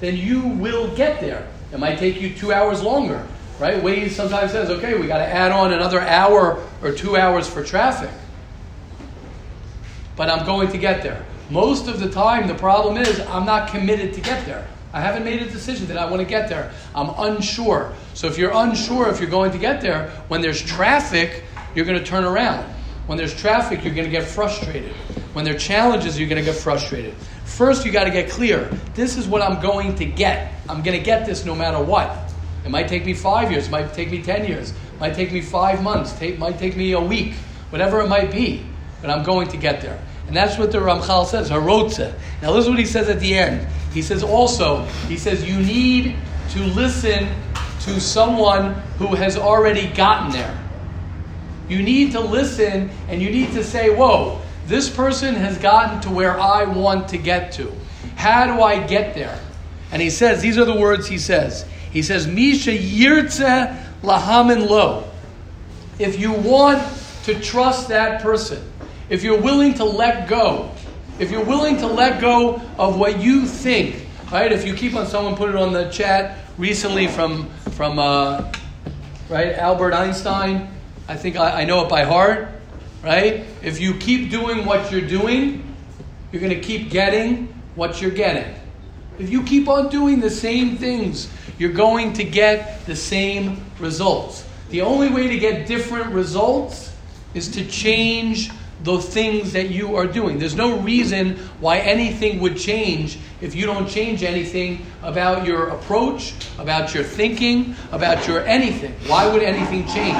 then 0.00 0.16
you 0.16 0.40
will 0.40 0.94
get 0.94 1.20
there. 1.20 1.48
It 1.72 1.78
might 1.78 1.98
take 1.98 2.20
you 2.20 2.34
two 2.34 2.52
hours 2.52 2.82
longer, 2.82 3.26
right? 3.58 3.82
Waze 3.82 4.10
sometimes 4.10 4.52
says, 4.52 4.70
okay, 4.70 4.96
we 4.98 5.06
got 5.06 5.18
to 5.18 5.26
add 5.26 5.52
on 5.52 5.72
another 5.72 6.00
hour 6.00 6.62
or 6.82 6.92
two 6.92 7.16
hours 7.16 7.48
for 7.48 7.64
traffic 7.64 8.10
but 10.18 10.28
I'm 10.28 10.44
going 10.44 10.68
to 10.72 10.78
get 10.78 11.02
there. 11.02 11.24
Most 11.48 11.86
of 11.86 12.00
the 12.00 12.10
time, 12.10 12.48
the 12.48 12.54
problem 12.54 12.98
is 12.98 13.20
I'm 13.20 13.46
not 13.46 13.70
committed 13.70 14.12
to 14.14 14.20
get 14.20 14.44
there. 14.44 14.66
I 14.92 15.00
haven't 15.00 15.24
made 15.24 15.40
a 15.40 15.48
decision 15.48 15.86
that 15.86 15.96
I 15.96 16.10
want 16.10 16.20
to 16.20 16.26
get 16.26 16.48
there. 16.48 16.72
I'm 16.94 17.10
unsure. 17.16 17.94
So 18.14 18.26
if 18.26 18.36
you're 18.36 18.50
unsure 18.52 19.08
if 19.08 19.20
you're 19.20 19.30
going 19.30 19.52
to 19.52 19.58
get 19.58 19.80
there, 19.80 20.10
when 20.26 20.40
there's 20.40 20.60
traffic, 20.60 21.44
you're 21.74 21.84
going 21.84 21.98
to 21.98 22.04
turn 22.04 22.24
around. 22.24 22.68
When 23.08 23.16
there's 23.16 23.34
traffic, 23.34 23.82
you're 23.84 23.94
going 23.94 24.04
to 24.04 24.10
get 24.10 24.24
frustrated. 24.24 24.92
When 25.32 25.42
there 25.42 25.54
are 25.54 25.58
challenges, 25.58 26.18
you're 26.18 26.28
going 26.28 26.44
to 26.44 26.44
get 26.44 26.60
frustrated. 26.60 27.14
First, 27.46 27.86
you 27.86 27.90
got 27.90 28.04
to 28.04 28.10
get 28.10 28.28
clear. 28.28 28.70
This 28.92 29.16
is 29.16 29.26
what 29.26 29.40
I'm 29.40 29.62
going 29.62 29.94
to 29.94 30.04
get. 30.04 30.52
I'm 30.68 30.82
going 30.82 30.98
to 30.98 31.02
get 31.02 31.24
this 31.24 31.46
no 31.46 31.54
matter 31.54 31.82
what. 31.82 32.14
It 32.66 32.70
might 32.70 32.86
take 32.86 33.06
me 33.06 33.14
five 33.14 33.50
years. 33.50 33.68
It 33.68 33.70
might 33.70 33.94
take 33.94 34.10
me 34.10 34.22
ten 34.22 34.46
years. 34.46 34.72
It 34.72 35.00
might 35.00 35.14
take 35.14 35.32
me 35.32 35.40
five 35.40 35.82
months. 35.82 36.20
It 36.20 36.38
might 36.38 36.58
take 36.58 36.76
me 36.76 36.92
a 36.92 37.00
week. 37.00 37.32
Whatever 37.70 38.02
it 38.02 38.08
might 38.08 38.30
be. 38.30 38.66
But 39.00 39.08
I'm 39.08 39.24
going 39.24 39.48
to 39.48 39.56
get 39.56 39.80
there. 39.80 39.98
And 40.26 40.36
that's 40.36 40.58
what 40.58 40.70
the 40.70 40.78
Ramchal 40.78 41.24
says, 41.24 41.48
Harotze. 41.48 42.12
Now 42.42 42.52
listen 42.52 42.72
what 42.72 42.78
he 42.78 42.84
says 42.84 43.08
at 43.08 43.20
the 43.20 43.34
end. 43.34 43.66
He 43.94 44.02
says 44.02 44.22
also, 44.22 44.84
he 45.08 45.16
says 45.16 45.48
you 45.48 45.58
need 45.58 46.14
to 46.50 46.60
listen 46.60 47.26
to 47.80 47.98
someone 47.98 48.74
who 48.98 49.14
has 49.14 49.38
already 49.38 49.86
gotten 49.94 50.30
there. 50.30 50.67
You 51.68 51.82
need 51.82 52.12
to 52.12 52.20
listen 52.20 52.90
and 53.08 53.20
you 53.20 53.30
need 53.30 53.52
to 53.52 53.62
say, 53.62 53.94
whoa, 53.94 54.40
this 54.66 54.88
person 54.90 55.34
has 55.34 55.58
gotten 55.58 56.00
to 56.02 56.10
where 56.10 56.38
I 56.38 56.64
want 56.64 57.08
to 57.08 57.18
get 57.18 57.52
to. 57.52 57.72
How 58.16 58.46
do 58.46 58.62
I 58.62 58.86
get 58.86 59.14
there? 59.14 59.38
And 59.90 60.02
he 60.02 60.10
says, 60.10 60.42
these 60.42 60.58
are 60.58 60.64
the 60.64 60.78
words 60.78 61.06
he 61.06 61.18
says. 61.18 61.64
He 61.90 62.02
says, 62.02 62.26
Misha 62.26 62.70
yirtze 62.70 63.82
lahamin 64.02 64.68
lo. 64.68 65.10
If 65.98 66.20
you 66.20 66.32
want 66.32 66.82
to 67.24 67.40
trust 67.40 67.88
that 67.88 68.22
person, 68.22 68.62
if 69.08 69.22
you're 69.22 69.40
willing 69.40 69.74
to 69.74 69.84
let 69.84 70.28
go, 70.28 70.70
if 71.18 71.30
you're 71.30 71.44
willing 71.44 71.78
to 71.78 71.86
let 71.86 72.20
go 72.20 72.60
of 72.78 72.98
what 72.98 73.20
you 73.20 73.46
think, 73.46 74.06
right? 74.30 74.52
If 74.52 74.66
you 74.66 74.74
keep 74.74 74.94
on, 74.94 75.06
someone 75.06 75.34
put 75.34 75.48
it 75.48 75.56
on 75.56 75.72
the 75.72 75.88
chat 75.90 76.38
recently 76.58 77.08
from 77.08 77.48
from 77.72 77.98
uh, 77.98 78.52
right 79.28 79.54
Albert 79.54 79.94
Einstein. 79.94 80.68
I 81.08 81.16
think 81.16 81.36
I, 81.36 81.62
I 81.62 81.64
know 81.64 81.84
it 81.84 81.88
by 81.88 82.04
heart, 82.04 82.48
right? 83.02 83.46
If 83.62 83.80
you 83.80 83.94
keep 83.94 84.30
doing 84.30 84.66
what 84.66 84.92
you're 84.92 85.00
doing, 85.08 85.74
you're 86.30 86.42
going 86.42 86.54
to 86.54 86.60
keep 86.60 86.90
getting 86.90 87.46
what 87.74 88.02
you're 88.02 88.10
getting. 88.10 88.54
If 89.18 89.30
you 89.30 89.42
keep 89.42 89.68
on 89.68 89.88
doing 89.88 90.20
the 90.20 90.30
same 90.30 90.76
things, 90.76 91.30
you're 91.58 91.72
going 91.72 92.12
to 92.14 92.24
get 92.24 92.84
the 92.86 92.94
same 92.94 93.64
results. 93.80 94.46
The 94.68 94.82
only 94.82 95.08
way 95.08 95.28
to 95.28 95.38
get 95.38 95.66
different 95.66 96.12
results 96.12 96.94
is 97.32 97.48
to 97.52 97.66
change 97.66 98.50
the 98.84 98.98
things 98.98 99.52
that 99.52 99.70
you 99.70 99.96
are 99.96 100.06
doing. 100.06 100.38
There's 100.38 100.54
no 100.54 100.78
reason 100.78 101.36
why 101.60 101.78
anything 101.78 102.40
would 102.40 102.56
change 102.56 103.18
if 103.40 103.54
you 103.54 103.66
don't 103.66 103.88
change 103.88 104.22
anything 104.22 104.86
about 105.02 105.46
your 105.46 105.68
approach, 105.68 106.34
about 106.58 106.94
your 106.94 107.04
thinking, 107.04 107.74
about 107.92 108.26
your 108.26 108.44
anything. 108.46 108.92
Why 109.06 109.30
would 109.30 109.42
anything 109.42 109.86
change? 109.86 110.16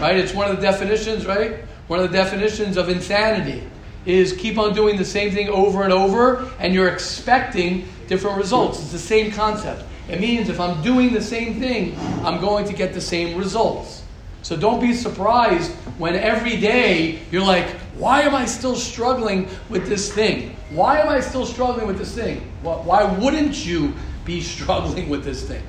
Right? 0.00 0.16
It's 0.16 0.34
one 0.34 0.50
of 0.50 0.56
the 0.56 0.62
definitions, 0.62 1.26
right? 1.26 1.64
One 1.88 2.00
of 2.00 2.10
the 2.10 2.16
definitions 2.16 2.76
of 2.76 2.88
insanity 2.88 3.68
is 4.06 4.32
keep 4.32 4.58
on 4.58 4.74
doing 4.74 4.96
the 4.96 5.04
same 5.04 5.30
thing 5.32 5.48
over 5.48 5.82
and 5.82 5.92
over 5.92 6.50
and 6.58 6.72
you're 6.72 6.88
expecting 6.88 7.86
different 8.06 8.38
results. 8.38 8.80
It's 8.80 8.92
the 8.92 8.98
same 8.98 9.30
concept. 9.32 9.84
It 10.08 10.20
means 10.20 10.48
if 10.48 10.58
I'm 10.58 10.82
doing 10.82 11.12
the 11.12 11.22
same 11.22 11.60
thing, 11.60 11.96
I'm 12.24 12.40
going 12.40 12.64
to 12.66 12.72
get 12.72 12.94
the 12.94 13.00
same 13.00 13.38
results. 13.38 14.02
So 14.42 14.56
don't 14.56 14.80
be 14.80 14.94
surprised 14.94 15.70
when 15.98 16.16
every 16.16 16.56
day 16.56 17.20
you're 17.30 17.44
like, 17.44 17.76
why 18.00 18.22
am 18.22 18.34
I 18.34 18.46
still 18.46 18.74
struggling 18.74 19.46
with 19.68 19.86
this 19.86 20.10
thing? 20.10 20.56
Why 20.70 21.00
am 21.00 21.10
I 21.10 21.20
still 21.20 21.44
struggling 21.44 21.86
with 21.86 21.98
this 21.98 22.14
thing? 22.14 22.40
Why 22.62 23.04
wouldn't 23.04 23.66
you 23.66 23.92
be 24.24 24.40
struggling 24.52 25.10
with 25.10 25.22
this 25.22 25.46
thing? 25.46 25.62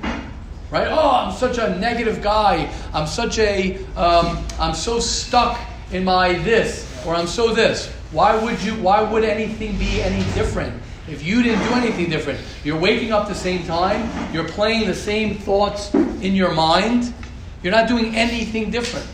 Right? 0.70 0.88
Oh, 0.88 1.10
I'm 1.10 1.32
such 1.34 1.58
a 1.58 1.78
negative 1.78 2.22
guy. 2.22 2.72
I'm 2.94 3.06
such 3.06 3.38
a, 3.38 3.76
um, 3.96 4.42
I'm 4.58 4.74
so 4.74 4.98
stuck 4.98 5.60
in 5.90 6.04
my 6.04 6.32
this, 6.38 6.88
or 7.06 7.14
I'm 7.14 7.26
so 7.26 7.52
this. 7.52 7.92
Why 8.12 8.42
would 8.42 8.62
you, 8.62 8.72
why 8.76 9.02
would 9.02 9.24
anything 9.24 9.76
be 9.76 10.00
any 10.00 10.24
different? 10.32 10.82
If 11.08 11.22
you 11.22 11.42
didn't 11.42 11.62
do 11.68 11.74
anything 11.74 12.08
different, 12.08 12.40
you're 12.64 12.78
waking 12.78 13.12
up 13.12 13.28
the 13.28 13.34
same 13.34 13.64
time, 13.66 14.08
you're 14.32 14.48
playing 14.48 14.86
the 14.86 14.94
same 14.94 15.36
thoughts 15.36 15.92
in 15.92 16.34
your 16.34 16.54
mind, 16.54 17.12
you're 17.62 17.72
not 17.72 17.88
doing 17.88 18.16
anything 18.16 18.70
different. 18.70 19.06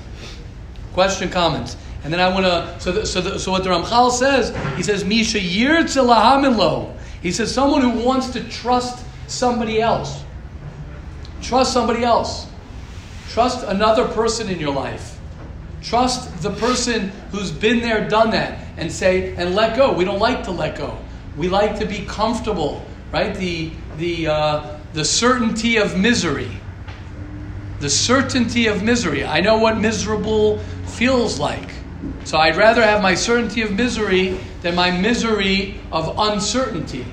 Question, 0.93 1.31
comments. 1.31 1.77
And 2.05 2.13
then 2.13 2.21
I 2.21 2.29
want 2.29 2.47
to. 2.47 2.81
So, 2.81 2.93
the, 2.93 3.07
so, 3.07 3.21
the, 3.21 3.39
so 3.39 3.51
what 3.51 3.65
the 3.65 3.71
Ramchal 3.71 4.13
says, 4.13 4.57
he 4.77 4.83
says, 4.83 5.05
Misha 5.05 5.41
lo. 5.99 6.95
He 7.23 7.33
says, 7.33 7.53
someone 7.53 7.83
who 7.83 8.05
wants 8.05 8.31
to 8.31 8.45
trust 8.49 9.05
somebody 9.27 9.81
else. 9.81 10.23
Trust 11.43 11.73
somebody 11.73 12.05
else. 12.05 12.47
Trust 13.31 13.67
another 13.67 14.07
person 14.07 14.49
in 14.49 14.59
your 14.59 14.73
life. 14.73 15.19
Trust 15.83 16.43
the 16.43 16.51
person 16.51 17.09
who's 17.31 17.51
been 17.51 17.81
there, 17.81 18.09
done 18.09 18.31
that, 18.31 18.65
and 18.77 18.91
say, 18.91 19.35
and 19.37 19.55
let 19.55 19.77
go. 19.77 19.93
We 19.93 20.05
don't 20.05 20.19
like 20.19 20.45
to 20.45 20.51
let 20.51 20.77
go. 20.77 20.99
We 21.37 21.49
like 21.49 21.79
to 21.79 21.87
be 21.87 22.05
comfortable, 22.07 22.85
right? 23.13 23.35
The, 23.35 23.71
the, 23.97 24.27
uh, 24.27 24.79
the 24.95 25.05
certainty 25.05 25.77
of 25.77 25.97
misery. 25.97 26.51
The 27.81 27.91
certainty 27.91 28.67
of 28.67 28.83
misery. 28.83 29.25
I 29.25 29.41
know 29.41 29.59
what 29.59 29.79
miserable 29.79 30.59
feels 30.87 31.39
like. 31.39 31.71
So 32.25 32.39
I'd 32.39 32.57
rather 32.57 32.83
have 32.83 33.03
my 33.03 33.15
certainty 33.15 33.63
of 33.63 33.73
misery 33.73 34.39
than 34.63 34.75
my 34.75 34.91
misery 34.91 35.81
of 35.91 36.15
uncertainty. 36.19 37.05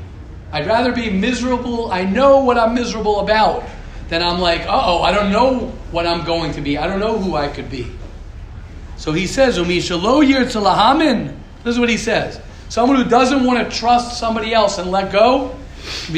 I'd 0.52 0.68
rather 0.68 0.92
be 0.92 1.10
miserable. 1.10 1.92
I 1.92 2.04
know 2.04 2.44
what 2.44 2.58
I'm 2.58 2.74
miserable 2.76 3.22
about 3.22 3.64
than 4.10 4.22
I'm 4.22 4.40
like, 4.40 4.66
oh, 4.68 5.02
I 5.02 5.12
don't 5.12 5.32
know 5.32 5.74
what 5.92 6.06
I'm 6.06 6.24
going 6.26 6.54
to 6.54 6.62
be. 6.62 6.78
I 6.78 6.88
don't 6.88 7.00
know 7.00 7.18
who 7.18 7.36
I 7.36 7.48
could 7.48 7.70
be. 7.70 7.92
So 8.98 9.12
he 9.12 9.28
says, 9.28 9.58
Umisha 9.58 10.02
lo 10.02 10.22
lahamin. 10.22 11.36
This 11.64 11.74
is 11.74 11.80
what 11.80 11.90
he 11.90 11.98
says. 11.98 12.40
Someone 12.70 12.98
who 13.02 13.10
doesn't 13.10 13.44
want 13.44 13.70
to 13.70 13.78
trust 13.78 14.20
somebody 14.20 14.54
else 14.54 14.78
and 14.78 14.92
let 14.92 15.12
go, 15.12 15.56
and 16.08 16.16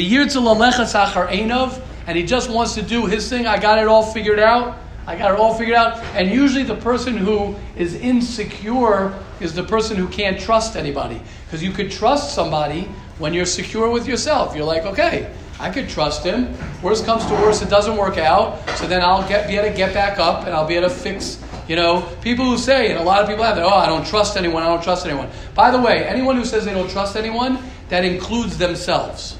he 2.16 2.22
just 2.22 2.50
wants 2.50 2.74
to 2.74 2.82
do 2.82 3.06
his 3.06 3.28
thing. 3.28 3.46
I 3.46 3.58
got 3.58 3.78
it 3.78 3.86
all 3.88 4.02
figured 4.02 4.38
out. 4.38 4.78
I 5.08 5.16
got 5.16 5.32
it 5.32 5.40
all 5.40 5.54
figured 5.54 5.74
out. 5.74 5.96
And 6.14 6.30
usually 6.30 6.64
the 6.64 6.76
person 6.76 7.16
who 7.16 7.56
is 7.76 7.94
insecure 7.94 9.18
is 9.40 9.54
the 9.54 9.62
person 9.62 9.96
who 9.96 10.06
can't 10.06 10.38
trust 10.38 10.76
anybody. 10.76 11.18
Because 11.46 11.62
you 11.62 11.72
could 11.72 11.90
trust 11.90 12.34
somebody 12.34 12.82
when 13.16 13.32
you're 13.32 13.46
secure 13.46 13.88
with 13.88 14.06
yourself. 14.06 14.54
You're 14.54 14.66
like, 14.66 14.84
okay, 14.84 15.34
I 15.58 15.70
could 15.70 15.88
trust 15.88 16.24
him. 16.24 16.54
Worst 16.82 17.06
comes 17.06 17.24
to 17.24 17.32
worst, 17.32 17.62
it 17.62 17.70
doesn't 17.70 17.96
work 17.96 18.18
out. 18.18 18.58
So 18.76 18.86
then 18.86 19.00
I'll 19.00 19.26
get, 19.26 19.48
be 19.48 19.56
able 19.56 19.70
to 19.70 19.74
get 19.74 19.94
back 19.94 20.18
up 20.18 20.44
and 20.44 20.54
I'll 20.54 20.66
be 20.66 20.74
able 20.74 20.90
to 20.90 20.94
fix. 20.94 21.42
You 21.68 21.76
know, 21.76 22.02
people 22.20 22.44
who 22.44 22.58
say, 22.58 22.90
and 22.90 23.00
a 23.00 23.02
lot 23.02 23.22
of 23.22 23.28
people 23.28 23.44
have 23.44 23.56
that, 23.56 23.64
oh, 23.64 23.70
I 23.70 23.86
don't 23.86 24.06
trust 24.06 24.36
anyone, 24.36 24.62
I 24.62 24.66
don't 24.66 24.82
trust 24.82 25.06
anyone. 25.06 25.30
By 25.54 25.70
the 25.70 25.80
way, 25.80 26.04
anyone 26.04 26.36
who 26.36 26.44
says 26.44 26.66
they 26.66 26.74
don't 26.74 26.90
trust 26.90 27.16
anyone, 27.16 27.58
that 27.88 28.04
includes 28.04 28.58
themselves. 28.58 29.38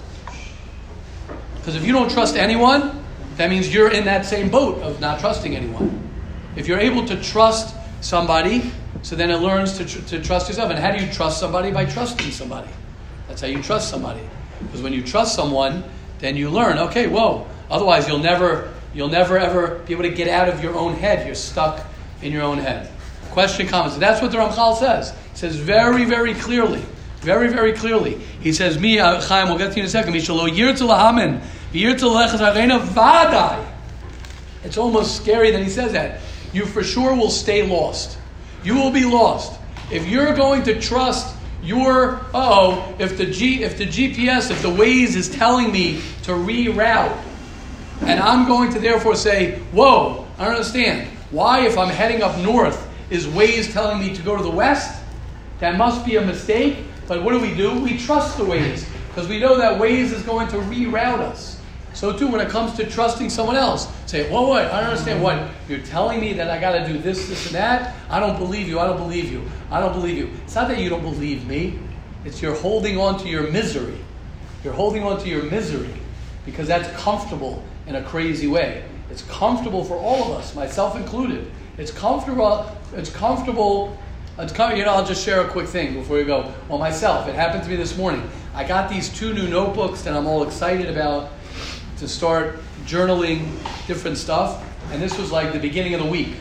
Because 1.56 1.76
if 1.76 1.84
you 1.84 1.92
don't 1.92 2.10
trust 2.10 2.36
anyone, 2.36 3.04
that 3.38 3.50
means 3.50 3.72
you're 3.72 3.90
in 3.90 4.04
that 4.04 4.26
same 4.26 4.50
boat 4.50 4.82
of 4.82 5.00
not 5.00 5.20
trusting 5.20 5.56
anyone. 5.56 6.10
If 6.56 6.66
you're 6.66 6.80
able 6.80 7.06
to 7.06 7.22
trust 7.22 7.74
somebody, 8.00 8.72
so 9.02 9.14
then 9.14 9.30
it 9.30 9.36
learns 9.36 9.78
to, 9.78 9.84
tr- 9.84 10.04
to 10.08 10.22
trust 10.22 10.48
yourself. 10.48 10.70
And 10.70 10.78
how 10.78 10.90
do 10.90 11.04
you 11.04 11.10
trust 11.12 11.38
somebody? 11.38 11.70
By 11.70 11.84
trusting 11.84 12.32
somebody. 12.32 12.68
That's 13.28 13.40
how 13.40 13.46
you 13.46 13.62
trust 13.62 13.90
somebody. 13.90 14.20
Because 14.60 14.82
when 14.82 14.92
you 14.92 15.02
trust 15.02 15.36
someone, 15.36 15.84
then 16.18 16.36
you 16.36 16.50
learn, 16.50 16.78
okay, 16.78 17.06
whoa. 17.06 17.46
Otherwise, 17.70 18.08
you'll 18.08 18.18
never, 18.18 18.74
you'll 18.92 19.08
never 19.08 19.38
ever 19.38 19.78
be 19.86 19.92
able 19.92 20.02
to 20.02 20.10
get 20.10 20.28
out 20.28 20.48
of 20.48 20.62
your 20.62 20.74
own 20.74 20.94
head. 20.94 21.24
You're 21.24 21.36
stuck 21.36 21.86
in 22.22 22.32
your 22.32 22.42
own 22.42 22.58
head. 22.58 22.90
Question, 23.30 23.68
comments. 23.68 23.96
That's 23.98 24.20
what 24.20 24.32
the 24.32 24.38
Ramchal 24.38 24.78
says. 24.78 25.12
He 25.30 25.38
says 25.38 25.54
very, 25.54 26.04
very 26.04 26.34
clearly. 26.34 26.82
Very, 27.20 27.48
very 27.48 27.72
clearly. 27.72 28.14
He 28.40 28.52
says, 28.52 28.78
Me, 28.78 28.98
uh, 28.98 29.20
Chaim, 29.20 29.48
we'll 29.48 29.58
get 29.58 29.70
to 29.70 29.76
you 29.76 29.82
in 29.82 29.86
a 29.86 29.90
second. 29.90 30.14
It's 34.64 34.78
almost 34.78 35.16
scary 35.16 35.50
that 35.50 35.62
he 35.62 35.68
says 35.68 35.92
that. 35.92 36.20
You 36.52 36.64
for 36.64 36.82
sure 36.82 37.14
will 37.14 37.30
stay 37.30 37.66
lost. 37.66 38.18
You 38.64 38.74
will 38.74 38.90
be 38.90 39.04
lost. 39.04 39.60
If 39.90 40.06
you're 40.06 40.34
going 40.34 40.62
to 40.64 40.80
trust 40.80 41.36
your 41.62 42.20
oh, 42.32 42.94
if 42.98 43.18
the 43.18 43.26
G 43.26 43.62
if 43.62 43.76
the 43.76 43.86
GPS, 43.86 44.50
if 44.50 44.62
the 44.62 44.70
Waze 44.70 45.14
is 45.16 45.28
telling 45.28 45.70
me 45.70 46.00
to 46.22 46.32
reroute, 46.32 47.22
and 48.02 48.20
I'm 48.20 48.46
going 48.46 48.72
to 48.72 48.78
therefore 48.78 49.16
say, 49.16 49.58
whoa, 49.72 50.26
I 50.38 50.44
don't 50.44 50.54
understand. 50.54 51.08
Why, 51.30 51.66
if 51.66 51.76
I'm 51.76 51.88
heading 51.88 52.22
up 52.22 52.38
north, 52.38 52.88
is 53.10 53.26
Waze 53.26 53.72
telling 53.72 53.98
me 53.98 54.14
to 54.14 54.22
go 54.22 54.36
to 54.36 54.42
the 54.42 54.50
west? 54.50 55.02
That 55.58 55.76
must 55.76 56.06
be 56.06 56.16
a 56.16 56.24
mistake. 56.24 56.78
But 57.06 57.22
what 57.22 57.32
do 57.32 57.40
we 57.40 57.54
do? 57.54 57.78
We 57.80 57.98
trust 57.98 58.38
the 58.38 58.44
Waze 58.44 58.86
because 59.08 59.28
we 59.28 59.40
know 59.40 59.58
that 59.58 59.80
Waze 59.80 60.12
is 60.12 60.22
going 60.22 60.48
to 60.48 60.56
reroute 60.56 61.20
us. 61.20 61.57
So 61.98 62.16
too, 62.16 62.28
when 62.28 62.40
it 62.40 62.48
comes 62.48 62.74
to 62.74 62.88
trusting 62.88 63.28
someone 63.28 63.56
else, 63.56 63.88
say, 64.06 64.30
"Whoa, 64.30 64.52
wait! 64.52 64.66
I 64.66 64.78
don't 64.78 64.90
understand 64.90 65.20
what 65.20 65.48
you're 65.68 65.80
telling 65.80 66.20
me 66.20 66.32
that 66.34 66.48
I 66.48 66.60
got 66.60 66.78
to 66.78 66.86
do 66.86 66.96
this, 66.96 67.28
this, 67.28 67.46
and 67.46 67.56
that. 67.56 67.96
I 68.08 68.20
don't 68.20 68.38
believe 68.38 68.68
you. 68.68 68.78
I 68.78 68.86
don't 68.86 68.98
believe 68.98 69.32
you. 69.32 69.42
I 69.68 69.80
don't 69.80 69.92
believe 69.92 70.16
you." 70.16 70.30
It's 70.44 70.54
not 70.54 70.68
that 70.68 70.78
you 70.78 70.90
don't 70.90 71.02
believe 71.02 71.44
me; 71.48 71.76
it's 72.24 72.40
you're 72.40 72.54
holding 72.54 72.98
on 72.98 73.18
to 73.18 73.28
your 73.28 73.50
misery. 73.50 73.98
You're 74.62 74.74
holding 74.74 75.02
on 75.02 75.18
to 75.22 75.28
your 75.28 75.42
misery 75.42 75.92
because 76.46 76.68
that's 76.68 76.88
comfortable 77.02 77.64
in 77.88 77.96
a 77.96 78.02
crazy 78.04 78.46
way. 78.46 78.84
It's 79.10 79.22
comfortable 79.22 79.82
for 79.82 79.96
all 79.96 80.30
of 80.30 80.38
us, 80.38 80.54
myself 80.54 80.94
included. 80.94 81.50
It's 81.78 81.90
comfortable. 81.90 82.70
It's 82.94 83.10
comfortable. 83.10 83.98
It's 84.38 84.52
com- 84.52 84.76
you 84.76 84.84
know, 84.84 84.92
I'll 84.92 85.04
just 85.04 85.24
share 85.24 85.40
a 85.40 85.48
quick 85.48 85.66
thing 85.66 85.94
before 85.94 86.18
we 86.18 86.22
go. 86.22 86.54
Well, 86.68 86.78
myself, 86.78 87.26
it 87.26 87.34
happened 87.34 87.64
to 87.64 87.68
me 87.68 87.74
this 87.74 87.96
morning. 87.98 88.22
I 88.54 88.62
got 88.62 88.88
these 88.88 89.08
two 89.08 89.34
new 89.34 89.48
notebooks 89.48 90.02
that 90.02 90.14
I'm 90.14 90.28
all 90.28 90.44
excited 90.44 90.88
about 90.88 91.30
to 91.98 92.08
start 92.08 92.58
journaling 92.84 93.50
different 93.86 94.16
stuff. 94.16 94.64
And 94.92 95.02
this 95.02 95.18
was 95.18 95.30
like 95.30 95.52
the 95.52 95.58
beginning 95.58 95.94
of 95.94 96.00
the 96.00 96.08
week. 96.08 96.34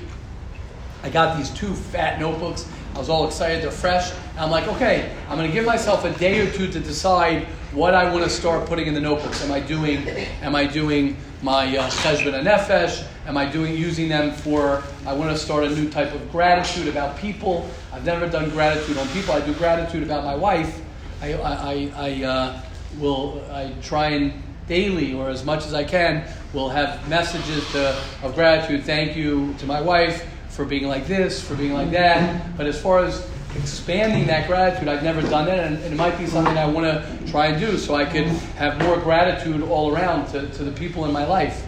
I 1.03 1.09
got 1.09 1.37
these 1.37 1.49
two 1.49 1.73
fat 1.73 2.19
notebooks. 2.19 2.67
I 2.95 2.99
was 2.99 3.09
all 3.09 3.27
excited. 3.27 3.63
They're 3.63 3.71
fresh. 3.71 4.11
And 4.31 4.39
I'm 4.39 4.51
like, 4.51 4.67
okay, 4.67 5.15
I'm 5.29 5.37
going 5.37 5.49
to 5.49 5.53
give 5.53 5.65
myself 5.65 6.03
a 6.05 6.11
day 6.17 6.39
or 6.39 6.51
two 6.51 6.67
to 6.71 6.79
decide 6.79 7.45
what 7.71 7.93
I 7.93 8.11
want 8.11 8.23
to 8.23 8.29
start 8.29 8.65
putting 8.65 8.87
in 8.87 8.93
the 8.93 8.99
notebooks. 8.99 9.43
Am 9.43 9.51
I 9.51 9.59
doing? 9.59 10.07
Am 10.41 10.55
I 10.55 10.65
doing 10.65 11.17
my 11.41 11.77
uh, 11.77 11.83
and 11.83 12.47
nefesh? 12.47 13.05
Am 13.27 13.37
I 13.37 13.45
doing 13.45 13.75
using 13.75 14.09
them 14.09 14.31
for? 14.31 14.83
I 15.05 15.13
want 15.13 15.31
to 15.31 15.37
start 15.37 15.63
a 15.63 15.69
new 15.69 15.89
type 15.89 16.13
of 16.13 16.31
gratitude 16.31 16.87
about 16.87 17.17
people. 17.17 17.69
I've 17.93 18.05
never 18.05 18.27
done 18.27 18.49
gratitude 18.49 18.97
on 18.97 19.07
people. 19.09 19.33
I 19.33 19.41
do 19.41 19.53
gratitude 19.53 20.03
about 20.03 20.23
my 20.23 20.35
wife. 20.35 20.81
I, 21.21 21.33
I, 21.33 21.51
I, 21.51 21.91
I 21.95 22.23
uh, 22.23 22.61
will. 22.99 23.43
I 23.51 23.73
try 23.81 24.09
and 24.09 24.41
daily 24.67 25.13
or 25.13 25.29
as 25.29 25.43
much 25.45 25.65
as 25.65 25.73
I 25.73 25.83
can 25.83 26.27
will 26.53 26.69
have 26.69 27.07
messages 27.09 27.69
to, 27.71 28.01
of 28.21 28.35
gratitude. 28.35 28.83
Thank 28.83 29.15
you 29.15 29.53
to 29.59 29.65
my 29.65 29.81
wife 29.81 30.27
for 30.49 30.65
being 30.65 30.87
like 30.87 31.07
this, 31.07 31.41
for 31.41 31.55
being 31.55 31.73
like 31.73 31.91
that. 31.91 32.57
But 32.57 32.65
as 32.65 32.81
far 32.81 33.03
as 33.03 33.27
expanding 33.55 34.27
that 34.27 34.47
gratitude, 34.47 34.87
I've 34.87 35.03
never 35.03 35.21
done 35.21 35.45
that, 35.45 35.59
and, 35.59 35.77
and 35.77 35.93
it 35.93 35.97
might 35.97 36.17
be 36.17 36.27
something 36.27 36.57
I 36.57 36.65
want 36.65 36.85
to 36.85 37.31
try 37.31 37.47
and 37.47 37.59
do 37.59 37.77
so 37.77 37.95
I 37.95 38.05
could 38.05 38.25
have 38.25 38.77
more 38.79 38.97
gratitude 38.97 39.61
all 39.63 39.93
around 39.93 40.27
to, 40.31 40.49
to 40.49 40.63
the 40.63 40.71
people 40.71 41.05
in 41.05 41.11
my 41.11 41.25
life. 41.25 41.65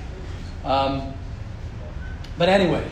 Um, 0.66 1.14
but 2.38 2.50
anyway, 2.50 2.86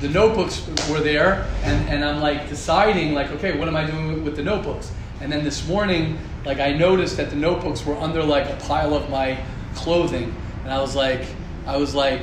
the 0.00 0.08
notebooks 0.08 0.66
were 0.90 1.00
there, 1.00 1.46
and, 1.62 1.88
and 1.88 2.04
I'm 2.04 2.20
like 2.20 2.48
deciding, 2.48 3.14
like, 3.14 3.30
okay, 3.32 3.58
what 3.58 3.68
am 3.68 3.76
I 3.76 3.86
doing 3.88 4.24
with 4.24 4.36
the 4.36 4.42
notebooks? 4.42 4.92
And 5.22 5.30
then 5.30 5.44
this 5.44 5.68
morning, 5.68 6.18
like, 6.44 6.58
I 6.58 6.72
noticed 6.72 7.16
that 7.16 7.30
the 7.30 7.36
notebooks 7.36 7.86
were 7.86 7.96
under 7.96 8.24
like 8.24 8.50
a 8.50 8.56
pile 8.56 8.92
of 8.92 9.08
my 9.08 9.38
clothing, 9.76 10.34
and 10.64 10.72
I 10.72 10.80
was 10.80 10.96
like, 10.96 11.24
I 11.64 11.76
was 11.76 11.94
like, 11.94 12.22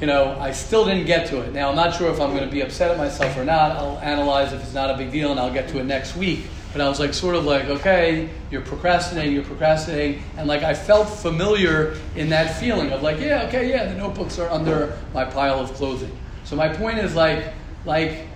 you 0.00 0.08
know, 0.08 0.36
I 0.40 0.50
still 0.50 0.84
didn't 0.84 1.06
get 1.06 1.28
to 1.28 1.42
it. 1.42 1.52
Now, 1.52 1.70
I'm 1.70 1.76
not 1.76 1.94
sure 1.94 2.10
if 2.10 2.20
I'm 2.20 2.30
going 2.30 2.44
to 2.44 2.50
be 2.50 2.62
upset 2.62 2.90
at 2.90 2.98
myself 2.98 3.36
or 3.36 3.44
not. 3.44 3.76
I'll 3.76 4.00
analyze 4.00 4.52
if 4.52 4.60
it's 4.62 4.74
not 4.74 4.90
a 4.90 4.96
big 4.96 5.12
deal, 5.12 5.30
and 5.30 5.38
I'll 5.38 5.52
get 5.52 5.68
to 5.68 5.78
it 5.78 5.84
next 5.84 6.16
week. 6.16 6.40
But 6.72 6.80
I 6.80 6.88
was 6.88 6.98
like, 6.98 7.14
sort 7.14 7.36
of 7.36 7.44
like, 7.44 7.66
okay, 7.66 8.30
you're 8.50 8.60
procrastinating, 8.60 9.32
you're 9.32 9.44
procrastinating. 9.44 10.24
And 10.36 10.48
like, 10.48 10.64
I 10.64 10.74
felt 10.74 11.08
familiar 11.08 11.96
in 12.16 12.30
that 12.30 12.58
feeling 12.58 12.90
of 12.90 13.00
like, 13.00 13.20
yeah, 13.20 13.44
okay, 13.46 13.70
yeah, 13.70 13.84
the 13.84 13.94
notebooks 13.94 14.40
are 14.40 14.50
under 14.50 14.98
my 15.14 15.24
pile 15.24 15.60
of 15.60 15.72
clothing. 15.74 16.10
So 16.42 16.56
my 16.56 16.68
point 16.68 16.98
is 16.98 17.14
like, 17.14 17.54
like, 17.84 18.26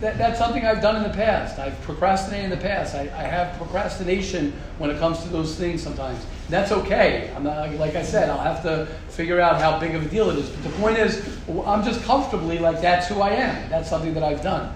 that, 0.00 0.16
that's 0.16 0.38
something 0.38 0.64
I've 0.64 0.80
done 0.80 0.96
in 0.96 1.02
the 1.02 1.14
past. 1.14 1.58
I've 1.58 1.80
procrastinated 1.82 2.44
in 2.44 2.50
the 2.50 2.64
past. 2.64 2.94
I, 2.94 3.02
I 3.02 3.22
have 3.22 3.56
procrastination 3.56 4.52
when 4.78 4.90
it 4.90 4.98
comes 4.98 5.22
to 5.22 5.28
those 5.28 5.56
things 5.56 5.82
sometimes. 5.82 6.24
That's 6.48 6.72
okay. 6.72 7.30
I'm 7.36 7.44
not, 7.44 7.70
like 7.74 7.94
I 7.94 8.02
said, 8.02 8.30
I'll 8.30 8.40
have 8.40 8.62
to 8.62 8.86
figure 9.08 9.40
out 9.40 9.60
how 9.60 9.78
big 9.78 9.94
of 9.94 10.04
a 10.04 10.08
deal 10.08 10.30
it 10.30 10.38
is. 10.38 10.48
But 10.48 10.64
the 10.64 10.78
point 10.78 10.98
is, 10.98 11.38
I'm 11.66 11.84
just 11.84 12.02
comfortably 12.04 12.58
like, 12.58 12.80
that's 12.80 13.08
who 13.08 13.20
I 13.20 13.30
am. 13.30 13.68
That's 13.68 13.88
something 13.88 14.14
that 14.14 14.22
I've 14.22 14.42
done. 14.42 14.74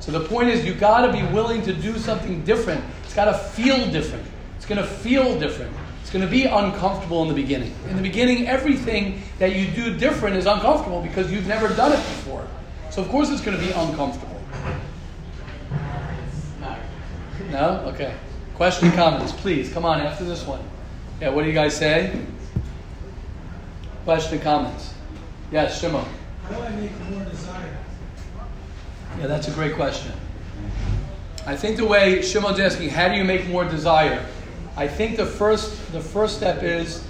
So 0.00 0.12
the 0.12 0.20
point 0.20 0.50
is, 0.50 0.64
you 0.64 0.74
got 0.74 1.06
to 1.06 1.12
be 1.12 1.22
willing 1.32 1.62
to 1.62 1.72
do 1.72 1.96
something 1.98 2.44
different. 2.44 2.84
It's 3.04 3.14
got 3.14 3.26
to 3.26 3.34
feel 3.34 3.90
different. 3.90 4.26
It's 4.56 4.66
going 4.66 4.80
to 4.80 4.86
feel 4.86 5.38
different. 5.38 5.72
It's 6.02 6.10
going 6.10 6.24
to 6.24 6.30
be 6.30 6.44
uncomfortable 6.44 7.22
in 7.22 7.28
the 7.28 7.34
beginning. 7.34 7.74
In 7.88 7.96
the 7.96 8.02
beginning, 8.02 8.46
everything 8.46 9.22
that 9.38 9.56
you 9.56 9.66
do 9.68 9.96
different 9.96 10.36
is 10.36 10.46
uncomfortable 10.46 11.02
because 11.02 11.32
you've 11.32 11.48
never 11.48 11.68
done 11.68 11.92
it 11.92 11.96
before. 11.96 12.46
So 12.90 13.02
of 13.02 13.08
course 13.08 13.30
it's 13.30 13.40
going 13.40 13.58
to 13.58 13.64
be 13.64 13.72
uncomfortable. 13.72 14.35
No? 17.50 17.84
Okay. 17.86 18.14
Question, 18.54 18.90
comments, 18.92 19.32
please. 19.32 19.72
Come 19.72 19.84
on 19.84 20.00
after 20.00 20.24
this 20.24 20.46
one. 20.46 20.60
Yeah, 21.20 21.30
what 21.30 21.42
do 21.42 21.48
you 21.48 21.54
guys 21.54 21.76
say? 21.76 22.18
Question, 24.04 24.40
comments. 24.40 24.94
Yes, 25.50 25.80
Shimon. 25.80 26.04
How 26.44 26.56
do 26.56 26.62
I 26.62 26.70
make 26.70 27.10
more 27.10 27.24
desire? 27.24 27.76
Yeah, 29.18 29.26
that's 29.26 29.48
a 29.48 29.52
great 29.52 29.74
question. 29.74 30.12
I 31.46 31.56
think 31.56 31.76
the 31.76 31.86
way 31.86 32.22
Shimon's 32.22 32.58
asking, 32.58 32.90
how 32.90 33.08
do 33.08 33.14
you 33.16 33.24
make 33.24 33.46
more 33.48 33.64
desire? 33.64 34.24
I 34.76 34.88
think 34.88 35.16
the 35.16 35.24
first 35.24 35.92
the 35.92 36.00
first 36.00 36.36
step 36.36 36.62
is 36.62 37.02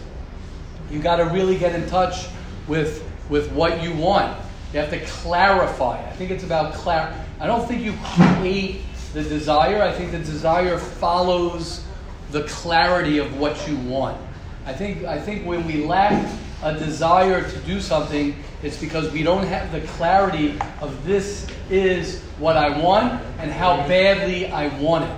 you 0.91 1.01
got 1.01 1.17
to 1.17 1.25
really 1.25 1.59
get 1.59 1.75
in 1.75 1.89
touch 1.89 2.27
with 2.69 3.03
with 3.29 3.51
what 3.53 3.83
you 3.83 3.93
want. 3.95 4.39
You 4.73 4.81
have 4.81 4.91
to 4.91 5.01
clarify. 5.07 5.99
I 6.07 6.13
think 6.13 6.31
it's 6.31 6.45
about 6.45 6.75
clar. 6.75 7.13
I 7.41 7.47
don't 7.47 7.67
think 7.67 7.83
you 7.83 7.95
create 8.05 8.83
the 9.13 9.23
desire. 9.23 9.83
I 9.83 9.93
think 9.93 10.13
the 10.13 10.19
desire 10.19 10.79
follows 10.79 11.85
the 12.31 12.43
clarity 12.45 13.19
of 13.19 13.39
what 13.39 13.67
you 13.69 13.77
want. 13.77 14.21
I 14.67 14.73
think 14.73 15.05
I 15.05 15.19
think 15.19 15.47
when 15.47 15.65
we 15.67 15.85
lack 15.85 16.29
a 16.63 16.75
desire 16.75 17.49
to 17.49 17.59
do 17.61 17.81
something, 17.81 18.35
it's 18.63 18.77
because 18.77 19.13
we 19.13 19.23
don't 19.23 19.47
have 19.47 19.71
the 19.73 19.81
clarity 19.93 20.59
of 20.81 21.05
this 21.05 21.47
is 21.71 22.23
what 22.39 22.57
I 22.57 22.81
want 22.81 23.23
and 23.39 23.51
how 23.51 23.77
badly 23.89 24.47
I 24.47 24.69
want 24.81 25.05
it. 25.05 25.17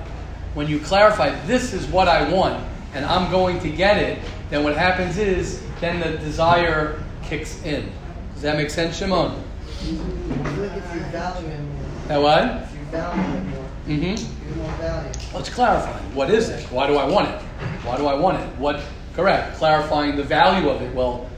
When 0.55 0.68
you 0.68 0.80
clarify 0.80 1.30
this 1.47 1.72
is 1.72 1.86
what 1.86 2.09
I 2.09 2.28
want 2.30 2.62
and 2.95 3.05
I'm 3.05 3.30
going 3.30 3.61
to 3.61 3.70
get 3.70 3.97
it, 3.99 4.18
then 4.51 4.64
what 4.64 4.76
happens 4.76 5.18
is 5.18 5.62
then 5.80 6.01
the 6.01 6.18
desire 6.18 7.03
kicks 7.22 7.62
in. 7.62 7.91
Does 8.34 8.43
that 8.43 8.57
make 8.57 8.70
sense, 8.70 8.97
Shimon? 8.97 9.43
I 9.80 9.91
like 10.57 10.76
if 10.76 10.95
you 10.95 11.01
value 11.11 11.49
it 11.49 12.09
That 12.09 12.20
what? 12.20 12.68
If 13.89 14.03
you 14.03 14.14
value 14.14 14.14
it 14.14 14.18
more, 14.18 14.18
Mm-hmm. 14.18 14.61
more 14.61 14.72
value. 14.78 15.11
Let's 15.34 15.49
clarify. 15.49 15.99
What 16.14 16.30
is 16.30 16.49
it? 16.49 16.64
Why 16.70 16.86
do 16.86 16.97
I 16.97 17.05
want 17.07 17.28
it? 17.28 17.41
Why 17.84 17.97
do 17.97 18.07
I 18.07 18.14
want 18.14 18.41
it? 18.41 18.47
What? 18.59 18.82
Correct. 19.14 19.57
Clarifying 19.57 20.16
the 20.16 20.22
value 20.22 20.68
of 20.68 20.80
it. 20.82 20.95
Well, 20.95 21.28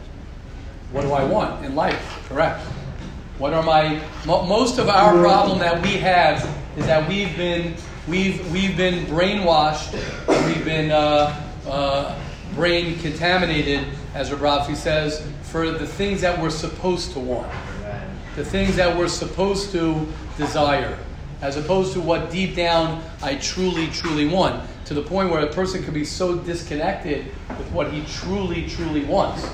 what 0.92 1.02
do 1.02 1.12
I 1.12 1.24
want 1.24 1.64
in 1.64 1.74
life? 1.74 2.24
Correct. 2.28 2.60
What 3.38 3.54
are 3.54 3.62
my? 3.62 4.00
mo- 4.26 4.44
Most 4.44 4.78
of 4.78 4.88
our 4.88 5.12
problem 5.22 5.58
that 5.60 5.80
we 5.82 5.92
have 5.98 6.42
is 6.76 6.86
that 6.86 7.08
we've 7.08 7.34
been 7.36 7.74
we've 8.08 8.50
we've 8.52 8.76
been 8.76 9.06
brainwashed. 9.06 9.92
We've 10.46 10.64
been 10.64 10.90
uh, 10.90 11.34
uh, 11.66 12.18
brain 12.54 12.98
contaminated, 12.98 13.86
as 14.14 14.30
Rabrafi 14.30 14.76
says, 14.76 15.26
for 15.44 15.70
the 15.70 15.86
things 15.86 16.20
that 16.20 16.38
we're 16.40 16.50
supposed 16.50 17.12
to 17.12 17.18
want 17.20 17.50
the 18.36 18.44
things 18.44 18.76
that 18.76 18.96
we're 18.96 19.08
supposed 19.08 19.72
to 19.72 20.06
desire, 20.36 20.96
as 21.42 21.56
opposed 21.56 21.92
to 21.94 22.00
what 22.00 22.30
deep 22.30 22.54
down 22.54 23.02
I 23.22 23.36
truly, 23.36 23.88
truly 23.88 24.26
want, 24.26 24.68
to 24.86 24.94
the 24.94 25.02
point 25.02 25.30
where 25.30 25.40
a 25.40 25.52
person 25.52 25.82
could 25.82 25.94
be 25.94 26.04
so 26.04 26.36
disconnected 26.36 27.26
with 27.48 27.70
what 27.72 27.90
he 27.92 28.04
truly, 28.06 28.68
truly 28.68 29.04
wants. 29.04 29.48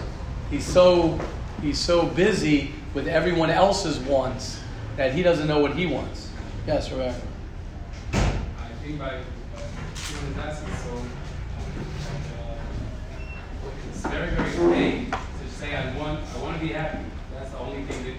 He's 0.51 0.64
so 0.64 1.20
he's 1.62 1.78
so 1.78 2.07
busy 2.07 2.72
with 2.95 3.07
everyone 3.09 3.51
else's 3.51 3.99
wants 3.99 4.61
that 4.97 5.14
he 5.14 5.22
doesn't 5.22 5.47
know 5.47 5.59
what 5.59 5.74
he 5.74 5.87
wants. 5.87 6.30
Yes, 6.66 6.91
Rebecca. 6.91 7.20
I 8.14 8.68
think 8.82 8.99
by, 8.99 9.11
by 9.11 9.62
doing 10.11 10.34
that, 10.37 10.57
so 10.57 10.64
uh, 10.64 12.55
it's 13.91 14.01
very, 14.07 14.30
very 14.30 14.51
vague 14.70 15.11
to 15.12 15.55
say 15.55 15.76
I 15.76 15.97
want, 15.99 16.20
I 16.34 16.43
want 16.43 16.59
to 16.61 16.66
be 16.66 16.72
happy. 16.72 17.05
That's 17.34 17.51
the 17.51 17.59
only 17.59 17.82
thing 17.84 18.05
that 18.05 18.14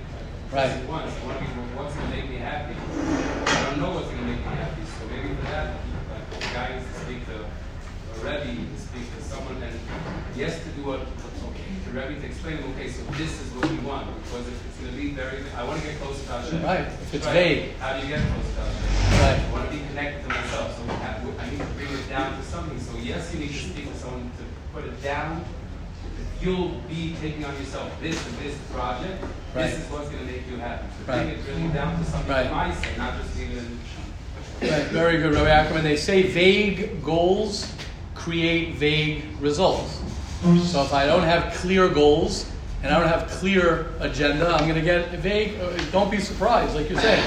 Right. 0.55 0.69
person 0.69 0.87
wants. 0.87 1.13
I 1.21 1.25
want 1.27 1.39
to 1.39 1.43
be, 1.43 1.49
what's 1.75 1.95
going 1.95 2.09
to 2.09 2.15
make 2.15 2.29
me 2.29 2.37
happy? 2.37 2.73
I 2.73 3.69
don't 3.69 3.79
know 3.81 3.91
what's 3.91 4.07
going 4.07 4.19
to 4.19 4.25
make 4.27 4.39
me 4.39 4.55
happy. 4.55 4.81
So 4.85 5.05
maybe 5.11 5.35
for 5.35 5.41
that, 5.51 5.75
like 6.57 6.69
guidance 6.69 6.87
to 6.93 6.99
speak 7.05 7.25
to 7.27 7.35
a 7.37 8.17
Rebbe, 8.17 8.65
to 8.73 8.79
speak 8.81 9.05
to 9.15 9.21
someone, 9.21 9.61
and 9.61 9.79
yes, 10.35 10.57
to 10.63 10.69
do 10.73 10.81
what, 10.89 10.99
what's 11.21 11.41
okay. 11.53 11.69
the 11.85 11.91
Rebbe 11.93 12.19
to 12.19 12.25
explain, 12.25 12.57
okay, 12.73 12.89
so 12.89 13.03
this 13.13 13.29
is 13.41 13.53
what 13.53 13.69
we 13.69 13.77
want. 13.85 14.09
Because 14.23 14.47
if 14.47 14.57
it's 14.65 14.77
going 14.81 14.91
to 14.91 14.97
be 14.97 15.13
very, 15.13 15.43
I 15.55 15.63
want 15.63 15.81
to 15.81 15.87
get 15.87 16.01
close 16.01 16.17
to 16.25 16.31
Hashem. 16.31 16.63
Right. 16.63 16.81
If 16.89 17.13
it's 17.13 17.25
Right. 17.25 17.33
vague. 17.33 17.77
How 17.77 17.93
do 17.93 18.01
you 18.01 18.09
get 18.17 18.25
close 18.25 18.49
to 18.57 18.61
Hashem? 18.65 19.21
Right. 19.21 19.37
I 19.37 19.51
want 19.53 19.69
to 19.69 19.71
be 19.77 19.81
connected 19.85 20.21
to 20.25 20.29
myself. 20.33 20.67
So 20.77 20.81
I 20.89 20.95
have- 21.05 21.39
I 21.39 21.45
need 21.51 21.59
to 21.61 21.65
bring 21.77 21.93
it 21.93 22.09
down 22.09 22.37
to 22.37 22.43
something. 22.43 22.79
So 22.81 22.97
yes, 22.97 23.29
you 23.33 23.39
need 23.39 23.53
to 23.53 23.61
speak 23.69 23.93
to 23.93 23.97
someone 23.99 24.31
to 24.41 24.43
put 24.73 24.85
it 24.85 24.97
down. 25.03 25.45
You'll 26.41 26.81
be 26.89 27.15
taking 27.21 27.45
on 27.45 27.53
yourself 27.57 27.89
this 28.01 28.17
and 28.25 28.37
this 28.39 28.55
project. 28.73 29.21
Right. 29.53 29.69
This 29.69 29.85
is 29.85 29.91
what's 29.91 30.09
going 30.09 30.25
to 30.25 30.31
make 30.31 30.49
you 30.49 30.57
happy. 30.57 30.85
So 30.97 31.11
Right. 31.11 31.25
bring 31.25 31.29
it 31.37 31.39
really 31.47 31.69
down 31.73 31.97
to 31.97 32.05
something 32.09 32.29
Right. 32.29 32.49
mindset, 32.49 32.97
not 32.97 33.21
just 33.21 33.37
even. 33.37 33.79
Right, 34.61 34.83
very 34.85 35.17
good, 35.17 35.33
Rabbi 35.33 35.49
Ackerman. 35.49 35.83
They 35.83 35.97
say 35.97 36.23
vague 36.23 37.03
goals 37.03 37.71
create 38.15 38.75
vague 38.75 39.23
results. 39.39 40.01
So 40.63 40.83
if 40.83 40.93
I 40.93 41.05
don't 41.05 41.23
have 41.23 41.53
clear 41.53 41.89
goals 41.89 42.49
and 42.83 42.93
I 42.93 42.99
don't 42.99 43.07
have 43.07 43.27
clear 43.29 43.87
agenda, 43.99 44.47
I'm 44.49 44.67
going 44.67 44.75
to 44.75 44.81
get 44.81 45.09
vague. 45.19 45.59
uh, 45.59 45.77
Don't 45.91 46.09
be 46.11 46.19
surprised, 46.19 46.75
like 46.75 46.89
you're 46.89 46.99
saying. 46.99 47.23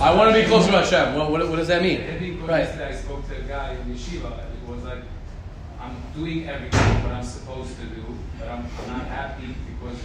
I 0.00 0.14
want 0.14 0.34
to 0.34 0.40
be 0.40 0.46
closer 0.46 0.70
to 0.72 0.78
Hashem. 0.82 1.14
What, 1.16 1.30
what, 1.30 1.48
what 1.48 1.56
does 1.56 1.68
that 1.68 1.82
mean? 1.82 2.00
I 2.00 2.46
Right. 2.46 2.60
yesterday 2.64 2.88
I 2.88 2.94
spoke 2.94 3.28
to 3.28 3.36
a 3.36 3.42
guy 3.42 3.72
in 3.74 3.94
yeshiva, 3.94 4.32
and 4.32 4.62
it 4.62 4.68
was 4.68 4.82
like, 4.84 5.02
I'm 5.80 5.96
doing 6.14 6.48
everything 6.48 6.80
what 7.04 7.12
I'm 7.12 7.24
supposed 7.24 7.76
to 7.78 7.84
do, 7.86 8.04
but 8.38 8.48
I'm, 8.48 8.64
I'm 8.82 8.88
not 8.98 9.06
happy 9.06 9.54
because 9.80 9.98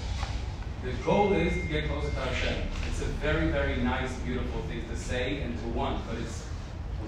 the 0.84 0.91
goal 1.03 1.34
is 1.34 1.53
to 1.53 1.59
get 1.68 1.88
closer 1.88 2.09
to 2.09 2.16
Hashem. 2.20 2.64
It's 2.94 3.02
a 3.02 3.06
very, 3.26 3.48
very 3.48 3.78
nice, 3.78 4.14
beautiful 4.20 4.62
thing 4.70 4.88
to 4.88 4.96
say 4.96 5.41
and 5.41 5.58
to 5.62 5.66
want, 5.70 6.06
but 6.08 6.16
it's 6.20 6.44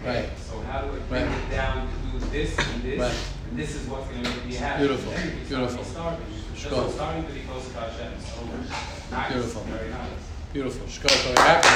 okay. 0.01 0.21
Right. 0.21 0.29
So 0.39 0.59
how 0.61 0.81
do 0.81 0.87
I 0.87 0.99
bring 1.07 1.25
Right. 1.27 1.37
it 1.37 1.51
down 1.51 1.87
to 1.87 1.93
do 2.11 2.25
this 2.31 2.57
and 2.57 2.81
this, 2.81 2.99
Right. 2.99 3.13
and 3.49 3.59
this 3.59 3.75
is 3.75 3.87
what's 3.87 4.07
going 4.09 4.23
to 4.23 4.29
make 4.31 4.45
me 4.47 4.55
happy. 4.55 4.79
Beautiful. 4.87 5.11
Then 5.11 5.29
Beautiful. 5.47 5.77
you 5.77 5.85
start- 5.85 6.89
starting 6.91 7.23
to 7.27 7.33
be 7.33 7.41
closer 7.41 7.69
to 7.73 7.79
Hashem. 7.81 8.13
So 8.17 9.15
nice. 9.15 9.31
Beautiful. 9.31 9.61
Very 9.69 9.89
nice. 9.91 10.09
Beautiful. 10.53 10.87
Shkol, 10.87 11.35
Rabbi 11.37 11.67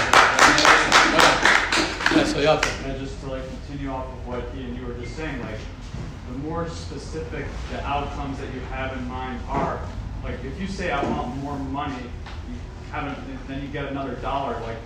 so 2.26 2.38
Yaakov. 2.42 2.86
And 2.86 3.00
just 3.00 3.22
to 3.22 3.28
like 3.30 3.44
continue 3.68 3.92
off 3.92 4.08
of 4.08 4.28
what 4.28 4.42
Ian 4.58 4.76
you 4.76 4.88
were 4.88 4.96
just 4.96 5.16
saying, 5.16 5.40
like 5.42 5.60
the 6.32 6.38
more 6.40 6.68
specific 6.68 7.46
the 7.72 7.86
outcomes 7.86 8.40
that 8.40 8.52
you 8.56 8.62
have 8.72 8.98
in 8.98 9.08
mind 9.08 9.40
are, 9.48 9.80
like 10.24 10.44
if 10.44 10.60
you 10.60 10.66
say 10.66 10.90
I 10.92 11.04
want 11.04 11.36
more 11.44 11.60
money, 11.60 11.94
you 12.02 12.39
haven't, 12.92 13.18
then 13.48 13.62
you 13.62 13.68
get 13.68 13.86
another 13.88 14.16
dollar, 14.16 14.60
like 14.62 14.78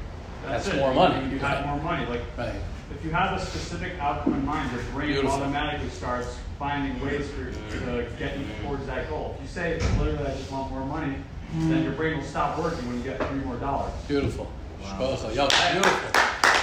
that's, 0.45 0.66
That's 0.66 0.78
more 0.78 0.89
You- 0.89 0.95
money. 0.95 1.30
You, 1.30 1.39
have 1.39 1.66
more 1.66 1.78
money, 1.82 2.06
like 2.08 2.22
Right. 2.38 2.54
if 2.93 3.04
you 3.06 3.12
have 3.12 3.38
a 3.39 3.45
specific 3.45 3.93
outcome 3.99 4.34
in 4.34 4.45
mind, 4.45 4.72
your 4.72 4.82
brain 4.93 5.08
Beautiful. 5.14 5.32
automatically 5.32 5.89
starts 5.89 6.36
finding 6.60 6.99
ways 7.04 7.30
for 7.30 7.51
to 7.78 8.06
get 8.20 8.38
you 8.38 8.45
towards 8.64 8.86
that 8.88 9.10
goal. 9.10 9.36
If 9.38 9.41
you 9.43 9.47
say 9.47 9.80
literally 9.99 10.20
I 10.32 10.36
just 10.36 10.51
want 10.51 10.72
more 10.72 10.86
money, 10.86 11.16
then 11.56 11.84
your 11.84 11.93
brain 11.93 12.18
will 12.18 12.26
stop 12.26 12.58
working 12.60 12.86
when 12.88 12.97
you 12.97 13.04
get 13.04 13.20
three 13.30 13.39
more 13.39 13.56
dollars. 13.58 13.91
Beautiful. 14.08 14.47
Shkocha. 14.84 15.32
Yaakov. 15.32 15.72
Beautiful. 15.72 16.22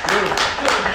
Beautiful. 0.09 0.47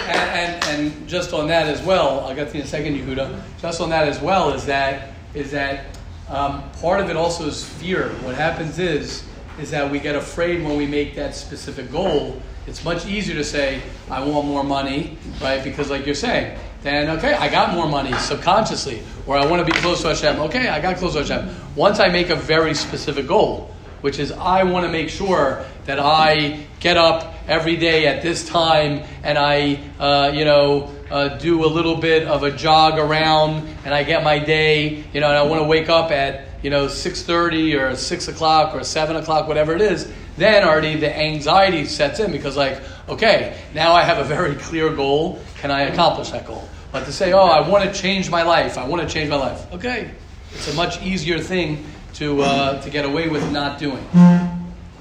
And, 0.10 0.64
and, 0.64 0.66
and 0.92 1.08
just 1.08 1.34
on 1.34 1.48
that 1.48 1.68
as 1.68 1.82
well, 1.82 2.20
I'll 2.22 2.36
get 2.36 2.50
to 2.50 2.54
you 2.56 2.60
in 2.62 2.66
a 2.66 2.70
second, 2.70 2.96
Yehuda. 2.96 3.42
Just 3.62 3.82
on 3.82 3.90
that 3.90 4.08
as 4.08 4.20
well 4.20 4.52
is 4.54 4.66
that 4.66 5.10
is 5.34 5.52
that 5.52 5.86
um, 6.30 6.70
part 6.82 7.00
of 7.02 7.10
it 7.10 7.16
also 7.16 7.48
is 7.48 7.64
fear. 7.64 8.10
What 8.24 8.36
happens 8.36 8.80
is 8.80 9.24
is 9.60 9.72
that 9.72 9.90
we 9.90 10.00
get 10.00 10.16
afraid 10.16 10.64
when 10.64 10.78
we 10.78 10.86
make 10.86 11.16
that 11.16 11.36
specific 11.36 11.92
goal. 11.92 12.42
It's 12.68 12.84
much 12.84 13.06
easier 13.06 13.36
to 13.36 13.44
say, 13.44 13.82
I 14.10 14.24
want 14.24 14.48
more 14.48 14.64
money, 14.64 15.18
right? 15.42 15.64
Because 15.64 15.90
like 15.90 16.06
you're 16.06 16.16
saying, 16.16 16.58
then 16.82 17.18
okay, 17.18 17.34
I 17.34 17.50
got 17.50 17.74
more 17.74 17.88
money 17.88 18.14
subconsciously, 18.14 19.04
or 19.28 19.38
I 19.38 19.46
want 19.46 19.66
to 19.66 19.72
be 19.72 19.78
close 19.80 20.02
to 20.02 20.10
Hashem. 20.10 20.40
Okay, 20.42 20.68
I 20.68 20.80
got 20.82 20.98
close 20.98 21.14
to 21.14 21.24
Hashem. 21.24 21.56
Once 21.76 22.00
I 22.00 22.10
make 22.10 22.30
a 22.30 22.36
very 22.36 22.74
specific 22.74 23.28
goal, 23.28 23.72
which 24.02 24.20
is 24.20 24.32
I 24.32 24.64
want 24.64 24.86
to 24.86 24.92
make 24.92 25.10
sure 25.10 25.66
that 25.86 26.00
I 26.00 26.66
get 26.80 26.98
up 26.98 27.34
every 27.48 27.76
day 27.76 28.08
at 28.08 28.22
this 28.22 28.48
time 28.48 29.04
and 29.24 29.38
I, 29.38 29.80
uh, 30.00 30.32
you 30.34 30.46
know, 30.46 30.94
uh, 31.10 31.30
do 31.38 31.66
a 31.66 31.68
little 31.68 31.96
bit 31.96 32.28
of 32.28 32.44
a 32.44 32.52
jog 32.52 33.00
around 33.00 33.68
and 33.84 33.94
I 33.94 34.04
get 34.04 34.24
my 34.24 34.40
day, 34.40 35.04
you 35.14 35.22
know, 35.22 35.28
and 35.28 35.38
I 35.38 35.44
want 35.44 35.62
to 35.62 35.68
wake 35.68 35.90
up 35.90 36.12
at, 36.12 36.48
you 36.66 36.72
know, 36.72 36.88
6.30 36.88 37.80
or 37.80 37.96
6 37.96 38.28
o'clock 38.28 38.74
or 38.74 38.84
7 38.84 39.16
o'clock, 39.18 39.48
whatever 39.48 39.76
it 39.76 39.82
is, 39.82 40.12
then 40.36 40.64
already 40.64 40.98
the 40.98 41.16
anxiety 41.16 41.86
sets 41.86 42.20
in 42.20 42.32
because 42.32 42.58
like, 42.58 42.82
okay, 43.08 43.56
now 43.76 43.94
I 43.94 44.02
have 44.02 44.18
a 44.18 44.24
very 44.24 44.56
clear 44.56 44.92
goal. 44.92 45.40
Can 45.60 45.70
I 45.70 45.82
accomplish 45.82 46.32
that 46.32 46.48
goal? 46.48 46.68
But 46.92 47.06
to 47.06 47.14
say, 47.14 47.34
oh, 47.34 47.46
I 47.46 47.70
want 47.70 47.84
to 47.84 47.94
change 47.94 48.32
my 48.32 48.42
life. 48.42 48.80
I 48.80 48.88
want 48.88 49.08
to 49.08 49.08
change 49.08 49.30
my 49.30 49.36
life. 49.36 49.72
Okay. 49.74 50.10
It's 50.54 50.68
a 50.68 50.74
much 50.74 51.00
easier 51.04 51.40
thing 51.40 51.86
to, 52.16 52.42
uh, 52.42 52.82
to 52.82 52.90
get 52.90 53.06
away 53.06 53.28
with 53.28 53.48
not 53.52 53.78
doing. 53.78 54.04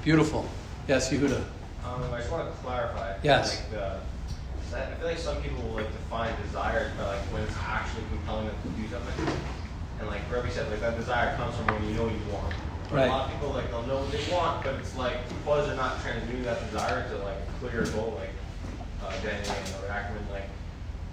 Beautiful. 0.03 0.47
Yes, 0.87 1.11
Yehuda. 1.11 1.43
Um, 1.83 2.13
I 2.13 2.19
just 2.19 2.31
want 2.31 2.47
to 2.47 2.55
clarify. 2.61 3.17
Yes. 3.23 3.59
Like 3.59 3.71
the, 3.71 4.77
I 4.77 4.93
feel 4.97 5.07
like 5.07 5.17
some 5.17 5.41
people 5.41 5.63
will 5.63 5.77
like 5.77 5.91
define 5.91 6.39
desire 6.43 6.91
by 6.95 7.07
like 7.07 7.21
when 7.33 7.41
it's 7.41 7.57
actually 7.57 8.03
compelling 8.11 8.45
them 8.45 8.55
to 8.61 8.69
do 8.79 8.87
something. 8.87 9.54
And 10.05 10.13
like 10.13 10.21
Rebbe 10.29 10.51
said, 10.53 10.69
like 10.69 10.81
that 10.81 10.97
desire 10.97 11.35
comes 11.35 11.55
from 11.55 11.65
when 11.67 11.89
you 11.89 11.95
know 11.95 12.05
you 12.05 12.21
want. 12.31 12.53
But 12.89 12.93
Right. 12.93 13.07
A 13.07 13.09
lot 13.09 13.25
of 13.25 13.31
people 13.33 13.49
like 13.49 13.71
they'll 13.71 13.87
know 13.87 13.97
what 14.05 14.11
they 14.13 14.21
want, 14.31 14.63
but 14.63 14.75
it's 14.75 14.95
like 14.95 15.17
because 15.27 15.65
they're 15.65 15.75
not 15.75 15.99
transmuting 16.01 16.43
that 16.43 16.61
desire 16.69 17.09
to 17.09 17.17
like 17.25 17.41
a 17.41 17.53
clear 17.57 17.83
goal, 17.89 18.13
like 18.21 18.29
uh, 19.01 19.09
Danny 19.23 19.41
or 19.81 19.89
Ackerman, 19.89 20.21
like 20.31 20.45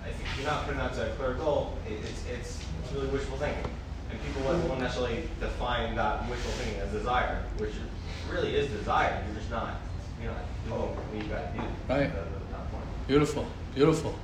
I 0.05 0.12
think 0.12 0.28
if 0.28 0.36
you're 0.36 0.47
not 0.47 0.64
putting 0.64 0.78
that 0.78 0.93
to 0.95 1.11
a 1.11 1.14
clear 1.16 1.32
goal, 1.34 1.78
it, 1.88 2.05
it's 2.05 2.26
it's 2.28 2.61
it's 2.84 2.93
really 2.93 3.09
wishful 3.09 3.38
thinking. 3.38 3.64
And 4.11 4.20
people 4.20 4.43
won't 4.43 4.62
won't 4.68 4.80
necessarily 4.80 5.24
define 5.40 5.97
that 5.97 6.28
wishful 6.28 6.53
thinking 6.61 6.78
as 6.82 6.93
desire, 6.93 7.43
which 7.57 7.72
really 8.30 8.55
is 8.55 8.68
desire. 8.68 9.24
You're 9.24 9.40
just 9.40 9.51
not, 9.51 9.80
you 10.20 10.28
know, 10.28 10.36
doing 10.68 10.93
what 10.93 11.24
you 11.24 11.32
got 11.32 11.55
to 11.55 11.59
do. 11.59 11.64
Right. 11.88 12.12
That- 12.12 12.53
that 12.53 12.70
point. 12.70 12.84
Beautiful. 13.09 13.47
Beautiful. 13.74 14.14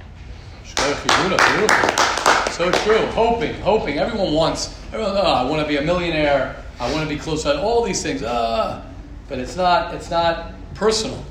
So 2.58 2.72
true. 2.72 3.06
Hoping. 3.12 3.54
Hoping. 3.60 3.98
Everyone 3.98 4.32
wants. 4.32 4.76
Everyone, 4.92 5.12
oh, 5.16 5.20
I 5.20 5.48
want 5.48 5.62
to 5.62 5.68
be 5.68 5.76
a 5.76 5.82
millionaire. 5.82 6.56
I 6.80 6.92
want 6.92 7.08
to 7.08 7.14
be 7.14 7.20
close 7.20 7.44
to 7.44 7.60
all 7.60 7.84
these 7.84 8.02
things. 8.02 8.22
Ah, 8.24 8.82
but 9.28 9.38
it's 9.38 9.56
not. 9.56 9.94
It's 9.94 10.10
not 10.10 10.52
personal. 10.74 11.24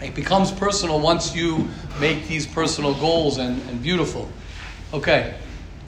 It 0.00 0.14
becomes 0.14 0.50
personal 0.52 1.00
once 1.00 1.34
you 1.34 1.68
make 2.00 2.26
these 2.26 2.46
personal 2.46 2.94
goals 2.94 3.38
and, 3.38 3.60
and 3.68 3.82
beautiful. 3.82 4.30
Okay. 4.94 5.34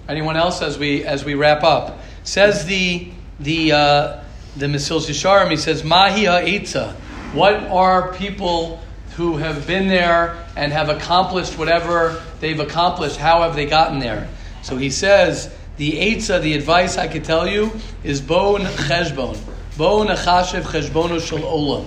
Anyone 0.08 0.36
else 0.36 0.62
as 0.62 0.78
we 0.78 1.04
as 1.04 1.24
we 1.24 1.34
wrap 1.34 1.62
up? 1.62 1.98
Says 2.24 2.64
the 2.66 3.10
the 3.40 3.72
uh, 3.72 4.24
the 4.56 4.66
Mesilas 4.66 5.08
Yesharim. 5.08 5.50
He 5.50 5.56
says 5.56 5.84
Mahi 5.84 6.24
ha'etza. 6.24 6.92
What 7.32 7.54
are 7.54 8.12
people 8.14 8.80
who 9.18 9.36
have 9.36 9.66
been 9.66 9.88
there 9.88 10.36
and 10.54 10.72
have 10.72 10.88
accomplished 10.88 11.58
whatever 11.58 12.22
they've 12.38 12.60
accomplished. 12.60 13.16
How 13.16 13.42
have 13.42 13.56
they 13.56 13.66
gotten 13.66 13.98
there? 13.98 14.28
So 14.62 14.76
he 14.76 14.90
says, 14.90 15.52
the 15.76 15.90
Eitzah, 15.90 16.40
the 16.40 16.54
advice 16.54 16.96
I 16.96 17.08
could 17.08 17.24
tell 17.24 17.48
you, 17.48 17.72
is 18.04 18.20
Bone 18.20 18.60
Cheshbon. 18.60 19.36
Bone 19.76 20.06
Achashev 20.06 20.62
Cheshbono 20.62 21.20
Shel 21.20 21.40
Olam. 21.40 21.86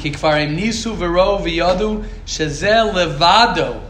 Kikfarim 0.00 0.58
Nisu 0.58 0.96
Vero 0.96 1.36
V'yadu 1.36 2.06
Shezeh 2.24 2.90
Levado. 2.90 3.82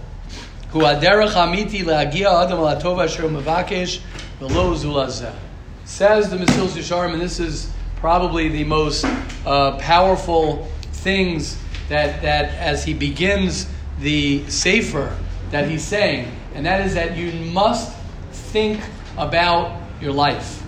Hu 0.71 0.81
Aderech 0.81 1.35
Amiti 1.35 1.85
LeAgia 1.85 2.45
Adam 2.45 2.59
Alatova 2.59 3.05
Asher 3.05 3.29
Mevakesh 3.29 4.01
V'lo 4.41 4.75
Zulazeh. 4.77 5.33
Says 5.85 6.31
the 6.31 6.37
Mesilas 6.37 6.71
Yesharim, 6.71 7.13
and 7.13 7.23
this 7.23 7.39
is 7.39 7.71
probably 7.95 8.49
the 8.49 8.65
most 8.65 9.05
uh, 9.47 9.79
powerful 9.79 10.69
things 10.91 11.57
that, 11.93 12.23
that 12.23 12.55
as 12.55 12.85
he 12.85 12.95
begins 12.95 13.69
the 14.01 14.49
Sefer 14.49 15.17
that 15.51 15.69
he's 15.69 15.85
saying, 15.85 16.35
and 16.55 16.65
that 16.65 16.87
is 16.87 16.95
that 16.95 17.17
you 17.17 17.33
must 17.51 17.95
think 18.33 18.81
about 19.19 19.79
your 20.01 20.13
life. 20.13 20.63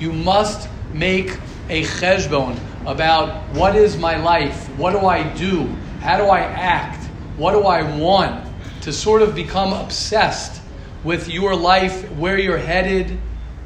You 0.00 0.12
must 0.12 0.68
make 0.92 1.38
a 1.68 1.84
cheshbon 1.84 2.58
about 2.84 3.42
what 3.54 3.76
is 3.76 3.96
my 3.96 4.16
life, 4.16 4.68
what 4.76 4.92
do 4.92 5.06
I 5.06 5.22
do, 5.34 5.66
how 6.00 6.16
do 6.16 6.24
I 6.24 6.40
act, 6.40 7.04
what 7.36 7.52
do 7.52 7.62
I 7.62 7.82
want, 7.96 8.44
to 8.82 8.92
sort 8.92 9.22
of 9.22 9.34
become 9.34 9.72
obsessed 9.72 10.62
with 11.04 11.28
your 11.28 11.54
life, 11.54 12.10
where 12.12 12.38
you're 12.38 12.58
headed, 12.58 13.18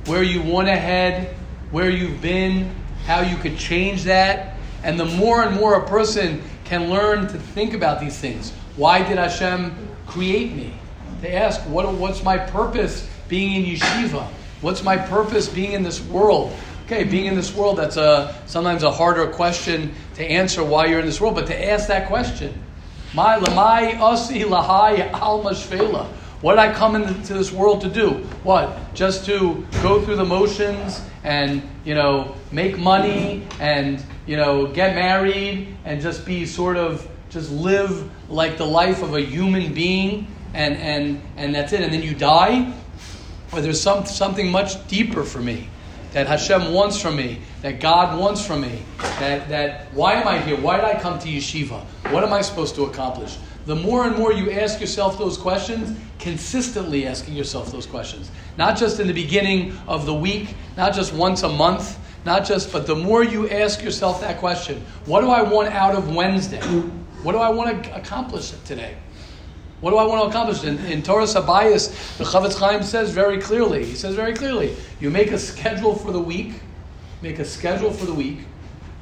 where 0.06 0.22
you 0.22 0.42
want 0.42 0.68
to 0.68 0.76
head, 0.76 1.34
where 1.70 1.88
you've 1.88 2.20
been, 2.20 2.74
how 3.06 3.20
you 3.20 3.36
could 3.36 3.56
change 3.56 4.04
that. 4.04 4.56
And 4.82 4.98
the 4.98 5.04
more 5.04 5.42
and 5.42 5.56
more 5.56 5.74
a 5.74 5.86
person 5.86 6.42
can 6.70 6.88
learn 6.88 7.26
to 7.26 7.36
think 7.36 7.74
about 7.74 7.98
these 7.98 8.16
things. 8.16 8.52
Why 8.76 9.02
did 9.02 9.18
Hashem 9.18 9.74
create 10.06 10.54
me? 10.54 10.72
They 11.20 11.32
ask, 11.32 11.60
what, 11.62 11.92
what's 11.94 12.22
my 12.22 12.38
purpose 12.38 13.10
being 13.26 13.66
in 13.66 13.74
yeshiva? 13.74 14.24
What's 14.60 14.84
my 14.84 14.96
purpose 14.96 15.48
being 15.48 15.72
in 15.72 15.82
this 15.82 16.00
world? 16.00 16.56
Okay, 16.86 17.02
being 17.02 17.26
in 17.26 17.34
this 17.34 17.52
world, 17.52 17.76
that's 17.78 17.96
a, 17.96 18.40
sometimes 18.46 18.84
a 18.84 18.90
harder 18.92 19.26
question 19.26 19.92
to 20.14 20.24
answer 20.24 20.62
why 20.62 20.86
you're 20.86 21.00
in 21.00 21.06
this 21.06 21.20
world, 21.20 21.34
but 21.34 21.48
to 21.48 21.70
ask 21.70 21.88
that 21.88 22.06
question. 22.06 22.54
My 23.14 23.36
lamai 23.36 23.98
asi 23.98 24.44
lahai 24.44 25.10
al 25.10 25.42
mashvela. 25.42 26.06
What 26.40 26.52
did 26.52 26.60
I 26.60 26.72
come 26.72 26.94
into 26.94 27.34
this 27.34 27.50
world 27.50 27.80
to 27.80 27.88
do? 27.88 28.10
What? 28.44 28.94
Just 28.94 29.26
to 29.26 29.66
go 29.82 30.04
through 30.04 30.16
the 30.16 30.24
motions 30.24 31.02
and 31.24 31.68
you 31.84 31.94
know 31.94 32.36
make 32.52 32.78
money 32.78 33.46
and 33.58 34.02
you 34.30 34.36
know 34.36 34.68
get 34.68 34.94
married 34.94 35.76
and 35.84 36.00
just 36.00 36.24
be 36.24 36.46
sort 36.46 36.76
of 36.76 37.06
just 37.30 37.50
live 37.50 38.08
like 38.30 38.56
the 38.58 38.66
life 38.66 39.02
of 39.02 39.14
a 39.14 39.20
human 39.20 39.74
being 39.74 40.28
and 40.54 40.76
and 40.76 41.20
and 41.36 41.52
that's 41.52 41.72
it 41.72 41.80
and 41.80 41.92
then 41.92 42.02
you 42.02 42.14
die 42.14 42.72
or 43.52 43.60
there's 43.60 43.80
some, 43.80 44.06
something 44.06 44.50
much 44.50 44.86
deeper 44.86 45.24
for 45.24 45.40
me 45.40 45.68
that 46.12 46.26
Hashem 46.26 46.72
wants 46.72 47.00
from 47.00 47.16
me, 47.16 47.40
that 47.62 47.78
God 47.80 48.18
wants 48.18 48.44
from 48.44 48.62
me, 48.62 48.82
that, 48.98 49.48
that 49.48 49.86
why 49.94 50.14
am 50.14 50.26
I 50.26 50.38
here? 50.40 50.56
Why 50.56 50.76
did 50.76 50.84
I 50.84 50.98
come 50.98 51.18
to 51.20 51.28
yeshiva? 51.28 51.84
What 52.10 52.24
am 52.24 52.32
I 52.32 52.42
supposed 52.42 52.74
to 52.76 52.84
accomplish? 52.84 53.38
The 53.66 53.76
more 53.76 54.06
and 54.06 54.16
more 54.16 54.32
you 54.32 54.50
ask 54.50 54.80
yourself 54.80 55.18
those 55.18 55.36
questions, 55.36 55.96
consistently 56.18 57.06
asking 57.06 57.34
yourself 57.34 57.70
those 57.70 57.86
questions, 57.86 58.30
not 58.56 58.76
just 58.76 58.98
in 58.98 59.06
the 59.06 59.12
beginning 59.12 59.76
of 59.86 60.06
the 60.06 60.14
week, 60.14 60.54
not 60.76 60.94
just 60.94 61.12
once 61.12 61.44
a 61.44 61.48
month, 61.48 61.96
not 62.24 62.44
just, 62.44 62.72
but 62.72 62.86
the 62.86 62.94
more 62.94 63.24
you 63.24 63.48
ask 63.48 63.82
yourself 63.82 64.20
that 64.20 64.38
question, 64.38 64.84
what 65.06 65.22
do 65.22 65.30
I 65.30 65.42
want 65.42 65.72
out 65.72 65.94
of 65.94 66.14
Wednesday? 66.14 66.60
What 67.22 67.32
do 67.32 67.38
I 67.38 67.48
want 67.48 67.84
to 67.84 67.96
accomplish 67.96 68.52
today? 68.64 68.96
What 69.80 69.90
do 69.90 69.96
I 69.96 70.04
want 70.04 70.22
to 70.22 70.28
accomplish? 70.28 70.64
In, 70.64 70.78
in 70.86 71.02
Toras 71.02 71.34
Habayis, 71.34 72.18
the 72.18 72.24
Chofetz 72.24 72.58
Chaim 72.58 72.82
says 72.82 73.10
very 73.10 73.38
clearly, 73.38 73.84
he 73.84 73.94
says 73.94 74.14
very 74.14 74.34
clearly, 74.34 74.76
you 75.00 75.10
make 75.10 75.30
a 75.30 75.38
schedule 75.38 75.94
for 75.94 76.12
the 76.12 76.20
week, 76.20 76.60
make 77.22 77.38
a 77.38 77.44
schedule 77.44 77.90
for 77.90 78.04
the 78.04 78.14
week, 78.14 78.40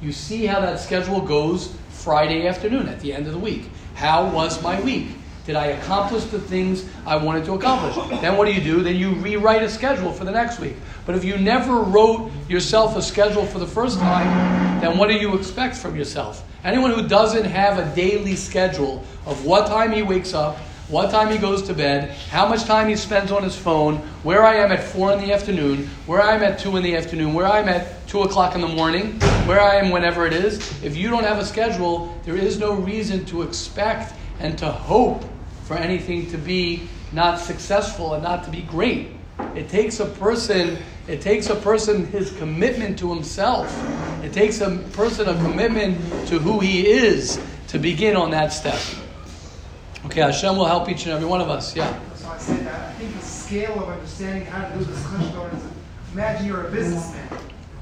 you 0.01 0.13
see 0.13 0.45
how 0.45 0.61
that 0.61 0.79
schedule 0.79 1.19
goes 1.19 1.75
Friday 1.89 2.47
afternoon 2.47 2.87
at 2.87 3.01
the 3.01 3.13
end 3.13 3.27
of 3.27 3.33
the 3.33 3.39
week. 3.39 3.69
How 3.95 4.29
was 4.29 4.63
my 4.63 4.79
week? 4.81 5.07
Did 5.45 5.55
I 5.55 5.67
accomplish 5.67 6.25
the 6.25 6.39
things 6.39 6.85
I 7.05 7.15
wanted 7.15 7.45
to 7.45 7.53
accomplish? 7.53 7.95
Then 8.21 8.37
what 8.37 8.45
do 8.45 8.53
you 8.53 8.61
do? 8.61 8.83
Then 8.83 8.95
you 8.95 9.13
rewrite 9.15 9.63
a 9.63 9.69
schedule 9.69 10.11
for 10.11 10.23
the 10.23 10.31
next 10.31 10.59
week. 10.59 10.75
But 11.05 11.15
if 11.15 11.23
you 11.23 11.37
never 11.37 11.79
wrote 11.79 12.31
yourself 12.47 12.95
a 12.95 13.01
schedule 13.01 13.45
for 13.45 13.57
the 13.57 13.67
first 13.67 13.99
time, 13.99 14.81
then 14.81 14.97
what 14.97 15.07
do 15.09 15.15
you 15.15 15.35
expect 15.35 15.75
from 15.75 15.95
yourself? 15.95 16.43
Anyone 16.63 16.91
who 16.91 17.07
doesn't 17.07 17.45
have 17.45 17.79
a 17.79 17.95
daily 17.95 18.35
schedule 18.35 19.03
of 19.25 19.45
what 19.45 19.67
time 19.67 19.91
he 19.91 20.03
wakes 20.03 20.33
up, 20.33 20.57
what 20.89 21.11
time 21.11 21.31
he 21.31 21.37
goes 21.37 21.61
to 21.63 21.73
bed, 21.73 22.09
how 22.29 22.49
much 22.49 22.63
time 22.63 22.89
he 22.89 22.95
spends 22.95 23.31
on 23.31 23.43
his 23.43 23.55
phone, 23.55 23.97
where 24.23 24.43
I 24.43 24.55
am 24.55 24.71
at 24.71 24.83
4 24.83 25.13
in 25.13 25.19
the 25.19 25.31
afternoon, 25.31 25.87
where 26.07 26.21
I 26.21 26.33
am 26.33 26.43
at 26.43 26.59
2 26.59 26.77
in 26.77 26.83
the 26.83 26.95
afternoon, 26.95 27.33
where 27.33 27.45
I 27.45 27.59
am 27.59 27.69
at 27.69 28.07
2 28.07 28.23
o'clock 28.23 28.55
in 28.55 28.61
the 28.61 28.67
morning, 28.67 29.19
where 29.45 29.61
I 29.61 29.75
am 29.75 29.91
whenever 29.91 30.25
it 30.25 30.33
is. 30.33 30.57
If 30.83 30.97
you 30.97 31.09
don't 31.09 31.23
have 31.23 31.37
a 31.37 31.45
schedule, 31.45 32.19
there 32.23 32.35
is 32.35 32.59
no 32.59 32.73
reason 32.73 33.23
to 33.25 33.43
expect 33.43 34.13
and 34.39 34.57
to 34.57 34.71
hope 34.71 35.23
for 35.63 35.75
anything 35.75 36.29
to 36.31 36.37
be 36.37 36.87
not 37.11 37.39
successful 37.39 38.13
and 38.13 38.23
not 38.23 38.43
to 38.45 38.49
be 38.49 38.61
great. 38.61 39.07
It 39.55 39.69
takes 39.69 39.99
a 39.99 40.05
person, 40.05 40.77
it 41.07 41.21
takes 41.21 41.49
a 41.49 41.55
person 41.55 42.05
his 42.07 42.31
commitment 42.37 42.99
to 42.99 43.13
himself. 43.13 43.73
It 44.23 44.33
takes 44.33 44.61
a 44.61 44.77
person 44.93 45.27
a 45.29 45.35
commitment 45.35 45.97
to 46.27 46.39
who 46.39 46.59
he 46.59 46.87
is 46.87 47.39
to 47.67 47.79
begin 47.79 48.15
on 48.15 48.31
that 48.31 48.51
step. 48.51 48.79
Okay, 50.05 50.21
Hashem 50.21 50.55
will 50.55 50.65
help 50.65 50.89
each 50.89 51.03
and 51.03 51.13
every 51.13 51.27
one 51.27 51.41
of 51.41 51.49
us. 51.49 51.75
Yeah. 51.75 51.99
So 52.15 52.29
I 52.29 52.37
said 52.37 52.65
that 52.65 52.89
I 52.89 52.93
think 52.93 53.13
the 53.13 53.21
scale 53.21 53.83
of 53.83 53.89
understanding 53.89 54.45
how 54.45 54.67
to 54.67 54.77
do 54.77 54.83
this 54.83 55.03
cheshbon 55.03 55.55
is 55.55 55.63
imagine 56.13 56.47
you're 56.47 56.67
a 56.67 56.71
businessman. 56.71 57.27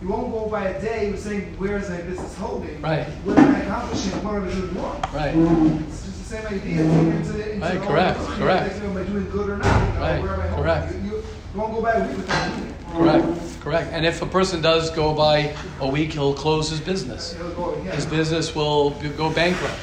You 0.01 0.09
won't 0.09 0.31
go 0.31 0.47
by 0.47 0.67
a 0.67 0.81
day 0.81 1.15
saying 1.15 1.57
where 1.57 1.77
is 1.77 1.89
my 1.89 2.01
business 2.01 2.35
holding? 2.37 2.81
Right. 2.81 3.07
What 3.23 3.37
am 3.37 3.55
I 3.55 3.59
accomplishing? 3.59 4.23
What 4.23 4.35
am 4.35 4.47
I 4.47 4.51
doing 4.51 4.75
wrong? 4.75 5.01
Right. 5.13 5.33
It's 6.29 6.35
just 6.35 6.49
the 6.49 7.39
same 7.39 7.53
idea. 7.53 7.61
Right, 7.61 7.81
correct, 7.81 8.19
correct. 8.19 8.75
Am 8.75 8.97
I 8.97 9.03
doing 9.03 9.29
good 9.29 9.49
or 9.49 9.57
not? 9.57 9.97
Right, 9.97 10.21
where 10.21 10.33
am 10.33 10.41
I 10.41 10.55
correct. 10.55 10.95
You, 10.95 10.99
you, 10.99 11.23
won't 11.55 11.73
go 11.73 11.81
by 11.81 11.93
a 11.93 12.05
week 12.05 12.17
without 12.17 12.57
doing 12.57 12.69
it. 12.69 12.75
Correct. 12.91 13.61
Correct. 13.61 13.93
And 13.93 14.05
if 14.05 14.21
a 14.21 14.25
person 14.25 14.61
does 14.61 14.91
go 14.91 15.13
by 15.13 15.55
a 15.79 15.87
week, 15.87 16.13
he'll 16.13 16.33
close 16.33 16.69
his 16.69 16.81
business. 16.81 17.33
It'll 17.33 17.51
go, 17.51 17.81
yeah. 17.81 17.95
His 17.95 18.05
business 18.05 18.53
will 18.53 18.91
go 19.15 19.31
bankrupt. 19.31 19.79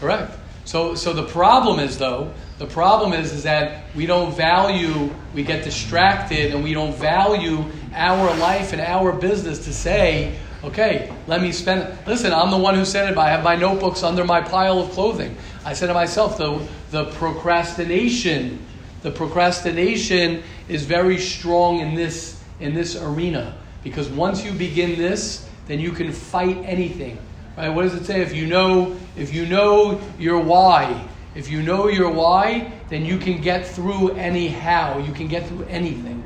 Correct. 0.00 0.38
So, 0.64 0.94
so 0.94 1.12
the 1.12 1.26
problem 1.26 1.80
is 1.80 1.98
though, 1.98 2.32
the 2.58 2.66
problem 2.66 3.12
is 3.12 3.32
is 3.32 3.42
that 3.42 3.84
we 3.96 4.06
don't 4.06 4.36
value, 4.36 5.12
we 5.34 5.42
get 5.42 5.64
distracted, 5.64 6.54
and 6.54 6.62
we 6.62 6.74
don't 6.74 6.94
value 6.94 7.64
our 7.92 8.36
life 8.36 8.72
and 8.72 8.80
our 8.80 9.12
business 9.12 9.64
to 9.64 9.72
say, 9.72 10.38
okay, 10.62 11.12
let 11.26 11.40
me 11.40 11.52
spend. 11.52 11.96
Listen, 12.06 12.32
I'm 12.32 12.50
the 12.50 12.58
one 12.58 12.74
who 12.74 12.84
said 12.84 13.10
it. 13.10 13.14
But 13.14 13.26
I 13.26 13.30
have 13.30 13.42
my 13.42 13.56
notebooks 13.56 14.02
under 14.02 14.24
my 14.24 14.40
pile 14.40 14.78
of 14.78 14.90
clothing. 14.90 15.36
I 15.68 15.74
said 15.74 15.88
to 15.88 15.94
myself, 15.94 16.38
the 16.38 16.66
the 16.90 17.04
procrastination, 17.12 18.64
the 19.02 19.10
procrastination 19.10 20.42
is 20.66 20.86
very 20.86 21.18
strong 21.18 21.80
in 21.80 21.94
this 21.94 22.42
in 22.58 22.72
this 22.72 22.96
arena 22.96 23.54
because 23.84 24.08
once 24.08 24.42
you 24.42 24.52
begin 24.52 24.96
this, 24.96 25.46
then 25.66 25.78
you 25.78 25.92
can 25.92 26.10
fight 26.10 26.56
anything. 26.64 27.18
Right? 27.54 27.68
What 27.68 27.82
does 27.82 27.92
it 27.92 28.06
say? 28.06 28.22
If 28.22 28.34
you 28.34 28.46
know, 28.46 28.96
if 29.14 29.34
you 29.34 29.44
know 29.44 30.00
your 30.18 30.40
why, 30.40 31.06
if 31.34 31.50
you 31.50 31.60
know 31.60 31.88
your 31.88 32.10
why, 32.10 32.72
then 32.88 33.04
you 33.04 33.18
can 33.18 33.42
get 33.42 33.66
through 33.66 34.12
anyhow. 34.12 34.96
You 34.98 35.12
can 35.12 35.28
get 35.28 35.46
through 35.48 35.66
anything. 35.66 36.24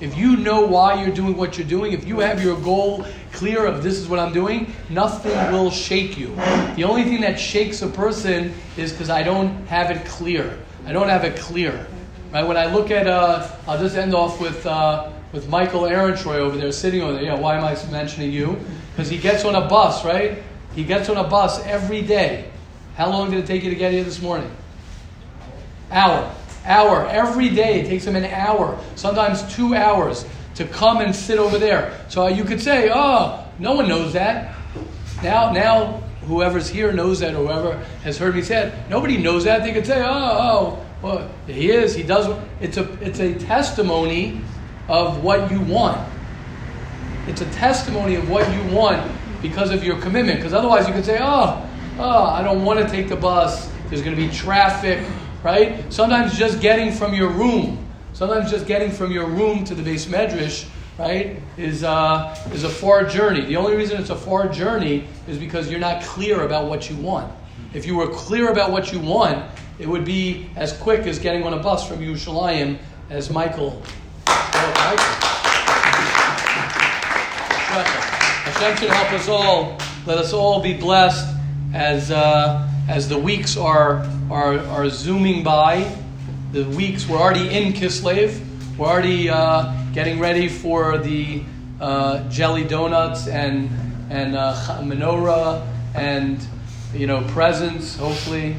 If 0.00 0.16
you 0.16 0.36
know 0.36 0.62
why 0.62 1.02
you're 1.02 1.14
doing 1.14 1.36
what 1.36 1.58
you're 1.58 1.66
doing, 1.66 1.92
if 1.92 2.06
you 2.06 2.20
have 2.20 2.42
your 2.42 2.58
goal 2.60 3.04
clear 3.32 3.66
of 3.66 3.82
this 3.82 3.98
is 3.98 4.08
what 4.08 4.18
I'm 4.18 4.32
doing, 4.32 4.72
nothing 4.88 5.32
will 5.52 5.70
shake 5.70 6.16
you. 6.16 6.34
The 6.76 6.84
only 6.84 7.04
thing 7.04 7.20
that 7.20 7.38
shakes 7.38 7.82
a 7.82 7.88
person 7.88 8.54
is 8.78 8.92
because 8.92 9.10
I 9.10 9.22
don't 9.22 9.66
have 9.66 9.90
it 9.90 10.06
clear. 10.06 10.58
I 10.86 10.92
don't 10.92 11.08
have 11.08 11.24
it 11.24 11.36
clear. 11.36 11.86
Right? 12.32 12.46
When 12.46 12.56
I 12.56 12.72
look 12.72 12.90
at, 12.90 13.06
uh, 13.06 13.50
I'll 13.66 13.78
just 13.78 13.96
end 13.96 14.14
off 14.14 14.40
with 14.40 14.64
uh, 14.64 15.10
with 15.32 15.48
Michael 15.48 15.82
Ehrentreu 15.82 16.36
over 16.36 16.56
there 16.56 16.72
sitting 16.72 17.02
over 17.02 17.12
there. 17.12 17.22
Yeah, 17.22 17.38
why 17.38 17.56
am 17.56 17.64
I 17.64 17.76
mentioning 17.90 18.32
you? 18.32 18.58
Because 18.92 19.08
he 19.08 19.18
gets 19.18 19.44
on 19.44 19.54
a 19.54 19.68
bus, 19.68 20.04
right? 20.04 20.42
He 20.74 20.84
gets 20.84 21.08
on 21.08 21.16
a 21.16 21.24
bus 21.24 21.64
every 21.66 22.02
day. 22.02 22.50
How 22.96 23.10
long 23.10 23.30
did 23.30 23.40
it 23.40 23.46
take 23.46 23.62
you 23.62 23.70
to 23.70 23.76
get 23.76 23.92
here 23.92 24.04
this 24.04 24.20
morning? 24.20 24.50
Hour. 25.90 26.34
Hour. 26.64 27.08
Every 27.08 27.48
day 27.48 27.80
it 27.80 27.86
takes 27.86 28.04
him 28.04 28.16
an 28.16 28.26
hour, 28.26 28.78
sometimes 28.94 29.42
two 29.54 29.74
hours, 29.74 30.26
to 30.56 30.66
come 30.66 30.98
and 30.98 31.14
sit 31.14 31.38
over 31.38 31.58
there. 31.58 31.98
So 32.08 32.24
uh, 32.24 32.28
you 32.28 32.44
could 32.44 32.60
say, 32.60 32.90
oh, 32.92 33.46
no 33.58 33.74
one 33.74 33.88
knows 33.88 34.12
that. 34.12 34.54
Now, 35.22 35.52
now 35.52 36.02
whoever's 36.26 36.68
here 36.68 36.92
knows 36.92 37.20
that, 37.20 37.34
or 37.34 37.46
whoever 37.46 37.76
has 38.04 38.18
heard 38.18 38.34
me 38.34 38.42
say 38.42 38.68
it. 38.68 38.74
Nobody 38.90 39.16
knows 39.16 39.44
that. 39.44 39.62
They 39.62 39.72
could 39.72 39.86
say, 39.86 40.02
oh, 40.02 40.06
oh, 40.08 40.86
well, 41.02 41.30
he 41.46 41.70
is, 41.70 41.94
he 41.94 42.02
does. 42.02 42.38
It's 42.60 42.76
a, 42.76 42.92
it's 43.02 43.20
a 43.20 43.34
testimony 43.34 44.40
of 44.88 45.22
what 45.24 45.50
you 45.50 45.60
want. 45.60 46.06
It's 47.26 47.40
a 47.40 47.50
testimony 47.52 48.16
of 48.16 48.28
what 48.28 48.50
you 48.52 48.74
want 48.74 49.10
because 49.40 49.70
of 49.70 49.82
your 49.82 49.98
commitment. 50.00 50.38
Because 50.38 50.52
otherwise 50.52 50.86
you 50.86 50.92
could 50.92 51.04
say, 51.04 51.18
oh, 51.20 51.66
oh, 51.98 52.24
I 52.24 52.42
don't 52.42 52.64
want 52.64 52.80
to 52.80 52.88
take 52.88 53.08
the 53.08 53.16
bus. 53.16 53.70
There's 53.88 54.02
going 54.02 54.14
to 54.14 54.22
be 54.22 54.32
traffic, 54.32 55.04
right? 55.42 55.92
Sometimes 55.92 56.38
just 56.38 56.60
getting 56.60 56.92
from 56.92 57.14
your 57.14 57.30
room, 57.30 57.86
sometimes 58.12 58.50
just 58.50 58.66
getting 58.66 58.90
from 58.90 59.12
your 59.12 59.26
room 59.26 59.64
to 59.64 59.74
the 59.74 59.82
beis 59.82 60.06
medrash, 60.06 60.68
right, 60.98 61.40
is, 61.56 61.82
uh, 61.82 62.36
is 62.52 62.64
a 62.64 62.68
far 62.68 63.04
journey. 63.04 63.44
The 63.46 63.56
only 63.56 63.76
reason 63.76 64.00
it's 64.00 64.10
a 64.10 64.16
far 64.16 64.48
journey 64.48 65.06
is 65.26 65.38
because 65.38 65.70
you're 65.70 65.80
not 65.80 66.02
clear 66.02 66.42
about 66.42 66.66
what 66.66 66.90
you 66.90 66.96
want. 66.96 67.32
If 67.72 67.86
you 67.86 67.96
were 67.96 68.08
clear 68.08 68.50
about 68.50 68.70
what 68.70 68.92
you 68.92 69.00
want, 69.00 69.50
it 69.78 69.88
would 69.88 70.04
be 70.04 70.50
as 70.56 70.72
quick 70.74 71.06
as 71.06 71.18
getting 71.18 71.44
on 71.44 71.54
a 71.54 71.62
bus 71.62 71.88
from 71.88 72.00
Yerushalayim 72.00 72.78
as 73.08 73.30
Michael. 73.30 73.82
Hashem 78.60 78.76
should 78.76 78.90
help 78.90 79.12
us 79.12 79.28
all. 79.28 79.78
Let 80.06 80.18
us 80.18 80.32
all 80.32 80.60
be 80.60 80.74
blessed 80.74 81.34
as 81.72 82.10
uh, 82.10 82.69
as 82.90 83.08
the 83.08 83.16
weeks 83.16 83.56
are 83.56 84.04
are 84.30 84.58
are 84.58 84.88
zooming 84.88 85.44
by. 85.44 85.88
The 86.50 86.64
weeks 86.70 87.08
we're 87.08 87.18
already 87.18 87.48
in 87.48 87.72
Kislev. 87.72 88.40
We're 88.76 88.88
already 88.88 89.30
uh, 89.30 89.72
getting 89.92 90.18
ready 90.18 90.48
for 90.48 90.98
the 90.98 91.44
uh, 91.80 92.28
jelly 92.28 92.64
donuts 92.64 93.28
and 93.28 93.70
and 94.10 94.34
uh, 94.34 94.54
menorah 94.82 95.64
and 95.94 96.44
you 96.92 97.06
know 97.06 97.22
presents. 97.28 97.96
Hopefully, 97.96 98.56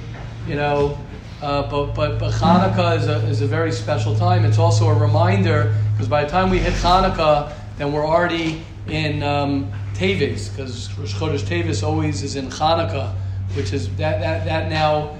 you 0.47 0.55
know. 0.55 0.97
Uh, 1.41 1.67
but, 1.71 1.95
but, 1.95 2.19
but 2.19 2.31
Hanukkah 2.31 2.97
is 2.97 3.07
a, 3.07 3.15
is 3.25 3.41
a 3.41 3.47
very 3.47 3.71
special 3.71 4.15
time. 4.15 4.45
It's 4.45 4.59
also 4.59 4.89
a 4.89 4.93
reminder 4.93 5.75
because 5.91 6.07
by 6.07 6.23
the 6.23 6.29
time 6.29 6.51
we 6.51 6.59
hit 6.59 6.73
Hanukkah, 6.73 7.51
then 7.79 7.91
we're 7.91 8.05
already 8.05 8.63
in 8.87 9.23
um, 9.23 9.71
because 9.99 10.95
Rosh 10.99 11.15
Chodesh 11.15 11.41
Teves 11.41 11.81
always 11.81 12.21
is 12.21 12.35
in 12.35 12.45
Hanukkah, 12.47 13.15
which 13.55 13.73
is 13.73 13.89
that, 13.95 14.19
that, 14.19 14.45
that 14.45 14.69
now 14.69 15.17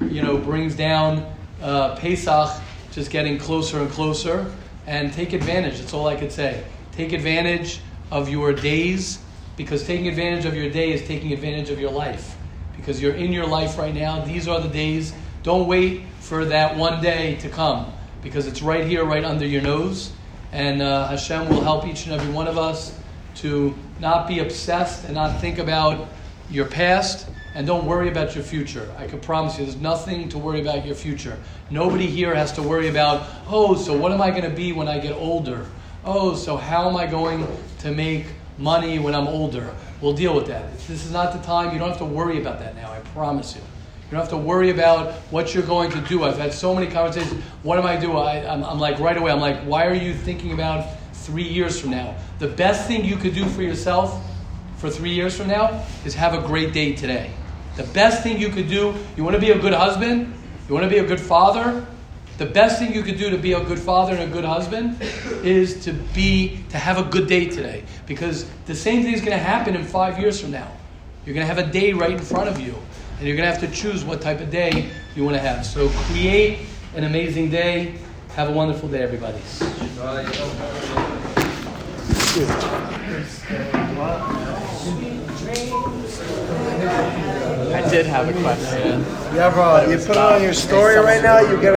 you 0.00 0.22
know 0.22 0.38
brings 0.38 0.74
down 0.74 1.24
uh, 1.62 1.96
Pesach, 1.96 2.50
just 2.92 3.10
getting 3.10 3.38
closer 3.38 3.80
and 3.80 3.90
closer. 3.90 4.52
And 4.86 5.12
take 5.12 5.34
advantage. 5.34 5.80
That's 5.80 5.92
all 5.92 6.06
I 6.06 6.16
could 6.16 6.32
say. 6.32 6.64
Take 6.92 7.12
advantage 7.12 7.80
of 8.10 8.30
your 8.30 8.54
days 8.54 9.18
because 9.56 9.86
taking 9.86 10.08
advantage 10.08 10.46
of 10.46 10.54
your 10.54 10.70
day 10.70 10.92
is 10.92 11.06
taking 11.06 11.32
advantage 11.34 11.68
of 11.68 11.78
your 11.78 11.90
life 11.90 12.36
because 12.74 13.02
you're 13.02 13.14
in 13.14 13.30
your 13.30 13.46
life 13.46 13.76
right 13.76 13.94
now. 13.94 14.24
These 14.24 14.48
are 14.48 14.60
the 14.60 14.68
days. 14.68 15.12
Don't 15.42 15.66
wait 15.66 16.04
for 16.20 16.46
that 16.46 16.76
one 16.76 17.02
day 17.02 17.36
to 17.36 17.50
come 17.50 17.92
because 18.22 18.46
it's 18.46 18.62
right 18.62 18.86
here, 18.86 19.04
right 19.04 19.24
under 19.24 19.46
your 19.46 19.60
nose. 19.60 20.12
And 20.52 20.80
uh, 20.80 21.08
Hashem 21.08 21.50
will 21.50 21.60
help 21.60 21.86
each 21.86 22.06
and 22.06 22.18
every 22.18 22.32
one 22.32 22.46
of 22.48 22.56
us 22.56 22.98
to 23.36 23.74
not 24.00 24.26
be 24.26 24.38
obsessed 24.38 25.04
and 25.04 25.14
not 25.14 25.38
think 25.40 25.58
about 25.58 26.08
your 26.50 26.64
past 26.64 27.28
and 27.54 27.66
don't 27.66 27.86
worry 27.86 28.08
about 28.08 28.34
your 28.34 28.44
future. 28.44 28.90
I 28.98 29.06
can 29.06 29.20
promise 29.20 29.58
you, 29.58 29.64
there's 29.64 29.76
nothing 29.76 30.28
to 30.30 30.38
worry 30.38 30.60
about 30.60 30.84
your 30.86 30.94
future. 30.94 31.38
Nobody 31.70 32.06
here 32.06 32.34
has 32.34 32.52
to 32.52 32.62
worry 32.62 32.88
about, 32.88 33.26
oh, 33.48 33.74
so 33.74 33.96
what 33.96 34.12
am 34.12 34.20
I 34.20 34.30
going 34.30 34.42
to 34.42 34.50
be 34.50 34.72
when 34.72 34.88
I 34.88 34.98
get 34.98 35.12
older? 35.12 35.66
Oh, 36.04 36.34
so 36.34 36.56
how 36.56 36.88
am 36.88 36.96
I 36.96 37.06
going 37.06 37.46
to 37.80 37.90
make 37.90 38.26
money 38.58 38.98
when 38.98 39.14
I'm 39.14 39.28
older? 39.28 39.74
We'll 40.00 40.12
deal 40.14 40.34
with 40.34 40.46
that. 40.46 40.72
This 40.86 41.04
is 41.04 41.12
not 41.12 41.32
the 41.32 41.40
time. 41.40 41.72
You 41.72 41.78
don't 41.78 41.88
have 41.88 41.98
to 41.98 42.04
worry 42.04 42.40
about 42.40 42.60
that 42.60 42.76
now. 42.76 42.92
I 42.92 43.00
promise 43.12 43.54
you. 43.54 43.60
You 43.60 44.12
don't 44.12 44.20
have 44.20 44.30
to 44.30 44.36
worry 44.36 44.70
about 44.70 45.12
what 45.30 45.52
you're 45.52 45.66
going 45.66 45.90
to 45.90 46.00
do. 46.02 46.24
I've 46.24 46.38
had 46.38 46.52
so 46.52 46.74
many 46.74 46.86
conversations. 46.86 47.42
What 47.62 47.78
am 47.78 47.84
I 47.84 47.96
doing? 47.96 48.16
I, 48.16 48.46
I'm, 48.46 48.64
I'm 48.64 48.78
like 48.78 48.98
right 49.00 49.16
away. 49.16 49.32
I'm 49.32 49.40
like, 49.40 49.60
why 49.64 49.86
are 49.86 49.94
you 49.94 50.14
thinking 50.14 50.52
about 50.52 50.86
three 51.12 51.42
years 51.42 51.78
from 51.78 51.90
now? 51.90 52.16
The 52.38 52.48
best 52.48 52.86
thing 52.86 53.04
you 53.04 53.16
could 53.16 53.34
do 53.34 53.44
for 53.46 53.62
yourself 53.62 54.24
for 54.78 54.88
three 54.88 55.10
years 55.10 55.36
from 55.36 55.48
now 55.48 55.84
is 56.04 56.14
have 56.14 56.34
a 56.34 56.46
great 56.46 56.72
day 56.72 56.94
today. 56.94 57.30
The 57.76 57.84
best 57.84 58.22
thing 58.22 58.40
you 58.40 58.48
could 58.48 58.68
do. 58.68 58.94
You 59.16 59.24
want 59.24 59.34
to 59.34 59.40
be 59.40 59.50
a 59.50 59.58
good 59.58 59.74
husband. 59.74 60.32
You 60.68 60.74
want 60.74 60.84
to 60.84 60.90
be 60.90 60.98
a 60.98 61.06
good 61.06 61.20
father. 61.20 61.86
The 62.38 62.46
best 62.46 62.78
thing 62.78 62.94
you 62.94 63.02
could 63.02 63.18
do 63.18 63.30
to 63.30 63.38
be 63.38 63.52
a 63.54 63.64
good 63.64 63.80
father 63.80 64.14
and 64.14 64.22
a 64.22 64.32
good 64.32 64.44
husband 64.44 64.96
is 65.44 65.84
to 65.84 65.92
be 65.92 66.60
to 66.70 66.78
have 66.78 66.98
a 66.98 67.02
good 67.02 67.26
day 67.26 67.46
today. 67.46 67.82
Because 68.06 68.48
the 68.66 68.74
same 68.74 69.02
thing 69.02 69.12
is 69.12 69.20
going 69.20 69.36
to 69.36 69.42
happen 69.42 69.74
in 69.74 69.84
five 69.84 70.20
years 70.20 70.40
from 70.40 70.52
now. 70.52 70.70
You're 71.26 71.34
going 71.34 71.46
to 71.46 71.52
have 71.52 71.58
a 71.64 71.70
day 71.70 71.92
right 71.92 72.12
in 72.12 72.18
front 72.18 72.48
of 72.48 72.60
you, 72.60 72.74
and 73.18 73.26
you're 73.26 73.36
going 73.36 73.52
to 73.52 73.52
have 73.52 73.60
to 73.68 73.76
choose 73.76 74.04
what 74.04 74.20
type 74.20 74.40
of 74.40 74.50
day 74.50 74.90
you 75.16 75.24
want 75.24 75.36
to 75.36 75.42
have. 75.42 75.66
So 75.66 75.88
create 75.88 76.60
an 76.94 77.04
amazing 77.04 77.50
day. 77.50 77.96
Have 78.36 78.48
a 78.48 78.52
wonderful 78.52 78.88
day, 78.88 79.02
everybody. 79.02 79.38
I 86.88 87.88
did 87.90 88.06
have 88.06 88.28
a 88.28 88.32
question. 88.40 89.00
Yeah, 89.34 89.48
uh, 89.48 89.86
you 89.88 89.98
put 89.98 90.10
it 90.10 90.16
on 90.16 90.42
your 90.42 90.54
story 90.54 90.96
right 90.96 91.22
now, 91.22 91.40
you 91.40 91.60
get 91.60 91.66